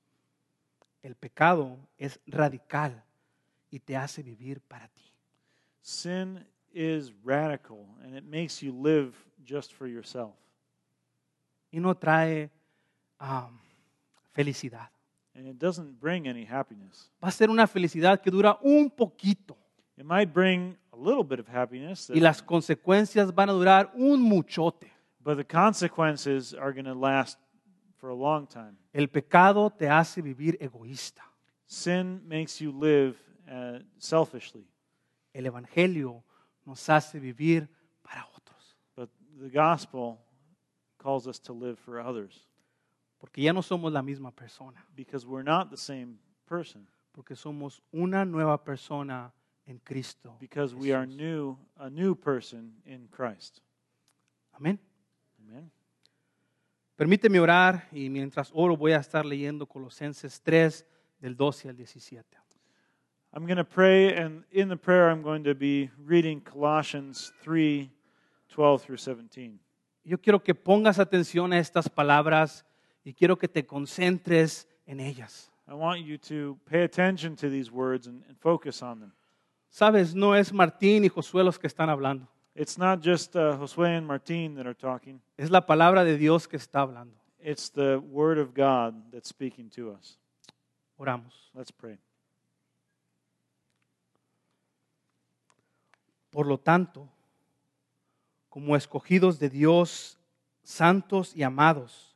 El 1.04 1.16
pecado 1.16 1.78
es 2.00 2.20
radical 2.26 3.04
y 3.70 3.80
te 3.80 3.96
hace 3.96 4.24
vivir 4.24 4.60
para 4.62 4.88
ti. 4.88 5.09
Sin 5.90 6.46
is 6.72 7.12
radical 7.24 7.88
and 8.04 8.16
it 8.16 8.24
makes 8.24 8.62
you 8.62 8.72
live 8.72 9.16
just 9.44 9.74
for 9.74 9.88
yourself. 9.88 10.36
Y 11.72 11.80
no 11.80 11.96
trae 11.96 12.52
ah, 13.20 13.50
felicidad. 14.36 14.90
And 15.34 15.48
it 15.48 15.58
doesn't 15.58 16.00
bring 16.00 16.28
any 16.28 16.46
happiness. 16.46 17.10
Va 17.24 17.30
a 17.30 17.32
ser 17.32 17.50
una 17.50 17.66
felicidad 17.66 18.22
que 18.22 18.30
dura 18.30 18.60
un 18.62 18.90
poquito 18.92 19.58
It 19.98 20.06
might 20.06 20.32
bring 20.32 20.78
a 20.94 20.96
little 20.96 21.24
bit 21.24 21.40
of 21.40 21.48
happiness, 21.50 22.10
y 22.10 22.20
las 22.20 22.42
consecuencias 22.42 23.34
van 23.34 23.50
a 23.50 23.54
durar 23.54 23.92
un 23.96 24.22
muchote. 24.22 24.92
but 25.22 25.38
the 25.38 25.44
consequences 25.44 26.54
are 26.54 26.72
going 26.72 26.86
to 26.86 26.94
last 26.94 27.38
for 27.98 28.10
a 28.10 28.16
long 28.16 28.48
time. 28.48 28.78
El 28.94 29.08
pecado 29.08 29.72
te 29.72 29.88
hace 29.88 30.22
vivir 30.22 30.56
egoísta. 30.62 31.24
Sin 31.66 32.22
makes 32.28 32.62
you 32.62 32.72
live 32.72 33.18
uh, 33.52 33.80
selfishly, 33.98 34.68
El 35.34 35.46
Evangelio 35.46 36.24
nos 36.66 36.88
hace 36.90 37.20
vivir 37.20 37.70
para 38.04 38.26
otros. 38.36 38.78
but 38.96 39.10
the 39.40 39.50
gospel 39.50 40.18
calls 40.98 41.28
us 41.28 41.40
to 41.40 41.54
live 41.54 41.78
for 41.78 42.00
others 42.00 42.46
Porque 43.20 43.42
ya 43.42 43.52
no 43.54 43.62
somos 43.62 43.92
la 43.92 44.02
misma 44.02 44.32
persona. 44.32 44.86
because 44.96 45.26
we're 45.28 45.44
not 45.44 45.70
the 45.70 45.78
same 45.78 46.18
person, 46.46 46.88
Porque 47.12 47.36
somos 47.36 47.82
una 47.92 48.24
nueva 48.26 48.64
persona 48.64 49.34
en 49.66 49.80
Cristo. 49.80 50.36
because 50.40 50.74
we 50.76 50.92
are 50.94 51.06
Jesús. 51.06 51.18
new, 51.18 51.58
a 51.78 51.90
new 51.90 52.16
person 52.16 52.82
in 52.86 53.08
Christ. 53.10 53.60
Amén. 54.54 54.80
Amen. 55.42 55.72
Permíteme 56.96 57.40
orar 57.40 57.88
y 57.94 58.10
mientras 58.10 58.52
oro 58.54 58.76
voy 58.76 58.92
a 58.92 58.98
estar 58.98 59.26
leyendo 59.26 59.66
Colosenses 59.66 60.42
3 60.42 60.86
del 61.20 61.36
12 61.36 61.70
al 61.70 61.76
17. 61.78 62.38
I'm 63.32 63.46
going 63.46 63.58
to 63.58 63.64
pray, 63.64 64.14
and 64.14 64.44
in 64.52 64.70
the 64.70 64.76
prayer, 64.78 65.10
I'm 65.10 65.22
going 65.22 65.44
to 65.44 65.54
be 65.54 65.90
reading 66.04 66.42
Colossians 66.42 67.32
3 67.44 67.90
12 68.50 68.82
through 68.82 68.98
17. 68.98 69.60
Yo 70.04 70.18
quiero 70.18 70.40
que 70.40 70.56
pongas 70.56 70.98
atención 70.98 71.54
a 71.54 71.60
estas 71.60 71.88
palabras 71.88 72.64
y 73.06 73.14
quiero 73.14 73.36
que 73.38 73.48
te 73.48 73.64
concentres 73.64 74.66
en 74.88 75.00
ellas. 75.00 75.52
I 75.68 75.76
want 75.76 76.02
you 76.04 76.18
to 76.18 76.58
pay 76.66 76.82
attention 76.82 77.36
to 77.36 77.50
these 77.50 77.72
words 77.72 78.08
and, 78.08 78.24
and 78.28 78.36
focus 78.40 78.82
on 78.82 79.00
them. 79.00 79.12
Sabes, 79.70 80.16
no 80.16 80.34
es 80.34 80.52
Martín 80.52 81.04
y 81.04 81.10
Josué 81.10 81.44
los 81.44 81.60
que 81.60 81.68
están 81.68 81.90
hablando. 81.90 82.28
It's 82.56 82.80
not 82.80 83.02
just 83.02 83.36
uh, 83.36 83.56
Josue 83.58 83.86
and 83.96 84.08
Martin 84.08 84.56
that 84.56 84.66
are 84.66 84.74
talking, 84.74 85.22
Es 85.38 85.52
la 85.52 85.62
palabra 85.62 86.04
de 86.04 86.18
Dios 86.18 86.48
que 86.48 86.58
está 86.58 86.82
hablando. 86.82 87.14
it's 87.40 87.70
the 87.70 88.02
Word 88.12 88.40
of 88.40 88.56
God 88.56 88.96
that's 89.14 89.30
speaking 89.30 89.70
to 89.76 89.92
us. 89.92 90.18
Oramos. 91.00 91.52
Let's 91.54 91.72
pray. 91.72 91.98
Por 96.30 96.46
lo 96.46 96.60
tanto, 96.60 97.10
como 98.50 98.76
escogidos 98.76 99.40
de 99.40 99.50
Dios, 99.50 100.20
santos 100.64 101.36
y 101.36 101.44
amados, 101.44 102.16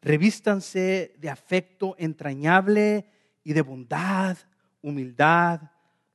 revístanse 0.00 1.14
de 1.18 1.30
afecto 1.30 1.94
entrañable 1.98 3.10
y 3.44 3.52
de 3.52 3.62
bondad, 3.62 4.36
humildad, 4.82 5.60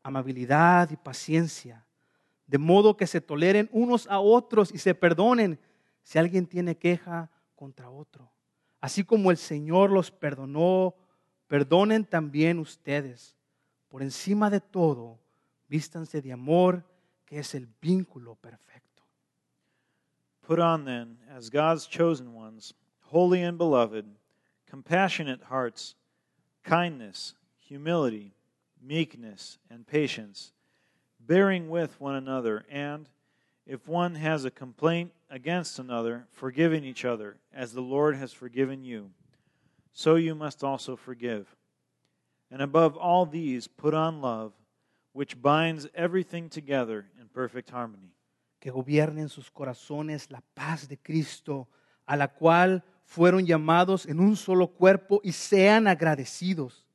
amabilidad 0.02 0.90
y 0.92 0.96
paciencia, 0.96 1.86
de 2.48 2.58
modo 2.58 2.98
que 2.98 3.08
se 3.08 3.22
toleren 3.22 3.70
unos 3.72 4.08
a 4.08 4.20
otros 4.20 4.74
y 4.74 4.78
se 4.78 4.96
perdonen 4.96 5.60
si 6.02 6.20
alguien 6.20 6.46
tiene 6.46 6.78
queja 6.78 7.32
contra 7.56 7.90
otro. 7.90 8.32
Así 8.82 9.04
como 9.04 9.32
el 9.32 9.38
Señor 9.38 9.92
los 9.92 10.12
perdonó, 10.12 10.96
perdonen 11.48 12.04
también 12.04 12.60
ustedes. 12.60 13.38
Por 13.88 14.02
encima 14.02 14.50
de 14.50 14.60
todo, 14.60 15.20
vístanse 15.70 16.22
de 16.22 16.34
amor, 16.34 16.84
que 17.34 17.40
es 17.40 17.56
el 17.56 17.68
vínculo 17.82 18.38
perfecto. 18.40 19.02
Put 20.44 20.60
on 20.60 20.86
then, 20.86 21.18
as 21.36 21.50
God's 21.50 21.88
chosen 21.88 22.36
ones, 22.36 22.76
holy 23.06 23.42
and 23.42 23.58
beloved, 23.58 24.06
compassionate 24.70 25.42
hearts, 25.46 25.96
kindness, 26.64 27.34
humility, 27.60 28.36
meekness, 28.80 29.58
and 29.68 29.88
patience, 29.88 30.52
bearing 31.20 31.70
with 31.70 32.00
one 32.00 32.14
another, 32.14 32.66
and, 32.70 33.10
if 33.66 33.88
one 33.88 34.14
has 34.14 34.46
a 34.46 34.52
complaint 34.52 35.12
against 35.32 35.80
another, 35.80 36.28
forgiving 36.30 36.84
each 36.84 37.04
other, 37.04 37.38
as 37.52 37.74
the 37.74 37.82
Lord 37.82 38.16
has 38.16 38.32
forgiven 38.32 38.84
you. 38.84 39.10
So 39.92 40.18
you 40.18 40.36
must 40.36 40.64
also 40.64 40.96
forgive. 40.96 41.56
And 42.52 42.62
above 42.62 42.96
all 42.96 43.26
these, 43.26 43.66
put 43.66 43.96
on 43.96 44.22
love, 44.22 44.54
which 45.14 45.42
binds 45.42 45.88
everything 45.94 46.50
together 46.50 47.06
in 47.20 47.28
perfect 47.30 47.70
harmony. 47.72 48.14
que 48.64 48.72
gobierne 48.72 49.20
en 49.20 49.28
sus 49.28 49.52
corazones 49.52 50.32
la 50.32 50.40
paz 50.40 50.88
de 50.88 50.98
Cristo, 50.98 51.68
a 52.06 52.16
la 52.16 52.30
cual 52.30 52.82
fueron 53.04 53.46
llamados 53.46 54.06
en 54.06 54.22
un 54.22 54.38
solo 54.38 54.70
cuerpo 54.70 55.20
y 55.22 55.34
sean 55.34 55.86
agradecidos. 55.86 56.86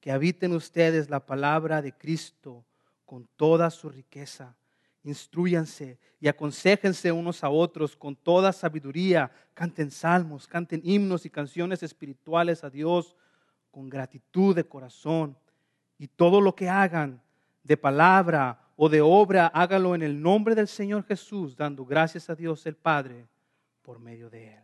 Que 0.00 0.10
habiten 0.10 0.52
ustedes 0.52 1.08
la 1.08 1.24
palabra 1.24 1.80
de 1.80 1.92
Cristo 1.92 2.64
con 3.04 3.28
toda 3.36 3.70
su 3.70 3.88
riqueza. 3.88 4.56
Instruyanse 5.04 6.00
y 6.18 6.26
aconsejense 6.26 7.12
unos 7.12 7.44
a 7.44 7.50
otros 7.50 7.94
con 7.94 8.16
toda 8.16 8.52
sabiduría. 8.52 9.30
Canten 9.54 9.92
salmos, 9.92 10.48
canten 10.48 10.80
himnos 10.82 11.24
y 11.24 11.30
canciones 11.30 11.84
espirituales 11.84 12.64
a 12.64 12.70
Dios 12.70 13.14
con 13.70 13.88
gratitud 13.88 14.56
de 14.56 14.64
corazón. 14.64 15.38
Y 15.98 16.08
todo 16.08 16.40
lo 16.40 16.56
que 16.56 16.68
hagan, 16.68 17.22
de 17.66 17.76
palabra 17.76 18.58
o 18.76 18.88
de 18.88 19.00
obra, 19.00 19.50
hágalo 19.52 19.94
en 19.94 20.02
el 20.02 20.20
nombre 20.20 20.54
del 20.54 20.68
Señor 20.68 21.04
Jesús, 21.04 21.56
dando 21.56 21.84
gracias 21.84 22.30
a 22.30 22.34
Dios 22.34 22.66
el 22.66 22.76
Padre 22.76 23.26
por 23.82 23.98
medio 23.98 24.30
de 24.30 24.48
Él. 24.48 24.62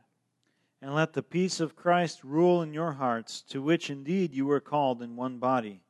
And 0.81 0.95
let 0.95 1.13
the 1.13 1.23
peace 1.23 1.61
of 1.61 1.77
Christ 1.77 2.25
rule 2.25 2.63
in 2.63 2.75
your 2.75 2.93
hearts, 2.93 3.43
to 3.51 3.63
which 3.63 3.89
indeed 3.89 4.35
you 4.35 4.47
were 4.47 4.61
called 4.61 5.01
in 5.01 5.17
one 5.17 5.39
body. 5.39 5.81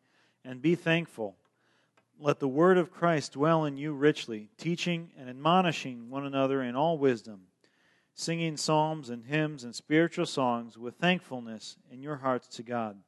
And 0.45 0.61
be 0.61 0.75
thankful. 0.75 1.37
Let 2.19 2.41
the 2.41 2.49
word 2.49 2.77
of 2.77 2.93
Christ 2.93 3.33
dwell 3.33 3.65
in 3.65 3.77
you 3.77 3.95
richly, 3.95 4.51
teaching 4.59 5.11
and 5.17 5.29
admonishing 5.29 6.11
one 6.11 6.27
another 6.27 6.63
in 6.63 6.77
all 6.77 6.99
wisdom, 6.99 7.47
singing 8.15 8.57
psalms 8.57 9.09
and 9.09 9.25
hymns 9.25 9.65
and 9.65 9.75
spiritual 9.75 10.27
songs 10.27 10.77
with 10.77 10.97
thankfulness 10.97 11.79
in 11.91 12.03
your 12.03 12.17
hearts 12.17 12.49
to 12.57 12.63
God. 12.63 12.99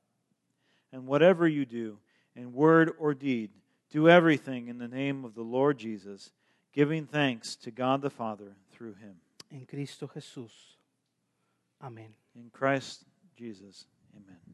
And 0.91 1.07
whatever 1.07 1.47
you 1.47 1.67
do, 1.67 1.99
in 2.35 2.53
word 2.53 2.93
or 2.99 3.15
deed, 3.15 3.51
do 3.95 4.09
everything 4.09 4.67
in 4.67 4.79
the 4.79 4.89
name 4.89 5.25
of 5.25 5.37
the 5.37 5.43
Lord 5.43 5.79
Jesus, 5.79 6.33
giving 6.73 7.07
thanks 7.07 7.55
to 7.55 7.71
God 7.71 8.03
the 8.03 8.11
Father 8.11 8.57
through 8.73 8.95
him. 8.95 9.15
In 9.53 9.65
Cristo 9.67 10.11
Jesús. 10.13 10.51
Amén. 11.81 12.11
In 12.35 12.51
Christ 12.53 13.05
Jesus. 13.37 13.87
Amen. 14.17 14.54